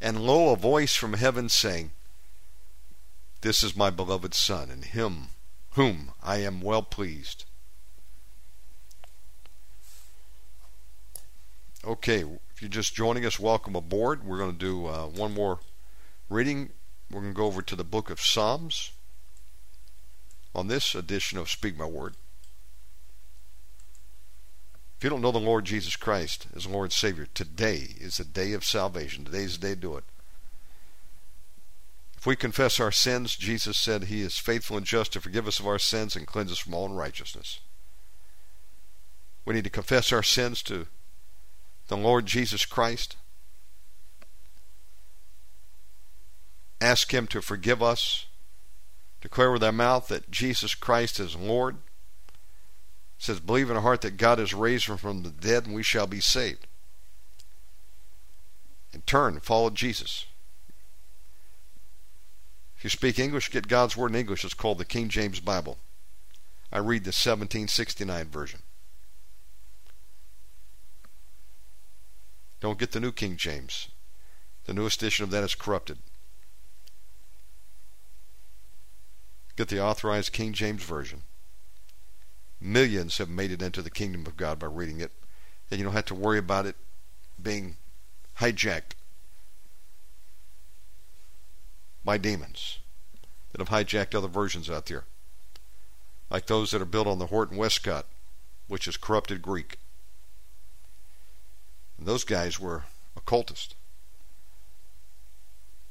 And 0.00 0.22
lo, 0.22 0.52
a 0.52 0.56
voice 0.56 0.94
from 0.94 1.14
heaven 1.14 1.48
saying, 1.48 1.90
This 3.40 3.62
is 3.62 3.76
my 3.76 3.90
beloved 3.90 4.34
Son, 4.34 4.68
in 4.68 4.82
him 4.82 5.28
whom 5.70 6.10
I 6.22 6.38
am 6.38 6.60
well 6.60 6.82
pleased. 6.82 7.44
Okay, 11.84 12.24
if 12.50 12.60
you're 12.60 12.68
just 12.68 12.96
joining 12.96 13.24
us, 13.24 13.38
welcome 13.38 13.76
aboard. 13.76 14.24
We're 14.24 14.38
going 14.38 14.52
to 14.52 14.58
do 14.58 14.86
uh, 14.86 15.06
one 15.06 15.34
more 15.34 15.60
reading. 16.28 16.70
We're 17.10 17.20
going 17.20 17.32
to 17.32 17.36
go 17.36 17.46
over 17.46 17.62
to 17.62 17.76
the 17.76 17.84
book 17.84 18.10
of 18.10 18.20
Psalms 18.20 18.90
on 20.52 20.66
this 20.66 20.96
edition 20.96 21.38
of 21.38 21.48
Speak 21.48 21.78
My 21.78 21.86
Word. 21.86 22.16
If 24.96 25.04
you 25.04 25.10
don't 25.10 25.22
know 25.22 25.30
the 25.30 25.38
Lord 25.38 25.64
Jesus 25.64 25.94
Christ 25.94 26.48
as 26.56 26.66
Lord 26.66 26.92
Savior, 26.92 27.28
today 27.32 27.94
is 28.00 28.16
the 28.16 28.24
day 28.24 28.52
of 28.52 28.64
salvation. 28.64 29.24
Today 29.24 29.44
is 29.44 29.58
the 29.58 29.68
day 29.68 29.74
to 29.74 29.80
do 29.80 29.96
it. 29.96 30.04
If 32.18 32.26
we 32.26 32.34
confess 32.34 32.80
our 32.80 32.90
sins, 32.90 33.36
Jesus 33.36 33.76
said 33.76 34.04
He 34.04 34.22
is 34.22 34.38
faithful 34.38 34.76
and 34.76 34.84
just 34.84 35.12
to 35.12 35.20
forgive 35.20 35.46
us 35.46 35.60
of 35.60 35.68
our 35.68 35.78
sins 35.78 36.16
and 36.16 36.26
cleanse 36.26 36.50
us 36.50 36.58
from 36.58 36.74
all 36.74 36.86
unrighteousness. 36.86 37.60
We 39.44 39.54
need 39.54 39.62
to 39.62 39.70
confess 39.70 40.12
our 40.12 40.24
sins 40.24 40.60
to 40.64 40.88
the 41.86 41.96
Lord 41.96 42.26
Jesus 42.26 42.66
Christ. 42.66 43.14
Ask 46.80 47.14
Him 47.14 47.28
to 47.28 47.40
forgive 47.40 47.84
us. 47.84 48.26
Declare 49.20 49.52
with 49.52 49.62
our 49.62 49.70
mouth 49.70 50.08
that 50.08 50.28
Jesus 50.28 50.74
Christ 50.74 51.20
is 51.20 51.36
Lord. 51.36 51.76
It 51.76 51.80
says, 53.18 53.38
Believe 53.38 53.70
in 53.70 53.76
our 53.76 53.82
heart 53.82 54.00
that 54.00 54.16
God 54.16 54.40
has 54.40 54.52
raised 54.52 54.88
him 54.88 54.96
from 54.96 55.22
the 55.22 55.30
dead 55.30 55.66
and 55.66 55.74
we 55.74 55.84
shall 55.84 56.08
be 56.08 56.20
saved. 56.20 56.66
And 58.92 59.06
turn 59.06 59.34
and 59.34 59.42
follow 59.44 59.70
Jesus. 59.70 60.26
If 62.78 62.84
you 62.84 62.90
speak 62.90 63.18
English, 63.18 63.50
get 63.50 63.66
God's 63.66 63.96
Word 63.96 64.12
in 64.12 64.16
English. 64.16 64.44
It's 64.44 64.54
called 64.54 64.78
the 64.78 64.84
King 64.84 65.08
James 65.08 65.40
Bible. 65.40 65.78
I 66.72 66.78
read 66.78 67.02
the 67.02 67.08
1769 67.08 68.28
version. 68.28 68.60
Don't 72.60 72.78
get 72.78 72.92
the 72.92 73.00
New 73.00 73.10
King 73.10 73.36
James. 73.36 73.88
The 74.66 74.74
newest 74.74 75.02
edition 75.02 75.24
of 75.24 75.30
that 75.32 75.42
is 75.42 75.56
corrupted. 75.56 75.98
Get 79.56 79.66
the 79.66 79.82
authorized 79.82 80.32
King 80.32 80.52
James 80.52 80.84
Version. 80.84 81.22
Millions 82.60 83.18
have 83.18 83.28
made 83.28 83.50
it 83.50 83.62
into 83.62 83.82
the 83.82 83.90
kingdom 83.90 84.24
of 84.24 84.36
God 84.36 84.60
by 84.60 84.66
reading 84.66 85.00
it, 85.00 85.10
and 85.68 85.80
you 85.80 85.84
don't 85.84 85.94
have 85.94 86.04
to 86.06 86.14
worry 86.14 86.38
about 86.38 86.66
it 86.66 86.76
being 87.42 87.76
hijacked 88.38 88.94
by 92.04 92.18
demons 92.18 92.78
that 93.52 93.60
have 93.60 93.68
hijacked 93.68 94.14
other 94.14 94.28
versions 94.28 94.70
out 94.70 94.86
there, 94.86 95.04
like 96.30 96.46
those 96.46 96.70
that 96.70 96.82
are 96.82 96.86
built 96.86 97.06
on 97.06 97.18
the 97.18 97.26
Horton 97.26 97.56
Westcott, 97.56 98.06
which 98.66 98.86
is 98.86 98.96
corrupted 98.96 99.42
Greek. 99.42 99.78
And 101.98 102.06
those 102.06 102.24
guys 102.24 102.60
were 102.60 102.84
occultists. 103.16 103.74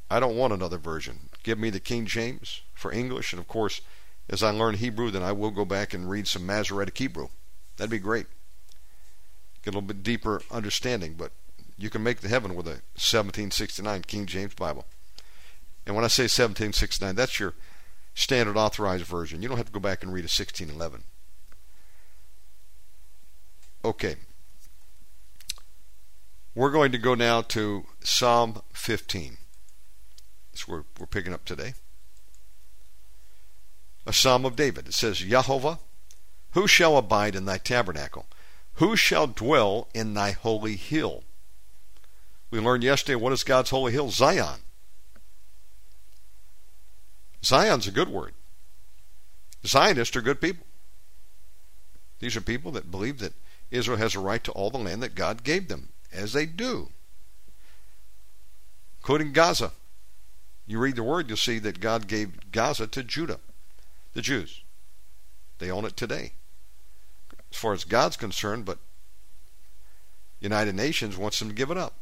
I 0.09 0.19
don't 0.19 0.37
want 0.37 0.53
another 0.53 0.77
version. 0.77 1.29
Give 1.43 1.59
me 1.59 1.69
the 1.69 1.79
King 1.79 2.05
James 2.05 2.61
for 2.73 2.91
English, 2.91 3.33
and 3.33 3.39
of 3.39 3.47
course, 3.47 3.81
as 4.29 4.41
I 4.41 4.51
learn 4.51 4.75
Hebrew, 4.75 5.11
then 5.11 5.23
I 5.23 5.33
will 5.33 5.51
go 5.51 5.65
back 5.65 5.93
and 5.93 6.09
read 6.09 6.27
some 6.27 6.45
Masoretic 6.45 6.97
Hebrew. 6.97 7.27
That'd 7.75 7.91
be 7.91 7.99
great. 7.99 8.27
Get 9.63 9.73
a 9.73 9.77
little 9.77 9.87
bit 9.87 10.03
deeper 10.03 10.41
understanding, 10.49 11.15
but 11.17 11.31
you 11.77 11.89
can 11.89 12.03
make 12.03 12.21
the 12.21 12.29
heaven 12.29 12.55
with 12.55 12.67
a 12.67 12.81
1769 12.95 14.03
King 14.03 14.25
James 14.25 14.53
Bible. 14.53 14.85
And 15.87 15.95
when 15.95 16.05
I 16.05 16.09
say 16.09 16.23
1769, 16.23 17.15
that's 17.15 17.39
your 17.39 17.55
standard 18.13 18.57
authorized 18.57 19.05
version. 19.05 19.41
You 19.41 19.47
don't 19.47 19.57
have 19.57 19.67
to 19.67 19.71
go 19.71 19.79
back 19.79 20.03
and 20.03 20.13
read 20.13 20.21
a 20.21 20.29
1611. 20.29 21.03
Okay. 23.83 24.17
We're 26.53 26.71
going 26.71 26.91
to 26.91 26.97
go 26.97 27.15
now 27.15 27.41
to 27.41 27.85
Psalm 28.03 28.61
15. 28.73 29.37
That's 30.51 30.67
where 30.67 30.83
we're 30.99 31.07
picking 31.07 31.33
up 31.33 31.45
today 31.45 31.73
a 34.07 34.13
psalm 34.13 34.45
of 34.45 34.55
David. 34.55 34.87
It 34.87 34.93
says, 34.93 35.19
Jehovah, 35.19 35.79
who 36.51 36.65
shall 36.65 36.97
abide 36.97 37.35
in 37.35 37.45
thy 37.45 37.57
tabernacle? 37.57 38.25
Who 38.75 38.95
shall 38.95 39.27
dwell 39.27 39.89
in 39.93 40.13
thy 40.13 40.31
holy 40.31 40.77
hill? 40.77 41.23
We 42.49 42.59
learned 42.59 42.83
yesterday 42.83 43.15
what 43.15 43.33
is 43.33 43.43
God's 43.43 43.69
holy 43.69 43.91
hill? 43.91 44.09
Zion. 44.09 44.61
Zion's 47.47 47.87
a 47.87 47.91
good 47.91 48.09
word. 48.09 48.33
Zionists 49.65 50.15
are 50.17 50.21
good 50.21 50.41
people. 50.41 50.65
These 52.19 52.35
are 52.35 52.41
people 52.41 52.73
that 52.73 52.91
believe 52.91 53.19
that 53.19 53.33
Israel 53.71 53.97
has 53.97 54.15
a 54.15 54.19
right 54.19 54.43
to 54.43 54.51
all 54.51 54.69
the 54.69 54.77
land 54.77 55.01
that 55.01 55.15
God 55.15 55.43
gave 55.43 55.69
them, 55.69 55.89
as 56.11 56.33
they 56.33 56.45
do, 56.45 56.89
including 58.99 59.31
Gaza. 59.31 59.71
You 60.65 60.79
read 60.79 60.97
the 60.97 61.03
word, 61.03 61.29
you'll 61.29 61.37
see 61.37 61.59
that 61.59 61.79
God 61.79 62.07
gave 62.07 62.51
Gaza 62.51 62.85
to 62.87 63.03
Judah 63.03 63.39
the 64.13 64.21
Jews. 64.21 64.61
They 65.59 65.71
own 65.71 65.85
it 65.85 65.95
today. 65.95 66.33
As 67.49 67.57
far 67.57 67.71
as 67.71 67.85
God's 67.85 68.17
concerned, 68.17 68.65
but 68.65 68.79
United 70.41 70.75
Nations 70.75 71.15
wants 71.15 71.39
them 71.39 71.47
to 71.47 71.55
give 71.55 71.71
it 71.71 71.77
up. 71.77 71.93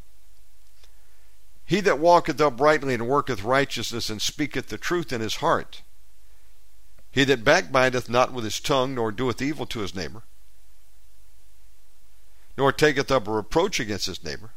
He 1.65 1.81
that 1.81 1.99
walketh 1.99 2.39
uprightly 2.39 2.93
and 2.93 3.07
worketh 3.07 3.43
righteousness 3.43 4.09
and 4.09 4.21
speaketh 4.21 4.67
the 4.67 4.77
truth 4.77 5.11
in 5.11 5.21
his 5.21 5.37
heart. 5.37 5.81
He 7.11 7.23
that 7.23 7.43
backbiteth 7.43 8.09
not 8.09 8.33
with 8.33 8.43
his 8.43 8.59
tongue, 8.59 8.95
nor 8.95 9.11
doeth 9.11 9.41
evil 9.41 9.65
to 9.67 9.79
his 9.79 9.95
neighbor, 9.95 10.23
nor 12.57 12.71
taketh 12.71 13.09
up 13.09 13.27
a 13.27 13.31
reproach 13.31 13.79
against 13.79 14.05
his 14.05 14.23
neighbor. 14.23 14.51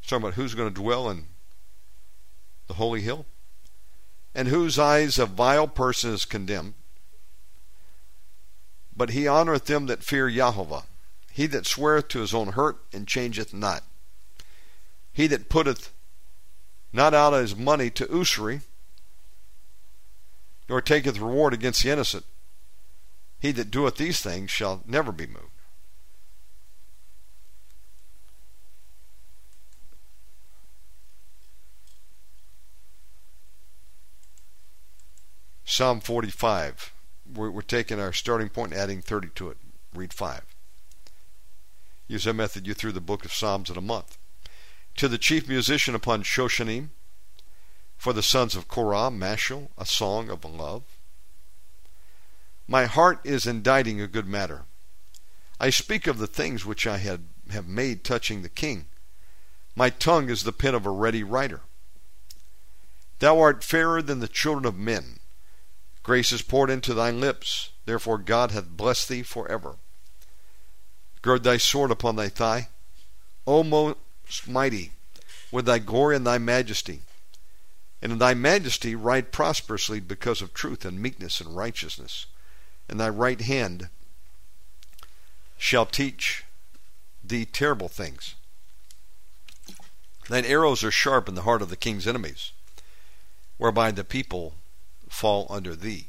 It's 0.00 0.08
talking 0.08 0.24
about 0.24 0.34
who's 0.34 0.54
going 0.54 0.68
to 0.68 0.74
dwell 0.74 1.10
in 1.10 1.26
the 2.66 2.74
holy 2.74 3.02
hill 3.02 3.26
and 4.34 4.48
whose 4.48 4.78
eyes 4.78 5.18
a 5.18 5.26
vile 5.26 5.68
person 5.68 6.12
is 6.14 6.24
condemned. 6.24 6.74
But 8.96 9.10
he 9.10 9.28
honoureth 9.28 9.66
them 9.66 9.86
that 9.86 10.02
fear 10.02 10.30
Jehovah. 10.30 10.84
He 11.32 11.46
that 11.48 11.66
sweareth 11.66 12.08
to 12.08 12.20
his 12.20 12.34
own 12.34 12.52
hurt 12.52 12.78
and 12.92 13.06
changeth 13.06 13.52
not. 13.52 13.82
He 15.12 15.26
that 15.26 15.48
putteth 15.48 15.92
not 16.92 17.14
out 17.14 17.32
his 17.32 17.56
money 17.56 17.90
to 17.90 18.08
usury, 18.10 18.60
nor 20.68 20.80
taketh 20.80 21.18
reward 21.18 21.52
against 21.52 21.82
the 21.82 21.90
innocent. 21.90 22.24
He 23.38 23.52
that 23.52 23.70
doeth 23.70 23.96
these 23.96 24.20
things 24.20 24.50
shall 24.50 24.82
never 24.86 25.12
be 25.12 25.26
moved. 25.26 25.46
Psalm 35.64 36.00
45. 36.00 36.92
We're, 37.32 37.50
we're 37.50 37.62
taking 37.62 38.00
our 38.00 38.12
starting 38.12 38.48
point 38.48 38.72
and 38.72 38.80
adding 38.80 39.00
30 39.00 39.28
to 39.36 39.50
it. 39.50 39.56
Read 39.94 40.12
5. 40.12 40.42
Use 42.08 42.24
that 42.24 42.34
method 42.34 42.66
you 42.66 42.74
through 42.74 42.92
the 42.92 43.00
book 43.00 43.24
of 43.24 43.32
Psalms 43.32 43.70
in 43.70 43.76
a 43.76 43.80
month. 43.80 44.18
To 45.00 45.08
the 45.08 45.16
chief 45.16 45.48
musician 45.48 45.94
upon 45.94 46.24
Shoshannim, 46.24 46.90
for 47.96 48.12
the 48.12 48.22
sons 48.22 48.54
of 48.54 48.68
Korah, 48.68 49.10
Maschil, 49.10 49.70
a 49.78 49.86
song 49.86 50.28
of 50.28 50.44
love. 50.44 50.82
My 52.68 52.84
heart 52.84 53.18
is 53.24 53.46
inditing 53.46 53.98
a 53.98 54.06
good 54.06 54.26
matter. 54.26 54.66
I 55.58 55.70
speak 55.70 56.06
of 56.06 56.18
the 56.18 56.26
things 56.26 56.66
which 56.66 56.86
I 56.86 56.98
had, 56.98 57.28
have 57.50 57.66
made 57.66 58.04
touching 58.04 58.42
the 58.42 58.50
king. 58.50 58.88
My 59.74 59.88
tongue 59.88 60.28
is 60.28 60.42
the 60.42 60.52
pen 60.52 60.74
of 60.74 60.84
a 60.84 60.90
ready 60.90 61.22
writer. 61.22 61.62
Thou 63.20 63.40
art 63.40 63.64
fairer 63.64 64.02
than 64.02 64.20
the 64.20 64.28
children 64.28 64.66
of 64.66 64.76
men. 64.76 65.20
Grace 66.02 66.30
is 66.30 66.42
poured 66.42 66.68
into 66.68 66.92
thy 66.92 67.10
lips, 67.10 67.70
therefore 67.86 68.18
God 68.18 68.50
hath 68.50 68.68
blessed 68.68 69.08
thee 69.08 69.22
for 69.22 69.50
ever. 69.50 69.76
Gird 71.22 71.42
thy 71.42 71.56
sword 71.56 71.90
upon 71.90 72.16
thy 72.16 72.28
thigh, 72.28 72.68
O 73.46 73.62
most 73.62 73.96
mighty, 74.46 74.92
with 75.50 75.66
thy 75.66 75.78
glory 75.78 76.16
and 76.16 76.26
thy 76.26 76.38
majesty. 76.38 77.00
And 78.02 78.12
in 78.12 78.18
thy 78.18 78.34
majesty 78.34 78.94
ride 78.94 79.32
prosperously 79.32 80.00
because 80.00 80.40
of 80.40 80.54
truth 80.54 80.84
and 80.84 81.00
meekness 81.00 81.40
and 81.40 81.56
righteousness. 81.56 82.26
and 82.88 82.98
thy 82.98 83.08
right 83.08 83.40
hand 83.40 83.88
shall 85.56 85.86
teach 85.86 86.44
thee 87.22 87.44
terrible 87.44 87.88
things. 87.88 88.34
Thine 90.28 90.44
arrows 90.44 90.82
are 90.82 90.90
sharp 90.90 91.28
in 91.28 91.36
the 91.36 91.42
heart 91.42 91.62
of 91.62 91.70
the 91.70 91.76
king's 91.76 92.06
enemies, 92.06 92.52
whereby 93.58 93.92
the 93.92 94.04
people 94.04 94.54
fall 95.08 95.46
under 95.50 95.76
thee. 95.76 96.06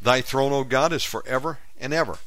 Thy 0.00 0.20
throne, 0.20 0.52
O 0.52 0.64
God, 0.64 0.92
is 0.92 1.04
for 1.04 1.22
ever 1.26 1.58
and 1.80 1.94
ever. 1.94 2.18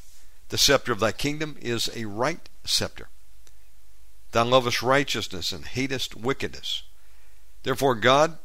The 0.48 0.58
scepter 0.58 0.92
of 0.92 1.00
thy 1.00 1.12
kingdom 1.12 1.56
is 1.60 1.88
a 1.94 2.04
right 2.06 2.48
scepter. 2.64 3.08
Thou 4.32 4.44
lovest 4.44 4.82
righteousness 4.82 5.52
and 5.52 5.64
hatest 5.64 6.16
wickedness. 6.16 6.82
Therefore, 7.62 7.94
God, 7.94 8.38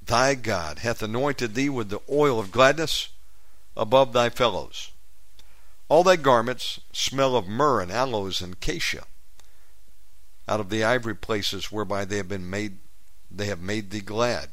thy 0.00 0.34
God, 0.34 0.80
hath 0.80 1.02
anointed 1.02 1.54
thee 1.54 1.70
with 1.70 1.88
the 1.88 2.02
oil 2.08 2.38
of 2.38 2.52
gladness 2.52 3.08
above 3.76 4.12
thy 4.12 4.28
fellows. 4.28 4.90
All 5.88 6.04
thy 6.04 6.16
garments 6.16 6.80
smell 6.92 7.34
of 7.34 7.48
myrrh 7.48 7.80
and 7.80 7.90
aloes 7.90 8.40
and 8.40 8.60
cassia. 8.60 9.04
Out 10.46 10.60
of 10.60 10.68
the 10.68 10.84
ivory 10.84 11.16
places 11.16 11.72
whereby 11.72 12.04
they 12.04 12.18
have 12.18 12.28
been 12.28 12.48
made, 12.48 12.78
they 13.30 13.46
have 13.46 13.60
made 13.60 13.90
thee 13.90 14.00
glad. 14.00 14.50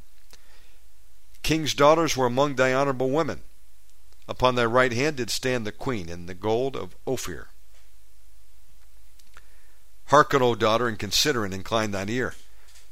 King's 1.44 1.74
daughters 1.74 2.16
were 2.16 2.26
among 2.26 2.56
thy 2.56 2.74
honorable 2.74 3.10
women. 3.10 3.42
Upon 4.28 4.56
thy 4.56 4.66
right 4.66 4.94
hand 4.94 5.18
did 5.18 5.30
stand 5.30 5.68
the 5.68 5.72
queen 5.74 6.08
in 6.08 6.26
the 6.26 6.34
gold 6.34 6.78
of 6.78 6.96
Ophir. 7.06 7.51
Hearken, 10.12 10.42
O 10.42 10.56
daughter, 10.56 10.90
and 10.90 11.00
consider 11.00 11.46
and 11.46 11.54
incline 11.54 11.92
thine 11.92 12.10
ear. 12.10 12.36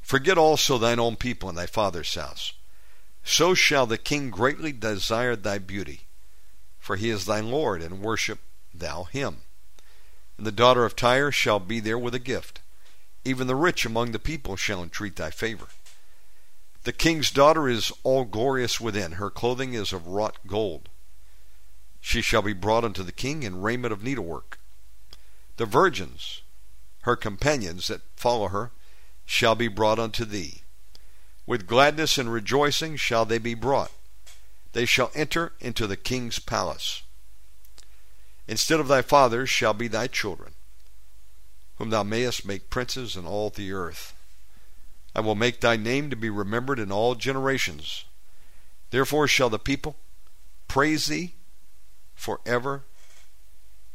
Forget 0.02 0.38
also 0.38 0.78
thine 0.78 1.00
own 1.00 1.18
people 1.18 1.50
and 1.50 1.58
thy 1.58 1.66
father's 1.66 2.16
house. 2.16 2.54
So 3.26 3.54
shall 3.54 3.86
the 3.86 3.98
king 3.98 4.30
greatly 4.30 4.72
desire 4.72 5.36
thy 5.36 5.58
beauty, 5.58 6.04
for 6.80 6.96
he 6.96 7.10
is 7.10 7.26
thy 7.26 7.42
Lord, 7.42 7.82
and 7.82 8.00
worship 8.00 8.40
thou 8.74 9.04
him. 9.04 9.42
And 10.38 10.48
the 10.48 10.52
daughter 10.54 10.86
of 10.86 10.96
Tyre 10.96 11.30
shall 11.30 11.60
be 11.60 11.82
there 11.82 11.98
with 11.98 12.16
a 12.16 12.20
gift. 12.20 12.62
Even 13.26 13.48
the 13.48 13.56
rich 13.56 13.86
among 13.86 14.14
the 14.14 14.18
people 14.18 14.56
shall 14.56 14.82
entreat 14.82 15.18
thy 15.18 15.30
favor. 15.30 15.68
The 16.84 16.94
king's 16.94 17.32
daughter 17.32 17.68
is 17.68 17.92
all 18.04 18.24
glorious 18.24 18.80
within, 18.80 19.12
her 19.14 19.30
clothing 19.30 19.74
is 19.74 19.92
of 19.92 20.08
wrought 20.08 20.38
gold. 20.48 20.88
She 22.00 22.22
shall 22.22 22.44
be 22.44 22.54
brought 22.54 22.86
unto 22.86 23.04
the 23.04 23.12
king 23.12 23.44
in 23.44 23.62
raiment 23.62 23.92
of 23.92 24.04
needlework. 24.04 24.58
The 25.58 25.66
virgins 25.66 26.44
her 27.02 27.16
companions 27.16 27.88
that 27.88 28.02
follow 28.16 28.50
her 28.50 28.72
shall 29.26 29.56
be 29.56 29.68
brought 29.68 30.00
unto 30.00 30.26
thee. 30.26 30.62
With 31.46 31.68
gladness 31.68 32.18
and 32.18 32.32
rejoicing 32.32 32.96
shall 32.96 33.26
they 33.26 33.38
be 33.38 33.54
brought. 33.54 33.92
They 34.74 34.86
shall 34.86 35.12
enter 35.16 35.54
into 35.60 35.88
the 35.88 35.98
king's 35.98 36.40
palace. 36.40 37.04
Instead 38.48 38.80
of 38.80 38.88
thy 38.88 39.02
fathers 39.02 39.50
shall 39.50 39.74
be 39.74 39.88
thy 39.88 40.08
children, 40.08 40.54
whom 41.78 41.90
thou 41.90 42.04
mayest 42.04 42.46
make 42.46 42.70
princes 42.70 43.16
in 43.16 43.26
all 43.26 43.50
the 43.50 43.72
earth. 43.72 44.14
I 45.16 45.22
will 45.22 45.36
make 45.36 45.60
thy 45.60 45.76
name 45.76 46.10
to 46.10 46.16
be 46.16 46.30
remembered 46.30 46.80
in 46.80 46.92
all 46.92 47.16
generations. 47.16 48.06
Therefore 48.92 49.28
shall 49.28 49.50
the 49.50 49.60
people 49.60 49.96
praise 50.68 51.08
thee 51.08 51.34
for 52.16 52.42
ever 52.46 52.84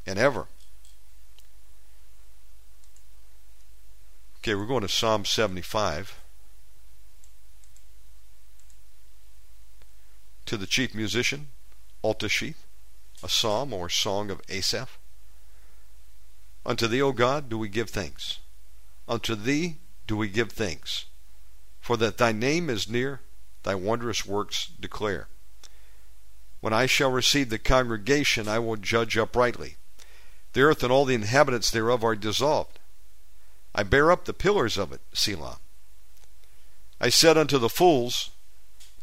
and 0.07 0.19
ever. 0.19 0.47
Okay, 4.45 4.55
we're 4.55 4.67
going 4.67 4.83
to 4.83 4.91
Psalm 4.91 5.25
75. 5.25 6.21
To 10.45 10.59
the 10.59 10.67
chief 10.67 10.95
musician, 10.95 11.49
Al-taschith, 12.05 12.67
a 13.23 13.29
psalm 13.31 13.73
or 13.73 13.89
song 13.89 14.31
of 14.31 14.43
Asaph. 14.51 14.99
Unto 16.67 16.87
thee, 16.87 17.01
O 17.01 17.13
God, 17.13 17.49
do 17.49 17.57
we 17.57 17.71
give 17.71 17.89
thanks. 17.89 18.41
Unto 19.09 19.35
thee 19.35 19.79
do 20.07 20.15
we 20.15 20.29
give 20.29 20.53
thanks. 20.53 21.07
For 21.81 21.97
that 21.97 22.19
thy 22.19 22.33
name 22.33 22.69
is 22.69 22.87
near, 22.87 23.23
thy 23.63 23.75
wondrous 23.75 24.27
works 24.27 24.67
declare. 24.79 25.29
When 26.61 26.75
I 26.75 26.85
shall 26.85 27.11
receive 27.11 27.49
the 27.49 27.59
congregation, 27.59 28.47
I 28.47 28.59
will 28.59 28.77
judge 28.77 29.17
uprightly. 29.17 29.77
The 30.53 30.61
earth 30.61 30.83
and 30.83 30.93
all 30.93 31.07
the 31.07 31.15
inhabitants 31.15 31.71
thereof 31.71 32.05
are 32.05 32.15
dissolved. 32.15 32.79
I 33.75 33.83
bear 33.83 34.13
up 34.13 34.25
the 34.25 34.33
pillars 34.33 34.77
of 34.77 34.93
it, 34.93 35.01
Selah. 35.13 35.59
I 37.01 37.09
said 37.09 37.37
unto 37.37 37.59
the 37.59 37.69
fools, 37.69 38.31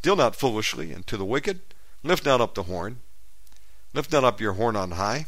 Deal 0.02 0.16
not 0.16 0.36
foolishly, 0.36 0.92
and 0.92 1.06
to 1.08 1.18
the 1.18 1.26
wicked, 1.26 1.62
Lift 2.04 2.26
not 2.26 2.42
up 2.42 2.56
the 2.56 2.64
horn. 2.64 3.02
Lift 3.94 4.12
not 4.12 4.24
up 4.24 4.42
your 4.42 4.54
horn 4.54 4.76
on 4.76 4.92
high. 4.92 5.28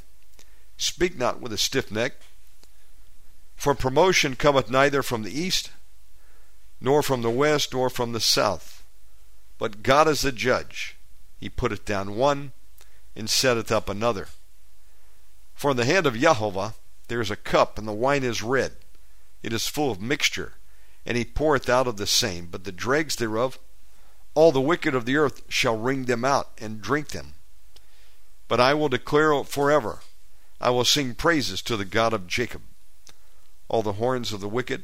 Speak 0.78 1.18
not 1.18 1.40
with 1.40 1.54
a 1.54 1.58
stiff 1.58 1.92
neck. 1.92 2.14
For 3.56 3.76
promotion 3.76 4.36
cometh 4.36 4.70
neither 4.70 5.04
from 5.04 5.24
the 5.24 5.40
east, 5.40 5.70
nor 6.82 7.04
from 7.04 7.22
the 7.22 7.30
west, 7.30 7.74
nor 7.74 7.90
from 7.90 8.12
the 8.12 8.20
south. 8.20 8.84
But 9.58 9.84
God 9.84 10.08
is 10.08 10.22
the 10.22 10.32
judge. 10.32 10.98
He 11.38 11.50
putteth 11.50 11.86
down 11.86 12.16
one, 12.16 12.54
and 13.16 13.30
setteth 13.30 13.72
up 13.72 13.88
another. 13.88 14.28
For 15.54 15.72
in 15.72 15.78
the 15.78 15.86
hand 15.86 16.08
of 16.08 16.18
Jehovah 16.18 16.74
there 17.08 17.22
is 17.22 17.30
a 17.30 17.36
cup, 17.36 17.78
and 17.78 17.88
the 17.88 17.94
wine 17.94 18.24
is 18.24 18.42
red. 18.42 18.74
It 19.44 19.52
is 19.52 19.68
full 19.68 19.92
of 19.92 20.02
mixture, 20.02 20.54
and 21.06 21.18
he 21.18 21.26
poureth 21.26 21.70
out 21.70 21.86
of 21.86 21.98
the 21.98 22.08
same. 22.08 22.48
But 22.48 22.64
the 22.64 22.72
dregs 22.72 23.18
thereof, 23.18 23.60
all 24.34 24.54
the 24.54 24.62
wicked 24.62 24.96
of 24.96 25.06
the 25.06 25.18
earth 25.18 25.44
shall 25.50 25.78
wring 25.78 26.06
them 26.06 26.24
out 26.24 26.52
and 26.58 26.82
drink 26.82 27.10
them. 27.10 27.34
But 28.48 28.62
I 28.62 28.74
will 28.74 28.90
declare 28.90 29.44
forever, 29.44 30.00
I 30.62 30.70
will 30.70 30.86
sing 30.86 31.14
praises 31.14 31.62
to 31.64 31.76
the 31.76 31.86
God 31.86 32.14
of 32.14 32.26
Jacob. 32.26 32.62
All 33.68 33.84
the 33.84 33.94
horns 33.94 34.32
of 34.32 34.40
the 34.40 34.48
wicked 34.48 34.84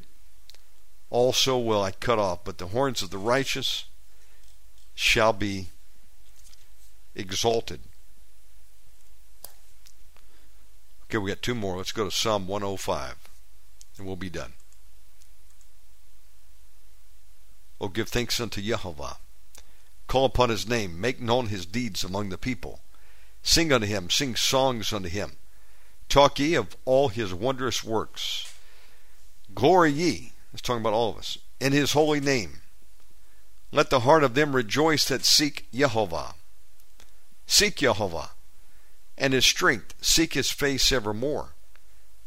also 1.10 1.58
will 1.58 1.82
I 1.82 1.92
cut 1.92 2.20
off, 2.20 2.44
but 2.44 2.58
the 2.58 2.68
horns 2.68 3.02
of 3.02 3.12
the 3.12 3.18
righteous 3.18 3.86
shall 4.94 5.32
be 5.32 5.70
exalted. 7.16 7.82
Okay, 11.06 11.18
we 11.18 11.32
got 11.32 11.42
two 11.42 11.56
more. 11.56 11.78
Let's 11.78 11.92
go 11.92 12.06
to 12.06 12.12
Psalm 12.12 12.48
105 12.48 13.29
and 14.00 14.08
we'll 14.08 14.16
be 14.16 14.30
done. 14.30 14.54
Oh, 17.80 17.90
give 17.90 18.10
thanks 18.10 18.40
unto 18.40 18.62
Jehovah. 18.62 19.18
Call 20.08 20.26
upon 20.26 20.50
his 20.50 20.68
name, 20.68 21.00
make 21.00 21.22
known 21.22 21.48
his 21.48 21.66
deeds 21.66 22.04
among 22.04 22.30
the 22.30 22.38
people. 22.38 22.82
Sing 23.44 23.72
unto 23.72 23.88
him, 23.88 24.10
sing 24.10 24.36
songs 24.36 24.92
unto 24.92 25.08
him. 25.08 25.34
Talk 26.10 26.40
ye 26.40 26.56
of 26.56 26.76
all 26.86 27.10
his 27.10 27.34
wondrous 27.34 27.84
works. 27.84 28.52
Glory 29.54 29.92
ye, 29.92 30.34
it's 30.52 30.62
talking 30.62 30.82
about 30.82 30.94
all 30.94 31.12
of 31.12 31.18
us, 31.18 31.38
in 31.60 31.72
his 31.72 31.94
holy 31.94 32.20
name. 32.20 32.62
Let 33.72 33.92
the 33.92 34.02
heart 34.02 34.24
of 34.24 34.34
them 34.34 34.56
rejoice 34.56 35.08
that 35.08 35.24
seek 35.24 35.68
Jehovah. 35.72 36.34
Seek 37.46 37.78
Jehovah, 37.78 38.32
and 39.18 39.34
his 39.34 39.46
strength, 39.46 39.94
seek 40.02 40.34
his 40.34 40.50
face 40.50 40.92
evermore. 40.92 41.54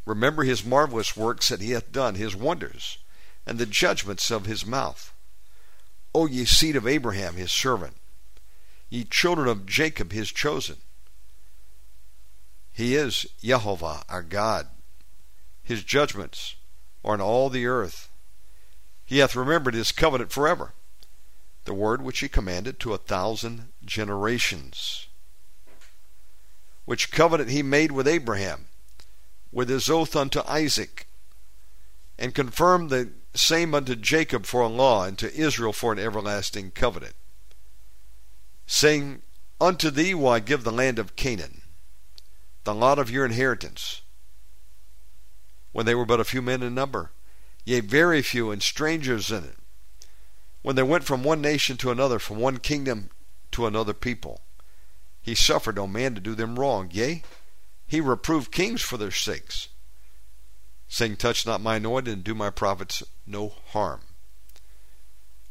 Remember 0.04 0.42
his 0.42 0.64
marvelous 0.64 1.16
works 1.16 1.48
that 1.48 1.60
he 1.60 1.70
hath 1.70 1.92
done, 1.92 2.16
his 2.16 2.34
wonders, 2.34 2.98
and 3.46 3.58
the 3.58 3.66
judgments 3.66 4.30
of 4.30 4.46
his 4.46 4.66
mouth. 4.66 5.12
O 6.14 6.26
ye 6.26 6.44
seed 6.44 6.76
of 6.76 6.86
Abraham, 6.86 7.36
his 7.36 7.52
servant, 7.52 7.96
ye 8.90 9.04
children 9.04 9.48
of 9.48 9.66
Jacob, 9.66 10.12
his 10.12 10.30
chosen. 10.30 10.78
He 12.72 12.94
is 12.94 13.26
Jehovah, 13.42 14.04
our 14.08 14.22
God. 14.22 14.68
His 15.62 15.84
judgments 15.84 16.56
are 17.04 17.14
in 17.14 17.20
all 17.20 17.48
the 17.48 17.66
earth. 17.66 18.08
He 19.04 19.18
hath 19.18 19.36
remembered 19.36 19.74
his 19.74 19.92
covenant 19.92 20.32
forever, 20.32 20.72
the 21.64 21.74
word 21.74 22.02
which 22.02 22.20
he 22.20 22.28
commanded 22.28 22.80
to 22.80 22.92
a 22.92 22.98
thousand 22.98 23.68
generations, 23.84 25.06
which 26.86 27.12
covenant 27.12 27.50
he 27.50 27.62
made 27.62 27.92
with 27.92 28.08
Abraham 28.08 28.66
with 29.52 29.68
his 29.68 29.88
oath 29.90 30.16
unto 30.16 30.40
Isaac, 30.48 31.06
and 32.18 32.34
confirmed 32.34 32.90
the 32.90 33.12
same 33.34 33.74
unto 33.74 33.94
Jacob 33.94 34.46
for 34.46 34.62
a 34.62 34.68
law, 34.68 35.04
and 35.04 35.18
to 35.18 35.34
Israel 35.34 35.72
for 35.72 35.92
an 35.92 35.98
everlasting 35.98 36.70
covenant, 36.70 37.14
saying, 38.66 39.22
Unto 39.60 39.90
thee 39.90 40.14
will 40.14 40.28
I 40.28 40.40
give 40.40 40.64
the 40.64 40.72
land 40.72 40.98
of 40.98 41.14
Canaan, 41.14 41.62
the 42.64 42.74
lot 42.74 42.98
of 42.98 43.10
your 43.10 43.24
inheritance. 43.24 44.02
When 45.72 45.86
they 45.86 45.94
were 45.94 46.04
but 46.04 46.20
a 46.20 46.24
few 46.24 46.42
men 46.42 46.62
in 46.62 46.74
number, 46.74 47.12
yea, 47.64 47.80
very 47.80 48.22
few, 48.22 48.50
and 48.50 48.62
strangers 48.62 49.30
in 49.30 49.44
it, 49.44 49.56
when 50.62 50.76
they 50.76 50.82
went 50.82 51.04
from 51.04 51.24
one 51.24 51.40
nation 51.40 51.76
to 51.78 51.90
another, 51.90 52.18
from 52.18 52.38
one 52.38 52.58
kingdom 52.58 53.10
to 53.52 53.66
another 53.66 53.94
people, 53.94 54.40
he 55.20 55.34
suffered 55.34 55.76
no 55.76 55.86
man 55.86 56.14
to 56.14 56.20
do 56.20 56.34
them 56.34 56.58
wrong, 56.58 56.88
yea, 56.92 57.22
he 57.92 58.00
reproved 58.00 58.50
kings 58.50 58.80
for 58.80 58.96
their 58.96 59.10
sakes, 59.10 59.68
saying, 60.88 61.14
Touch 61.14 61.44
not 61.44 61.60
my 61.60 61.76
anointed, 61.76 62.10
and 62.10 62.24
do 62.24 62.34
my 62.34 62.48
prophets 62.48 63.02
no 63.26 63.50
harm. 63.66 64.00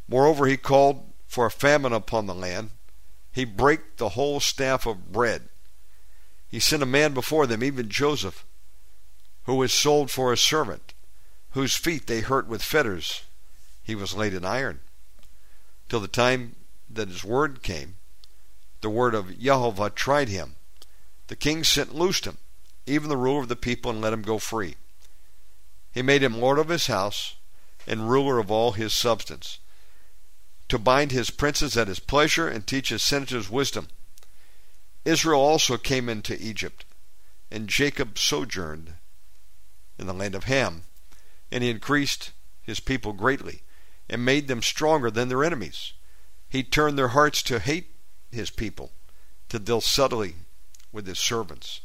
Moreover, 0.08 0.48
he 0.48 0.58
called 0.58 1.14
for 1.28 1.46
a 1.46 1.52
famine 1.52 1.94
upon 1.94 2.26
the 2.26 2.34
land. 2.34 2.72
He 3.32 3.46
brake 3.46 3.98
the 3.98 4.10
whole 4.10 4.40
staff 4.40 4.88
of 4.88 5.12
bread, 5.12 5.50
He 6.48 6.60
sent 6.60 6.82
a 6.82 6.88
man 6.88 7.14
before 7.14 7.46
them, 7.46 7.64
even 7.64 7.90
Joseph, 7.90 8.44
who 9.44 9.54
was 9.54 9.72
sold 9.72 10.10
for 10.10 10.34
a 10.34 10.38
servant, 10.38 10.96
whose 11.52 11.76
feet 11.76 12.08
they 12.08 12.22
hurt 12.22 12.48
with 12.48 12.64
fetters. 12.64 13.22
He 13.84 13.94
was 13.94 14.16
laid 14.16 14.34
in 14.34 14.46
iron, 14.46 14.80
till 15.90 16.00
the 16.00 16.08
time 16.08 16.56
that 16.90 17.08
his 17.08 17.24
word 17.24 17.62
came. 17.62 17.98
The 18.82 18.90
word 18.90 19.14
of 19.14 19.38
Jehovah 19.40 19.92
tried 19.92 20.30
him. 20.30 20.56
The 21.32 21.38
king 21.38 21.64
sent 21.64 21.96
loosed 21.96 22.26
him, 22.26 22.40
even 22.86 23.08
the 23.08 23.16
ruler 23.16 23.40
of 23.40 23.48
the 23.48 23.56
people, 23.56 23.90
and 23.90 24.02
let 24.02 24.12
him 24.12 24.22
go 24.22 24.38
free. 24.38 24.76
He 25.94 26.02
made 26.02 26.22
him 26.22 26.42
lord 26.42 26.60
of 26.60 26.68
his 26.68 26.88
house 26.88 27.36
and 27.88 28.10
ruler 28.10 28.38
of 28.38 28.52
all 28.52 28.74
his 28.74 28.94
substance, 28.94 29.60
to 30.68 30.78
bind 30.78 31.14
his 31.14 31.30
princes 31.30 31.78
at 31.78 31.88
his 31.88 32.02
pleasure 32.02 32.50
and 32.50 32.68
teach 32.68 32.90
his 32.90 33.02
senators 33.02 33.50
wisdom. 33.50 33.88
Israel 35.06 35.40
also 35.40 35.78
came 35.78 36.10
into 36.10 36.36
Egypt, 36.38 36.84
and 37.50 37.70
Jacob 37.70 38.20
sojourned 38.20 38.96
in 39.98 40.08
the 40.08 40.14
land 40.14 40.36
of 40.36 40.44
Ham, 40.44 40.84
and 41.50 41.64
he 41.64 41.70
increased 41.70 42.34
his 42.62 42.82
people 42.82 43.14
greatly, 43.14 43.62
and 44.10 44.26
made 44.26 44.50
them 44.50 44.62
stronger 44.62 45.10
than 45.10 45.30
their 45.30 45.46
enemies. 45.46 45.94
He 46.50 46.62
turned 46.62 46.98
their 46.98 47.16
hearts 47.16 47.42
to 47.44 47.60
hate 47.60 47.96
his 48.32 48.50
people, 48.50 48.92
to 49.48 49.60
deal 49.60 49.80
subtly 49.80 50.36
with 50.92 51.08
his 51.08 51.20
servants. 51.20 51.82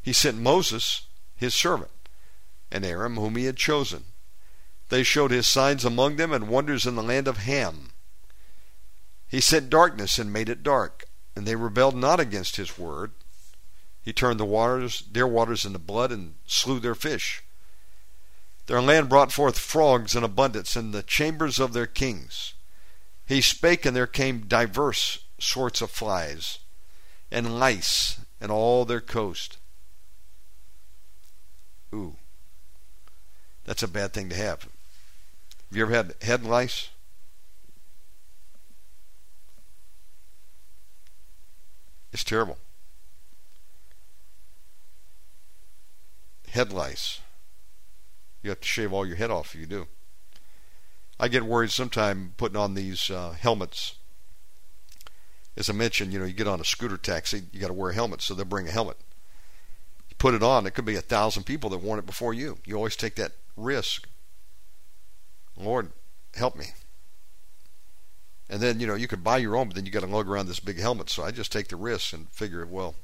He 0.00 0.12
sent 0.12 0.38
Moses, 0.38 1.02
his 1.36 1.54
servant, 1.54 1.90
and 2.70 2.84
Aaron, 2.84 3.16
whom 3.16 3.36
he 3.36 3.44
had 3.44 3.56
chosen. 3.56 4.04
They 4.88 5.02
showed 5.02 5.30
his 5.30 5.46
signs 5.46 5.84
among 5.84 6.16
them 6.16 6.32
and 6.32 6.48
wonders 6.48 6.86
in 6.86 6.94
the 6.94 7.02
land 7.02 7.28
of 7.28 7.38
Ham. 7.38 7.90
He 9.28 9.40
sent 9.40 9.70
darkness 9.70 10.18
and 10.18 10.32
made 10.32 10.48
it 10.48 10.62
dark, 10.62 11.04
and 11.36 11.46
they 11.46 11.56
rebelled 11.56 11.96
not 11.96 12.20
against 12.20 12.56
his 12.56 12.78
word. 12.78 13.12
He 14.00 14.12
turned 14.12 14.40
the 14.40 14.46
waters, 14.46 15.02
their 15.10 15.26
waters 15.26 15.66
into 15.66 15.78
blood, 15.78 16.10
and 16.10 16.36
slew 16.46 16.80
their 16.80 16.94
fish. 16.94 17.42
Their 18.66 18.80
land 18.80 19.08
brought 19.08 19.32
forth 19.32 19.58
frogs 19.58 20.14
in 20.14 20.24
abundance 20.24 20.76
in 20.76 20.92
the 20.92 21.02
chambers 21.02 21.58
of 21.58 21.74
their 21.74 21.86
kings. 21.86 22.54
He 23.26 23.42
spake, 23.42 23.84
and 23.84 23.94
there 23.94 24.06
came 24.06 24.46
divers 24.46 25.18
sorts 25.38 25.80
of 25.80 25.90
flies, 25.90 26.58
and 27.30 27.58
lice 27.58 28.20
in 28.40 28.50
all 28.50 28.84
their 28.84 29.00
coast. 29.00 29.58
Ooh, 31.94 32.16
that's 33.64 33.82
a 33.82 33.88
bad 33.88 34.12
thing 34.12 34.28
to 34.28 34.36
have. 34.36 34.62
Have 34.62 35.76
you 35.76 35.82
ever 35.82 35.92
had 35.92 36.14
head 36.22 36.44
lice? 36.44 36.90
It's 42.12 42.24
terrible. 42.24 42.58
Head 46.50 46.72
lice. 46.72 47.20
You 48.42 48.50
have 48.50 48.60
to 48.60 48.68
shave 48.68 48.92
all 48.92 49.06
your 49.06 49.16
head 49.16 49.30
off 49.30 49.54
if 49.54 49.60
you 49.60 49.66
do. 49.66 49.88
I 51.20 51.28
get 51.28 51.42
worried 51.44 51.70
sometimes 51.70 52.32
putting 52.36 52.56
on 52.56 52.74
these 52.74 53.10
uh, 53.10 53.32
helmets. 53.32 53.96
As 55.58 55.68
I 55.68 55.72
mentioned, 55.72 56.12
you 56.12 56.20
know, 56.20 56.24
you 56.24 56.34
get 56.34 56.46
on 56.46 56.60
a 56.60 56.64
scooter 56.64 56.96
taxi, 56.96 57.42
you 57.52 57.60
got 57.60 57.66
to 57.66 57.72
wear 57.72 57.90
a 57.90 57.94
helmet, 57.94 58.22
so 58.22 58.32
they'll 58.32 58.44
bring 58.44 58.68
a 58.68 58.70
helmet. 58.70 58.96
You 60.08 60.14
put 60.16 60.34
it 60.34 60.42
on, 60.42 60.66
it 60.66 60.70
could 60.70 60.84
be 60.84 60.94
a 60.94 61.00
thousand 61.00 61.42
people 61.42 61.68
that 61.70 61.78
worn 61.78 61.98
it 61.98 62.06
before 62.06 62.32
you. 62.32 62.58
You 62.64 62.76
always 62.76 62.94
take 62.94 63.16
that 63.16 63.32
risk. 63.56 64.08
Lord, 65.56 65.90
help 66.36 66.54
me. 66.54 66.66
And 68.48 68.60
then, 68.60 68.78
you 68.78 68.86
know, 68.86 68.94
you 68.94 69.08
could 69.08 69.24
buy 69.24 69.38
your 69.38 69.56
own, 69.56 69.66
but 69.66 69.74
then 69.74 69.84
you 69.84 69.90
got 69.90 70.00
to 70.00 70.06
lug 70.06 70.28
around 70.28 70.46
this 70.46 70.60
big 70.60 70.78
helmet. 70.78 71.10
So 71.10 71.24
I 71.24 71.32
just 71.32 71.50
take 71.50 71.66
the 71.66 71.76
risk 71.76 72.12
and 72.12 72.30
figure, 72.30 72.64
well, 72.64 72.94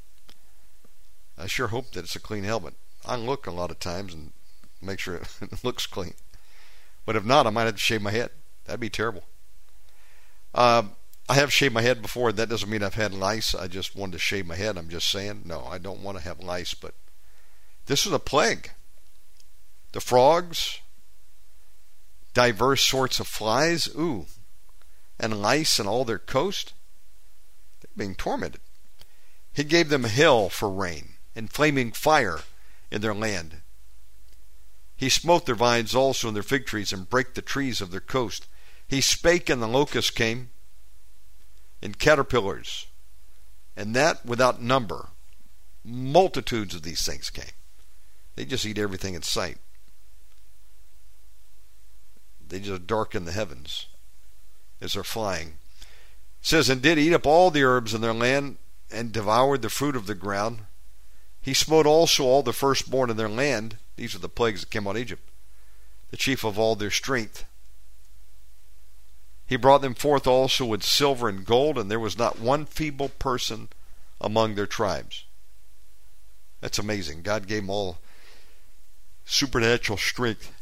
I 1.37 1.49
sure 1.49 1.67
hope 1.67 1.91
that 1.91 2.05
it's 2.05 2.15
a 2.15 2.21
clean 2.21 2.45
helmet. 2.45 2.75
I 3.05 3.17
look 3.17 3.49
a 3.49 3.51
lot 3.51 3.73
of 3.73 3.81
times 3.81 4.15
and 4.15 4.33
make 4.81 5.01
sure 5.01 5.17
it 5.41 5.65
looks 5.65 5.89
clean. 5.89 6.15
But 7.05 7.17
if 7.17 7.25
not, 7.25 7.49
I 7.49 7.51
might 7.51 7.65
have 7.65 7.75
to 7.75 7.81
shave 7.81 8.01
my 8.01 8.13
head. 8.13 8.31
That'd 8.65 8.79
be 8.79 8.91
terrible. 8.91 9.25
Uh, 10.55 10.85
I 11.29 11.35
have 11.35 11.53
shaved 11.53 11.75
my 11.75 11.83
head 11.83 12.03
before. 12.03 12.33
That 12.33 12.51
doesn't 12.51 12.69
mean 12.69 12.83
I've 12.83 12.95
had 12.95 13.15
lice. 13.15 13.55
I 13.55 13.67
just 13.67 13.97
wanted 13.97 14.13
to 14.13 14.19
shave 14.19 14.47
my 14.47 14.57
head. 14.57 14.77
I'm 14.77 14.91
just 14.91 15.09
saying, 15.09 15.43
no, 15.45 15.65
I 15.65 15.79
don't 15.79 16.03
want 16.03 16.19
to 16.19 16.25
have 16.25 16.41
lice. 16.41 16.75
But 16.75 16.95
this 17.87 18.05
is 18.05 18.13
a 18.13 18.19
plague. 18.19 18.73
The 19.93 20.01
frogs, 20.01 20.81
diverse 22.35 22.83
sorts 22.83 23.21
of 23.21 23.27
flies, 23.27 23.89
ooh, 23.97 24.27
and 25.19 25.41
lice 25.41 25.79
and 25.79 25.89
all 25.89 26.05
their 26.05 26.19
coast. 26.19 26.75
They're 27.81 27.91
being 27.97 28.15
tormented. 28.15 28.61
He 29.53 29.65
gave 29.65 29.89
them 29.89 30.05
hail 30.05 30.49
for 30.49 30.69
rain 30.69 31.15
and 31.35 31.51
flaming 31.51 31.93
fire 31.93 32.41
in 32.91 33.01
their 33.01 33.15
land. 33.15 33.63
He 34.97 35.09
smote 35.09 35.47
their 35.47 35.55
vines 35.55 35.95
also 35.95 36.29
and 36.29 36.37
their 36.37 36.43
fig 36.43 36.67
trees 36.67 36.93
and 36.93 37.09
brake 37.09 37.35
the 37.35 37.43
trees 37.43 37.81
of 37.81 37.91
their 37.91 38.01
coast. 38.01 38.47
He 38.87 39.01
spake 39.01 39.49
and 39.49 39.63
the 39.63 39.69
locusts 39.69 40.11
came 40.11 40.51
and 41.85 41.99
caterpillars, 41.99 42.87
and 43.77 43.95
that 43.95 44.25
without 44.25 44.61
number. 44.61 45.09
Multitudes 45.85 46.75
of 46.75 46.83
these 46.83 47.05
things 47.05 47.29
came. 47.29 47.45
They 48.37 48.47
just 48.47 48.65
eat 48.65 48.79
everything 48.79 49.13
in 49.13 49.23
sight. 49.23 49.59
They 52.49 52.59
just 52.59 52.87
darken 52.87 53.27
the 53.27 53.33
heavens 53.33 53.87
as 54.81 54.95
they're 54.95 55.05
flying. 55.05 55.59
It 55.81 56.47
says, 56.47 56.71
and 56.71 56.81
did 56.81 56.99
eat 56.99 57.13
up 57.13 57.27
all 57.27 57.51
the 57.51 57.65
herbs 57.65 57.93
in 57.93 58.01
their 58.01 58.15
land, 58.15 58.57
and 58.91 59.13
devoured 59.13 59.61
the 59.61 59.69
fruit 59.69 59.95
of 59.95 60.07
the 60.07 60.15
ground. 60.15 60.61
He 61.41 61.53
smote 61.53 61.87
also 61.87 62.25
all 62.25 62.43
the 62.43 62.53
firstborn 62.53 63.11
in 63.11 63.17
their 63.19 63.29
land. 63.29 63.77
These 63.97 64.15
are 64.15 64.21
the 64.21 64.29
plagues 64.29 64.61
that 64.61 64.71
came 64.71 64.87
on 64.87 64.97
Egypt. 64.97 65.23
The 66.11 66.17
chief 66.17 66.45
of 66.45 66.59
all 66.59 66.77
their 66.77 66.91
strength. 66.91 67.45
He 69.47 69.57
brought 69.57 69.83
them 69.83 69.95
forth 69.95 70.27
also 70.27 70.65
with 70.65 70.83
silver 70.83 71.29
and 71.29 71.45
gold, 71.45 71.79
and 71.79 71.91
there 71.91 72.01
was 72.01 72.19
not 72.19 72.39
one 72.39 72.65
feeble 72.65 73.11
person 73.11 73.69
among 74.21 74.55
their 74.55 74.67
tribes. 74.67 75.25
That's 76.61 76.79
amazing. 76.79 77.23
God 77.23 77.47
gave 77.47 77.63
them 77.63 77.71
all 77.71 77.99
supernatural 79.25 79.99
strength. 79.99 80.53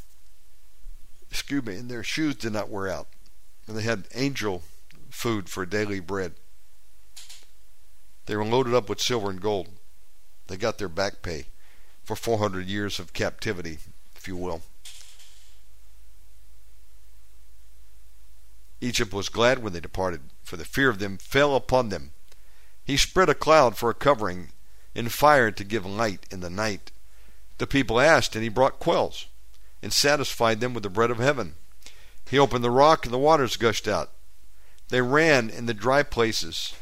Excuse 1.30 1.64
me, 1.64 1.76
and 1.76 1.88
their 1.88 2.02
shoes 2.02 2.34
did 2.34 2.52
not 2.52 2.68
wear 2.68 2.88
out 2.88 3.06
and 3.66 3.76
they 3.76 3.82
had 3.82 4.08
angel 4.14 4.62
food 5.10 5.48
for 5.48 5.64
daily 5.64 6.00
bread. 6.00 6.34
They 8.26 8.36
were 8.36 8.44
loaded 8.44 8.74
up 8.74 8.88
with 8.88 9.00
silver 9.00 9.30
and 9.30 9.40
gold. 9.40 9.68
They 10.46 10.56
got 10.56 10.78
their 10.78 10.88
back 10.88 11.22
pay 11.22 11.46
for 12.04 12.16
400 12.16 12.66
years 12.66 12.98
of 12.98 13.12
captivity, 13.12 13.78
if 14.16 14.28
you 14.28 14.36
will. 14.36 14.62
Egypt 18.82 19.14
was 19.14 19.28
glad 19.28 19.62
when 19.62 19.72
they 19.72 19.78
departed, 19.78 20.22
for 20.42 20.56
the 20.56 20.64
fear 20.64 20.88
of 20.90 20.98
them 20.98 21.16
fell 21.16 21.54
upon 21.54 21.88
them. 21.88 22.10
He 22.84 22.96
spread 22.96 23.28
a 23.28 23.34
cloud 23.34 23.76
for 23.76 23.90
a 23.90 23.94
covering, 23.94 24.50
and 24.92 25.12
fire 25.12 25.52
to 25.52 25.62
give 25.62 25.86
light 25.86 26.26
in 26.32 26.40
the 26.40 26.50
night. 26.50 26.90
The 27.58 27.68
people 27.68 28.00
asked, 28.00 28.34
and 28.34 28.42
he 28.42 28.48
brought 28.48 28.80
quails, 28.80 29.26
and 29.82 29.92
satisfied 29.92 30.60
them 30.60 30.74
with 30.74 30.82
the 30.82 30.90
bread 30.90 31.12
of 31.12 31.18
heaven. 31.18 31.54
He 32.28 32.40
opened 32.40 32.64
the 32.64 32.72
rock, 32.72 33.04
and 33.04 33.14
the 33.14 33.18
waters 33.18 33.56
gushed 33.56 33.86
out. 33.86 34.10
They 34.88 35.00
ran 35.00 35.48
in 35.48 35.66
the 35.66 35.74
dry 35.74 36.02
places 36.02 36.74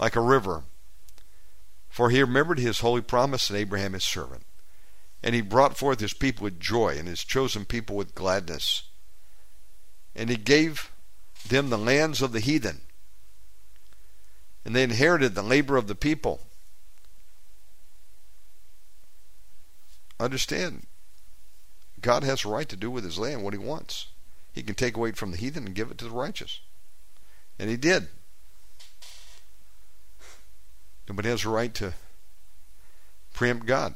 like 0.00 0.16
a 0.16 0.22
river. 0.22 0.64
For 1.90 2.08
he 2.08 2.22
remembered 2.22 2.58
his 2.58 2.80
holy 2.80 3.02
promise 3.02 3.50
and 3.50 3.58
Abraham 3.58 3.92
his 3.92 4.04
servant. 4.04 4.46
And 5.22 5.34
he 5.34 5.42
brought 5.42 5.76
forth 5.76 6.00
his 6.00 6.14
people 6.14 6.44
with 6.44 6.60
joy, 6.60 6.96
and 6.98 7.06
his 7.06 7.24
chosen 7.24 7.66
people 7.66 7.94
with 7.94 8.14
gladness. 8.14 8.84
And 10.16 10.30
he 10.30 10.36
gave 10.36 10.90
them 11.46 11.68
the 11.68 11.78
lands 11.78 12.22
of 12.22 12.32
the 12.32 12.40
heathen. 12.40 12.80
And 14.64 14.74
they 14.74 14.82
inherited 14.82 15.34
the 15.34 15.42
labor 15.42 15.76
of 15.76 15.86
the 15.86 15.94
people. 15.94 16.40
Understand, 20.18 20.86
God 22.00 22.24
has 22.24 22.44
a 22.44 22.48
right 22.48 22.68
to 22.68 22.76
do 22.76 22.90
with 22.90 23.04
his 23.04 23.18
land 23.18 23.44
what 23.44 23.52
he 23.52 23.58
wants. 23.58 24.08
He 24.52 24.62
can 24.62 24.74
take 24.74 24.96
away 24.96 25.12
from 25.12 25.32
the 25.32 25.36
heathen 25.36 25.66
and 25.66 25.74
give 25.74 25.90
it 25.90 25.98
to 25.98 26.06
the 26.06 26.10
righteous. 26.10 26.60
And 27.58 27.68
he 27.68 27.76
did. 27.76 28.08
Nobody 31.08 31.28
has 31.28 31.44
a 31.44 31.50
right 31.50 31.72
to 31.74 31.92
preempt 33.34 33.66
God. 33.66 33.94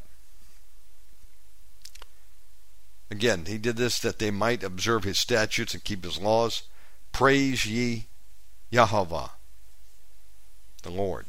Again, 3.11 3.47
he 3.47 3.59
did 3.59 3.77
this 3.77 3.99
that 4.01 4.19
they 4.19 4.31
might 4.31 4.63
observe 4.63 5.05
his 5.05 5.19
statutes 5.19 5.75
and 5.75 5.83
keep 5.83 6.05
his 6.05 6.21
laws. 6.21 6.63
Praise 7.13 7.67
ye 7.67 8.07
Yahweh, 8.71 9.27
the 10.83 10.91
Lord. 10.91 11.27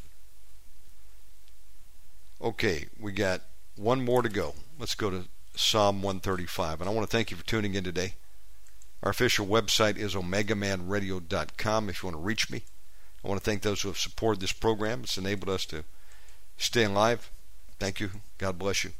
Okay, 2.39 2.87
we 2.99 3.11
got 3.11 3.41
one 3.75 4.05
more 4.05 4.21
to 4.21 4.29
go. 4.29 4.53
Let's 4.79 4.95
go 4.95 5.09
to 5.09 5.25
Psalm 5.55 6.01
135. 6.01 6.81
And 6.81 6.89
I 6.89 6.93
want 6.93 7.09
to 7.09 7.15
thank 7.15 7.31
you 7.31 7.37
for 7.37 7.45
tuning 7.45 7.73
in 7.73 7.83
today. 7.83 8.13
Our 9.03 9.11
official 9.11 9.47
website 9.47 9.97
is 9.97 10.13
omegamanradio.com 10.13 11.89
if 11.89 12.03
you 12.03 12.07
want 12.07 12.17
to 12.17 12.21
reach 12.23 12.49
me. 12.51 12.63
I 13.23 13.27
want 13.27 13.39
to 13.39 13.45
thank 13.45 13.61
those 13.61 13.81
who 13.81 13.89
have 13.89 13.97
supported 13.97 14.41
this 14.41 14.51
program. 14.51 15.01
It's 15.03 15.17
enabled 15.17 15.49
us 15.49 15.65
to 15.67 15.83
stay 16.57 16.83
alive. 16.83 17.31
Thank 17.79 17.99
you. 17.99 18.09
God 18.37 18.59
bless 18.59 18.83
you. 18.83 18.91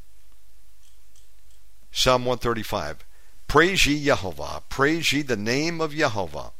Psalm 1.92 2.26
135. 2.26 3.04
Praise 3.48 3.86
ye 3.86 4.04
Jehovah. 4.06 4.64
Praise 4.70 5.12
ye 5.12 5.22
the 5.22 5.36
name 5.36 5.82
of 5.82 5.94
Jehovah. 5.94 6.52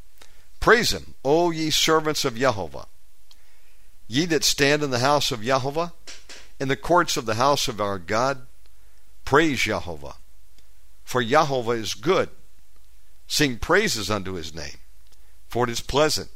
Praise 0.60 0.92
him, 0.92 1.16
O 1.24 1.52
ye 1.52 1.70
servants 1.70 2.26
of 2.26 2.36
Jehovah. 2.36 2.88
Ye 4.08 4.26
that 4.26 4.44
stand 4.44 4.84
in 4.84 4.92
the 4.92 5.00
house 5.00 5.32
of 5.32 5.42
Jehovah, 5.42 5.94
in 6.60 6.68
the 6.68 6.76
courts 6.76 7.16
of 7.18 7.26
the 7.26 7.36
house 7.36 7.68
of 7.68 7.80
our 7.80 7.98
God, 7.98 8.46
praise 9.26 9.62
Jehovah. 9.62 10.16
For 11.04 11.24
Jehovah 11.24 11.72
is 11.72 11.94
good. 11.94 12.30
Sing 13.26 13.58
praises 13.58 14.12
unto 14.12 14.34
his 14.34 14.54
name, 14.54 14.78
for 15.48 15.64
it 15.64 15.70
is 15.70 15.80
pleasant. 15.80 16.30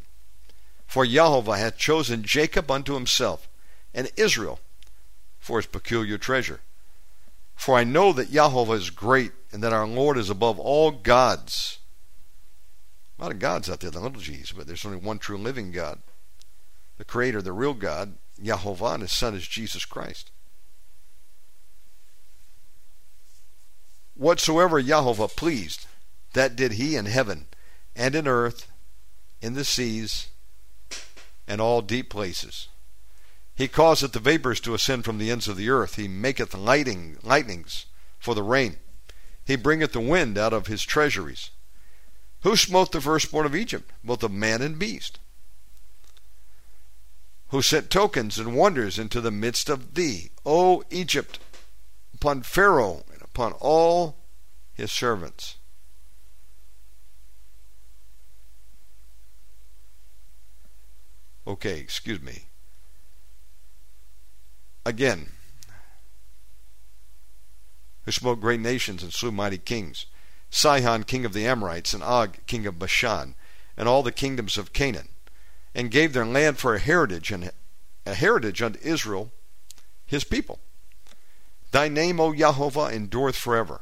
For 0.88 1.06
Jehovah 1.06 1.58
hath 1.58 1.78
chosen 1.78 2.24
Jacob 2.24 2.72
unto 2.72 2.94
himself, 2.94 3.50
and 3.94 4.10
Israel 4.16 4.60
for 5.38 5.58
his 5.58 5.66
peculiar 5.66 6.18
treasure. 6.18 6.62
For 7.56 7.77
I 7.77 7.84
know 7.84 8.14
that 8.14 8.32
Jehovah 8.32 8.73
is 8.73 8.90
great, 8.90 9.32
and 9.52 9.64
that 9.64 9.73
our 9.73 9.88
Lord 9.88 10.18
is 10.18 10.30
above 10.30 10.60
all 10.60 10.91
gods. 10.91 11.80
A 13.18 13.22
lot 13.23 13.32
of 13.32 13.40
gods 13.40 13.69
out 13.69 13.80
there, 13.80 13.90
the 13.90 13.99
little 13.99 14.22
g's, 14.22 14.52
but 14.52 14.68
there's 14.68 14.86
only 14.86 14.98
one 14.98 15.19
true 15.19 15.38
living 15.38 15.72
God. 15.72 15.99
The 16.98 17.06
Creator, 17.06 17.41
the 17.41 17.53
real 17.53 17.73
God, 17.73 18.15
Jehovah, 18.41 18.86
and 18.94 19.02
His 19.02 19.14
Son 19.14 19.34
is 19.34 19.48
Jesus 19.48 19.86
Christ. 19.86 20.32
Whatsoever 24.15 24.82
Jehovah 24.82 25.27
pleased, 25.27 25.88
that 26.34 26.56
did 26.56 26.73
He 26.73 26.95
in 26.95 27.06
heaven, 27.06 27.48
and 27.95 28.15
in 28.15 28.27
earth, 28.27 28.68
in 29.41 29.53
the 29.53 29.65
seas, 29.65 30.27
and 31.48 31.61
all 31.61 31.82
deep 31.82 32.10
places. 32.10 32.68
He 33.56 33.69
causeth 33.69 34.11
the 34.11 34.19
vapors 34.19 34.60
to 34.61 34.73
ascend 34.73 35.06
from 35.06 35.18
the 35.18 35.32
ends 35.32 35.48
of 35.48 35.56
the 35.56 35.69
earth. 35.69 35.95
He 35.95 36.10
maketh 36.10 36.53
lighting, 36.53 37.18
lightnings 37.23 37.86
for 38.19 38.36
the 38.36 38.44
rain. 38.44 38.77
He 39.45 39.56
bringeth 39.56 39.94
the 39.94 40.02
wind 40.02 40.38
out 40.38 40.52
of 40.52 40.68
his 40.68 40.84
treasuries. 40.84 41.52
Who 42.41 42.57
smote 42.57 42.91
the 42.91 42.99
firstborn 42.99 43.45
of 43.45 43.56
Egypt, 43.56 43.91
both 44.03 44.23
of 44.23 44.32
man 44.32 44.61
and 44.61 44.77
beast? 44.77 45.19
Who 47.49 47.61
sent 47.61 47.90
tokens 47.90 48.38
and 48.38 48.56
wonders 48.56 48.99
into 48.99 49.22
the 49.22 49.32
midst 49.32 49.69
of 49.69 49.94
thee, 49.94 50.32
O 50.45 50.84
Egypt, 50.90 51.40
upon 52.14 52.44
Pharaoh 52.44 53.06
and 53.14 53.22
upon 53.22 53.53
all 53.53 54.18
his 54.73 54.91
servants? 54.91 55.56
Okay, 61.48 61.80
excuse 61.80 62.22
me. 62.22 62.45
Again, 64.86 65.32
who 68.03 68.12
smote 68.12 68.40
great 68.40 68.60
nations 68.60 69.02
and 69.02 69.12
slew 69.12 69.32
mighty 69.32 69.57
kings, 69.57 70.06
Sihon 70.52 71.03
king 71.03 71.26
of 71.26 71.34
the 71.34 71.48
Amorites, 71.48 71.94
and 71.94 72.03
Og 72.03 72.38
king 72.45 72.68
of 72.68 72.78
Bashan, 72.78 73.36
and 73.76 73.90
all 73.90 74.03
the 74.03 74.12
kingdoms 74.12 74.57
of 74.57 74.74
Canaan, 74.74 75.10
and 75.74 75.90
gave 75.90 76.14
their 76.14 76.26
land 76.26 76.60
for 76.60 76.76
a 76.76 76.80
heritage, 76.80 77.32
and 77.32 77.52
a 78.06 78.14
heritage 78.14 78.62
unto 78.62 78.80
Israel, 78.82 79.32
his 80.06 80.24
people. 80.24 80.60
Thy 81.72 81.88
name, 81.88 82.20
O 82.20 82.34
Jehovah, 82.34 82.94
endureth 82.94 83.36
forever, 83.36 83.82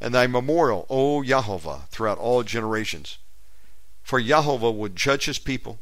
and 0.00 0.14
thy 0.14 0.26
memorial, 0.26 0.86
O 0.88 1.22
Jehovah, 1.22 1.82
throughout 1.90 2.18
all 2.18 2.42
generations. 2.42 3.18
For 4.02 4.20
Jehovah 4.20 4.72
would 4.72 4.96
judge 4.96 5.26
his 5.26 5.38
people, 5.38 5.78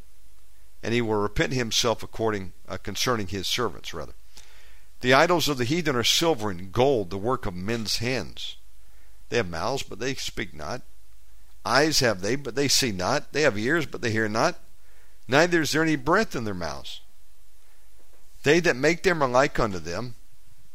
and 0.82 0.92
he 0.92 1.00
will 1.00 1.14
repent 1.14 1.52
himself 1.52 2.02
according 2.02 2.52
uh, 2.68 2.78
concerning 2.78 3.28
his 3.28 3.46
servants, 3.46 3.94
rather. 3.94 4.14
The 5.00 5.14
idols 5.14 5.48
of 5.48 5.58
the 5.58 5.64
heathen 5.64 5.96
are 5.96 6.04
silver 6.04 6.50
and 6.50 6.72
gold, 6.72 7.10
the 7.10 7.18
work 7.18 7.46
of 7.46 7.54
men's 7.54 7.98
hands. 7.98 8.56
They 9.28 9.38
have 9.38 9.48
mouths, 9.48 9.82
but 9.82 9.98
they 9.98 10.14
speak 10.14 10.52
not. 10.52 10.82
Eyes 11.64 12.00
have 12.00 12.20
they, 12.20 12.36
but 12.36 12.54
they 12.54 12.68
see 12.68 12.92
not. 12.92 13.32
They 13.32 13.42
have 13.42 13.58
ears, 13.58 13.86
but 13.86 14.02
they 14.02 14.10
hear 14.10 14.28
not. 14.28 14.58
Neither 15.28 15.62
is 15.62 15.72
there 15.72 15.82
any 15.82 15.96
breath 15.96 16.34
in 16.34 16.44
their 16.44 16.54
mouths. 16.54 17.00
They 18.42 18.60
that 18.60 18.76
make 18.76 19.02
them 19.02 19.22
are 19.22 19.28
like 19.28 19.58
unto 19.58 19.78
them, 19.78 20.16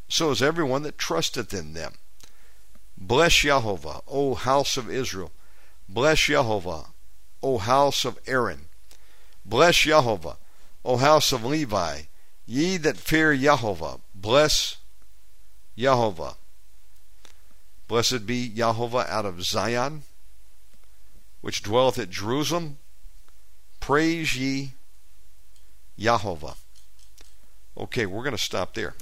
so 0.08 0.30
is 0.30 0.42
everyone 0.42 0.82
that 0.82 0.98
trusteth 0.98 1.52
in 1.52 1.74
them. 1.74 1.94
Bless 2.96 3.34
Jehovah, 3.34 4.00
O 4.06 4.34
house 4.34 4.76
of 4.76 4.90
Israel. 4.90 5.32
Bless 5.88 6.20
Jehovah, 6.20 6.86
O 7.42 7.58
house 7.58 8.04
of 8.04 8.18
Aaron. 8.26 8.66
Bless 9.44 9.76
Jehovah, 9.76 10.38
O 10.84 10.96
house 10.96 11.32
of 11.32 11.44
Levi. 11.44 12.02
Ye 12.46 12.76
that 12.78 12.96
fear 12.96 13.36
Jehovah, 13.36 13.98
bless 14.26 14.78
Jehovah. 15.78 16.34
Blessed 17.86 18.26
be 18.26 18.48
Jehovah 18.48 19.06
out 19.08 19.24
of 19.24 19.44
Zion, 19.44 20.02
which 21.42 21.62
dwelleth 21.62 21.96
at 22.00 22.10
Jerusalem. 22.10 22.78
Praise 23.78 24.34
ye 24.36 24.72
Jehovah. 25.96 26.54
Okay, 27.78 28.04
we're 28.04 28.24
going 28.24 28.36
to 28.36 28.42
stop 28.42 28.74
there. 28.74 28.94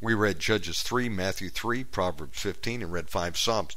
We 0.00 0.12
read 0.12 0.40
Judges 0.40 0.82
3, 0.82 1.08
Matthew 1.08 1.50
3, 1.50 1.84
Proverbs 1.84 2.40
15, 2.40 2.82
and 2.82 2.92
read 2.92 3.08
five 3.08 3.38
Psalms. 3.38 3.76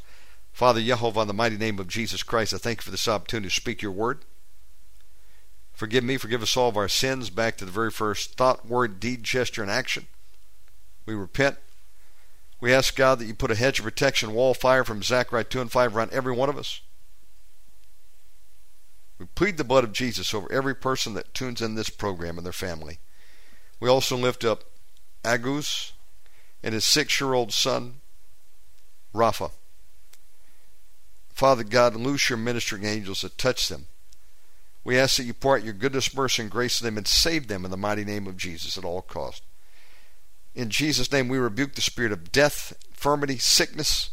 Father 0.52 0.82
Jehovah, 0.82 1.22
in 1.22 1.28
the 1.28 1.34
mighty 1.36 1.58
name 1.58 1.78
of 1.78 1.90
Jesus 1.90 2.24
Christ, 2.24 2.56
I 2.56 2.58
thank 2.58 2.80
you 2.80 2.86
for 2.86 2.92
this 2.92 3.08
opportunity 3.08 3.50
to 3.50 3.56
speak 3.56 3.84
your 3.84 3.92
word. 3.92 4.26
Forgive 5.84 6.06
me, 6.06 6.16
forgive 6.16 6.42
us 6.42 6.56
all 6.56 6.70
of 6.70 6.78
our 6.78 6.88
sins 6.88 7.30
back 7.30 7.58
to 7.58 7.66
the 7.66 7.72
very 7.72 7.92
first 7.92 8.38
thought, 8.38 8.66
word, 8.66 9.02
deed, 9.02 9.22
gesture, 9.22 9.62
and 9.62 9.70
action. 9.70 10.08
We 11.06 11.14
repent. 11.14 11.58
We 12.62 12.74
ask 12.74 12.96
God 12.96 13.20
that 13.20 13.26
you 13.26 13.34
put 13.36 13.52
a 13.52 13.56
hedge 13.56 13.80
of 13.80 13.84
protection, 13.84 14.32
wall 14.32 14.54
fire 14.54 14.86
from 14.86 15.04
Zechariah 15.04 15.44
2 15.44 15.60
and 15.60 15.70
5 15.70 15.94
around 15.94 16.14
every 16.14 16.32
one 16.32 16.48
of 16.48 16.58
us. 16.58 16.80
We 19.20 19.26
plead 19.26 19.58
the 19.58 19.66
blood 19.66 19.84
of 19.84 19.92
Jesus 19.92 20.34
over 20.34 20.50
every 20.54 20.74
person 20.74 21.16
that 21.16 21.34
tunes 21.34 21.62
in 21.62 21.76
this 21.76 21.90
program 21.90 22.38
and 22.38 22.46
their 22.46 22.54
family. 22.54 23.00
We 23.82 23.90
also 23.90 24.16
lift 24.16 24.46
up 24.46 24.64
Agus 25.26 25.92
and 26.64 26.74
his 26.74 26.86
six 26.86 27.20
year 27.20 27.34
old 27.34 27.52
son, 27.52 27.96
Rafa. 29.12 29.50
Father 31.34 31.66
God, 31.66 31.94
loose 31.98 32.30
your 32.30 32.38
ministering 32.38 32.86
angels 32.86 33.20
to 33.20 33.28
touch 33.28 33.68
them 33.68 33.88
we 34.84 34.98
ask 34.98 35.18
that 35.18 35.24
you 35.24 35.34
pour 35.34 35.58
out 35.58 35.64
your 35.64 35.74
goodness, 35.74 36.14
mercy, 36.14 36.42
and 36.42 36.52
grace 36.52 36.78
to 36.78 36.84
them 36.84 36.98
and 36.98 37.08
save 37.08 37.48
them 37.48 37.64
in 37.64 37.72
the 37.72 37.78
mighty 37.78 38.04
name 38.04 38.28
of 38.28 38.38
Jesus 38.38 38.78
at 38.78 38.84
all 38.84 39.02
cost. 39.02 39.44
In 40.56 40.70
Jesus' 40.70 41.12
name, 41.12 41.30
we 41.30 41.38
rebuke 41.38 41.76
the 41.76 41.82
spirit 41.82 42.12
of 42.12 42.32
death, 42.32 42.74
infirmity, 42.90 43.38
sickness. 43.38 44.12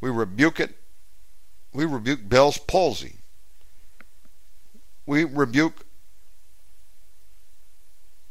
We 0.00 0.10
rebuke 0.10 0.58
it. 0.58 0.76
We 1.72 1.84
rebuke 1.84 2.28
Bell's 2.28 2.58
palsy. 2.58 3.18
We 5.06 5.24
rebuke 5.24 5.86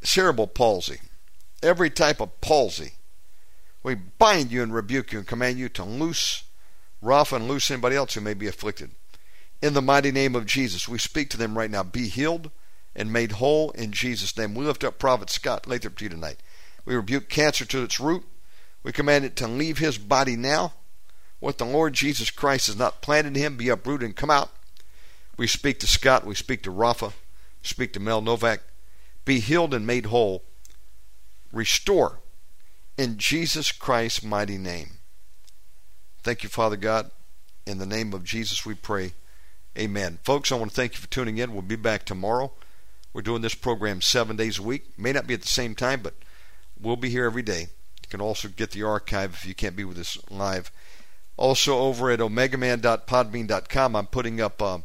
cerebral 0.03 0.47
palsy, 0.47 0.99
every 1.61 1.89
type 1.89 2.19
of 2.19 2.41
palsy. 2.41 2.93
We 3.83 3.95
bind 3.95 4.51
you 4.51 4.63
and 4.63 4.73
rebuke 4.73 5.11
you 5.11 5.19
and 5.19 5.27
command 5.27 5.59
you 5.59 5.69
to 5.69 5.83
loose 5.83 6.43
Rafa 7.01 7.35
and 7.35 7.47
loose 7.47 7.71
anybody 7.71 7.95
else 7.95 8.13
who 8.13 8.21
may 8.21 8.33
be 8.33 8.47
afflicted. 8.47 8.91
In 9.61 9.73
the 9.73 9.81
mighty 9.81 10.11
name 10.11 10.35
of 10.35 10.45
Jesus, 10.45 10.88
we 10.88 10.97
speak 10.97 11.29
to 11.29 11.38
them 11.38 11.57
right 11.57 11.69
now. 11.69 11.83
Be 11.83 12.07
healed 12.07 12.49
and 12.95 13.13
made 13.13 13.33
whole 13.33 13.71
in 13.71 13.91
Jesus' 13.91 14.35
name. 14.38 14.55
We 14.55 14.65
lift 14.65 14.83
up 14.83 14.97
Prophet 14.97 15.29
Scott 15.29 15.67
Lathrop 15.67 15.97
to 15.97 16.05
you 16.05 16.09
tonight. 16.09 16.38
We 16.83 16.95
rebuke 16.95 17.29
cancer 17.29 17.65
to 17.65 17.83
its 17.83 17.99
root. 17.99 18.23
We 18.83 18.91
command 18.91 19.25
it 19.25 19.35
to 19.38 19.47
leave 19.47 19.77
his 19.77 19.97
body 19.97 20.35
now. 20.35 20.73
What 21.39 21.57
the 21.57 21.65
Lord 21.65 21.93
Jesus 21.93 22.31
Christ 22.31 22.67
has 22.67 22.75
not 22.75 23.01
planted 23.01 23.35
in 23.38 23.43
him 23.43 23.57
be 23.57 23.69
uprooted 23.69 24.05
and 24.05 24.15
come 24.15 24.31
out. 24.31 24.49
We 25.38 25.47
speak 25.47 25.79
to 25.79 25.88
Scott. 25.88 26.25
We 26.25 26.35
speak 26.35 26.63
to 26.63 26.71
Rafa. 26.71 27.13
Speak 27.61 27.93
to 27.93 27.99
Mel 27.99 28.21
Novak. 28.21 28.61
Be 29.25 29.39
healed 29.39 29.73
and 29.73 29.85
made 29.85 30.07
whole. 30.07 30.43
Restore 31.51 32.19
in 32.97 33.17
Jesus 33.17 33.71
Christ's 33.71 34.23
mighty 34.23 34.57
name. 34.57 34.97
Thank 36.23 36.43
you, 36.43 36.49
Father 36.49 36.77
God. 36.77 37.11
In 37.65 37.77
the 37.77 37.85
name 37.85 38.13
of 38.13 38.23
Jesus 38.23 38.65
we 38.65 38.73
pray. 38.73 39.13
Amen. 39.77 40.19
Folks, 40.23 40.52
I 40.52 40.56
want 40.56 40.72
to 40.72 40.76
thank 40.76 40.93
you 40.93 40.99
for 40.99 41.07
tuning 41.07 41.38
in. 41.38 41.53
We'll 41.53 41.61
be 41.61 41.76
back 41.76 42.06
tomorrow. 42.06 42.52
We're 43.14 43.22
doing 43.22 43.41
this 43.41 43.56
program 43.56 44.02
seven 44.02 44.35
days 44.35 44.60
a 44.60 44.64
week. 44.64 44.98
May 44.98 45.11
not 45.11 45.27
be 45.27 45.34
at 45.34 45.41
the 45.41 45.48
same 45.48 45.76
time, 45.76 46.02
but 46.02 46.14
we'll 46.80 46.95
be 46.95 47.10
here 47.10 47.26
every 47.26 47.41
day. 47.41 47.61
You 47.61 48.10
can 48.10 48.22
also 48.22 48.48
get 48.48 48.72
the 48.72 48.84
archive 48.84 49.34
if 49.34 49.45
you 49.45 49.56
can't 49.56 49.76
be 49.76 49.84
with 49.84 49.98
us 49.98 50.18
live. 50.30 50.72
Also, 51.38 51.77
over 51.80 52.11
at 52.11 52.19
omegaman.podbean.com, 52.19 53.95
I'm 53.95 54.07
putting 54.07 54.41
up 54.41 54.61
uh, 54.61 54.80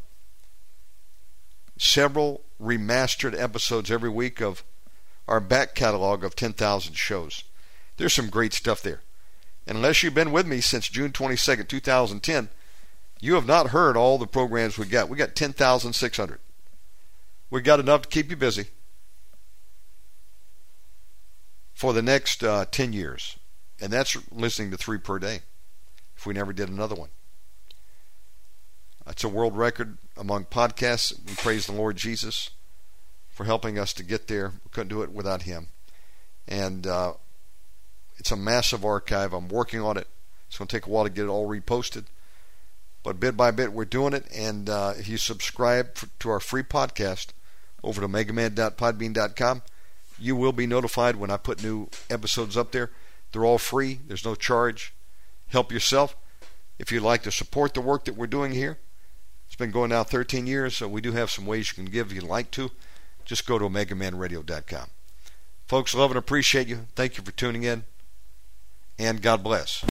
several 1.76 2.42
remastered 2.60 3.38
episodes 3.38 3.90
every 3.90 4.08
week 4.08 4.40
of 4.40 4.64
our 5.28 5.40
back 5.40 5.74
catalog 5.74 6.24
of 6.24 6.36
10,000 6.36 6.94
shows. 6.94 7.44
There's 7.96 8.14
some 8.14 8.30
great 8.30 8.52
stuff 8.52 8.82
there. 8.82 9.00
unless 9.66 10.02
you've 10.02 10.14
been 10.14 10.30
with 10.30 10.46
me 10.46 10.60
since 10.60 10.88
June 10.88 11.10
22nd, 11.10 11.68
2010, 11.68 12.48
you 13.20 13.34
have 13.34 13.46
not 13.46 13.68
heard 13.68 13.96
all 13.96 14.18
the 14.18 14.26
programs 14.26 14.78
we 14.78 14.86
got. 14.86 15.08
We 15.08 15.16
got 15.16 15.34
10,600. 15.34 16.38
we 17.50 17.60
got 17.60 17.80
enough 17.80 18.02
to 18.02 18.08
keep 18.08 18.30
you 18.30 18.36
busy 18.36 18.66
for 21.74 21.92
the 21.92 22.02
next 22.02 22.42
uh, 22.42 22.64
10 22.70 22.92
years. 22.92 23.38
And 23.80 23.92
that's 23.92 24.16
listening 24.32 24.70
to 24.70 24.76
three 24.76 24.98
per 24.98 25.18
day 25.18 25.40
if 26.16 26.26
we 26.26 26.34
never 26.34 26.52
did 26.52 26.68
another 26.68 26.94
one. 26.94 27.10
It's 29.06 29.22
a 29.22 29.28
world 29.28 29.56
record 29.56 29.98
among 30.16 30.46
podcasts. 30.46 31.14
We 31.26 31.34
praise 31.34 31.66
the 31.66 31.72
Lord 31.72 31.96
Jesus 31.96 32.50
for 33.28 33.44
helping 33.44 33.78
us 33.78 33.92
to 33.94 34.02
get 34.02 34.26
there. 34.26 34.48
We 34.64 34.70
couldn't 34.72 34.88
do 34.88 35.02
it 35.02 35.12
without 35.12 35.42
Him. 35.42 35.68
And 36.48 36.86
uh, 36.86 37.12
it's 38.18 38.32
a 38.32 38.36
massive 38.36 38.84
archive. 38.84 39.32
I'm 39.32 39.48
working 39.48 39.80
on 39.80 39.96
it. 39.96 40.08
It's 40.48 40.58
going 40.58 40.68
to 40.68 40.76
take 40.76 40.86
a 40.86 40.90
while 40.90 41.04
to 41.04 41.10
get 41.10 41.26
it 41.26 41.28
all 41.28 41.48
reposted. 41.48 42.06
But 43.06 43.20
bit 43.20 43.36
by 43.36 43.52
bit, 43.52 43.72
we're 43.72 43.84
doing 43.84 44.14
it. 44.14 44.26
And 44.34 44.68
uh, 44.68 44.94
if 44.98 45.06
you 45.06 45.16
subscribe 45.16 45.96
to 46.18 46.28
our 46.28 46.40
free 46.40 46.64
podcast 46.64 47.28
over 47.84 48.00
to 48.00 48.08
omegaman.podbean.com, 48.08 49.62
you 50.18 50.34
will 50.34 50.50
be 50.50 50.66
notified 50.66 51.14
when 51.14 51.30
I 51.30 51.36
put 51.36 51.62
new 51.62 51.88
episodes 52.10 52.56
up 52.56 52.72
there. 52.72 52.90
They're 53.30 53.44
all 53.44 53.58
free, 53.58 54.00
there's 54.08 54.24
no 54.24 54.34
charge. 54.34 54.92
Help 55.46 55.70
yourself. 55.70 56.16
If 56.80 56.90
you'd 56.90 57.04
like 57.04 57.22
to 57.22 57.30
support 57.30 57.74
the 57.74 57.80
work 57.80 58.06
that 58.06 58.16
we're 58.16 58.26
doing 58.26 58.50
here, 58.50 58.78
it's 59.46 59.54
been 59.54 59.70
going 59.70 59.90
now 59.90 60.02
13 60.02 60.48
years, 60.48 60.76
so 60.76 60.88
we 60.88 61.00
do 61.00 61.12
have 61.12 61.30
some 61.30 61.46
ways 61.46 61.68
you 61.70 61.76
can 61.76 61.92
give 61.92 62.08
if 62.08 62.14
you'd 62.14 62.24
like 62.24 62.50
to. 62.50 62.72
Just 63.24 63.46
go 63.46 63.56
to 63.56 63.66
OmegaManRadio.com. 63.66 64.88
Folks, 65.68 65.94
love 65.94 66.10
and 66.10 66.18
appreciate 66.18 66.66
you. 66.66 66.88
Thank 66.96 67.18
you 67.18 67.22
for 67.22 67.30
tuning 67.30 67.62
in, 67.62 67.84
and 68.98 69.22
God 69.22 69.44
bless. 69.44 69.84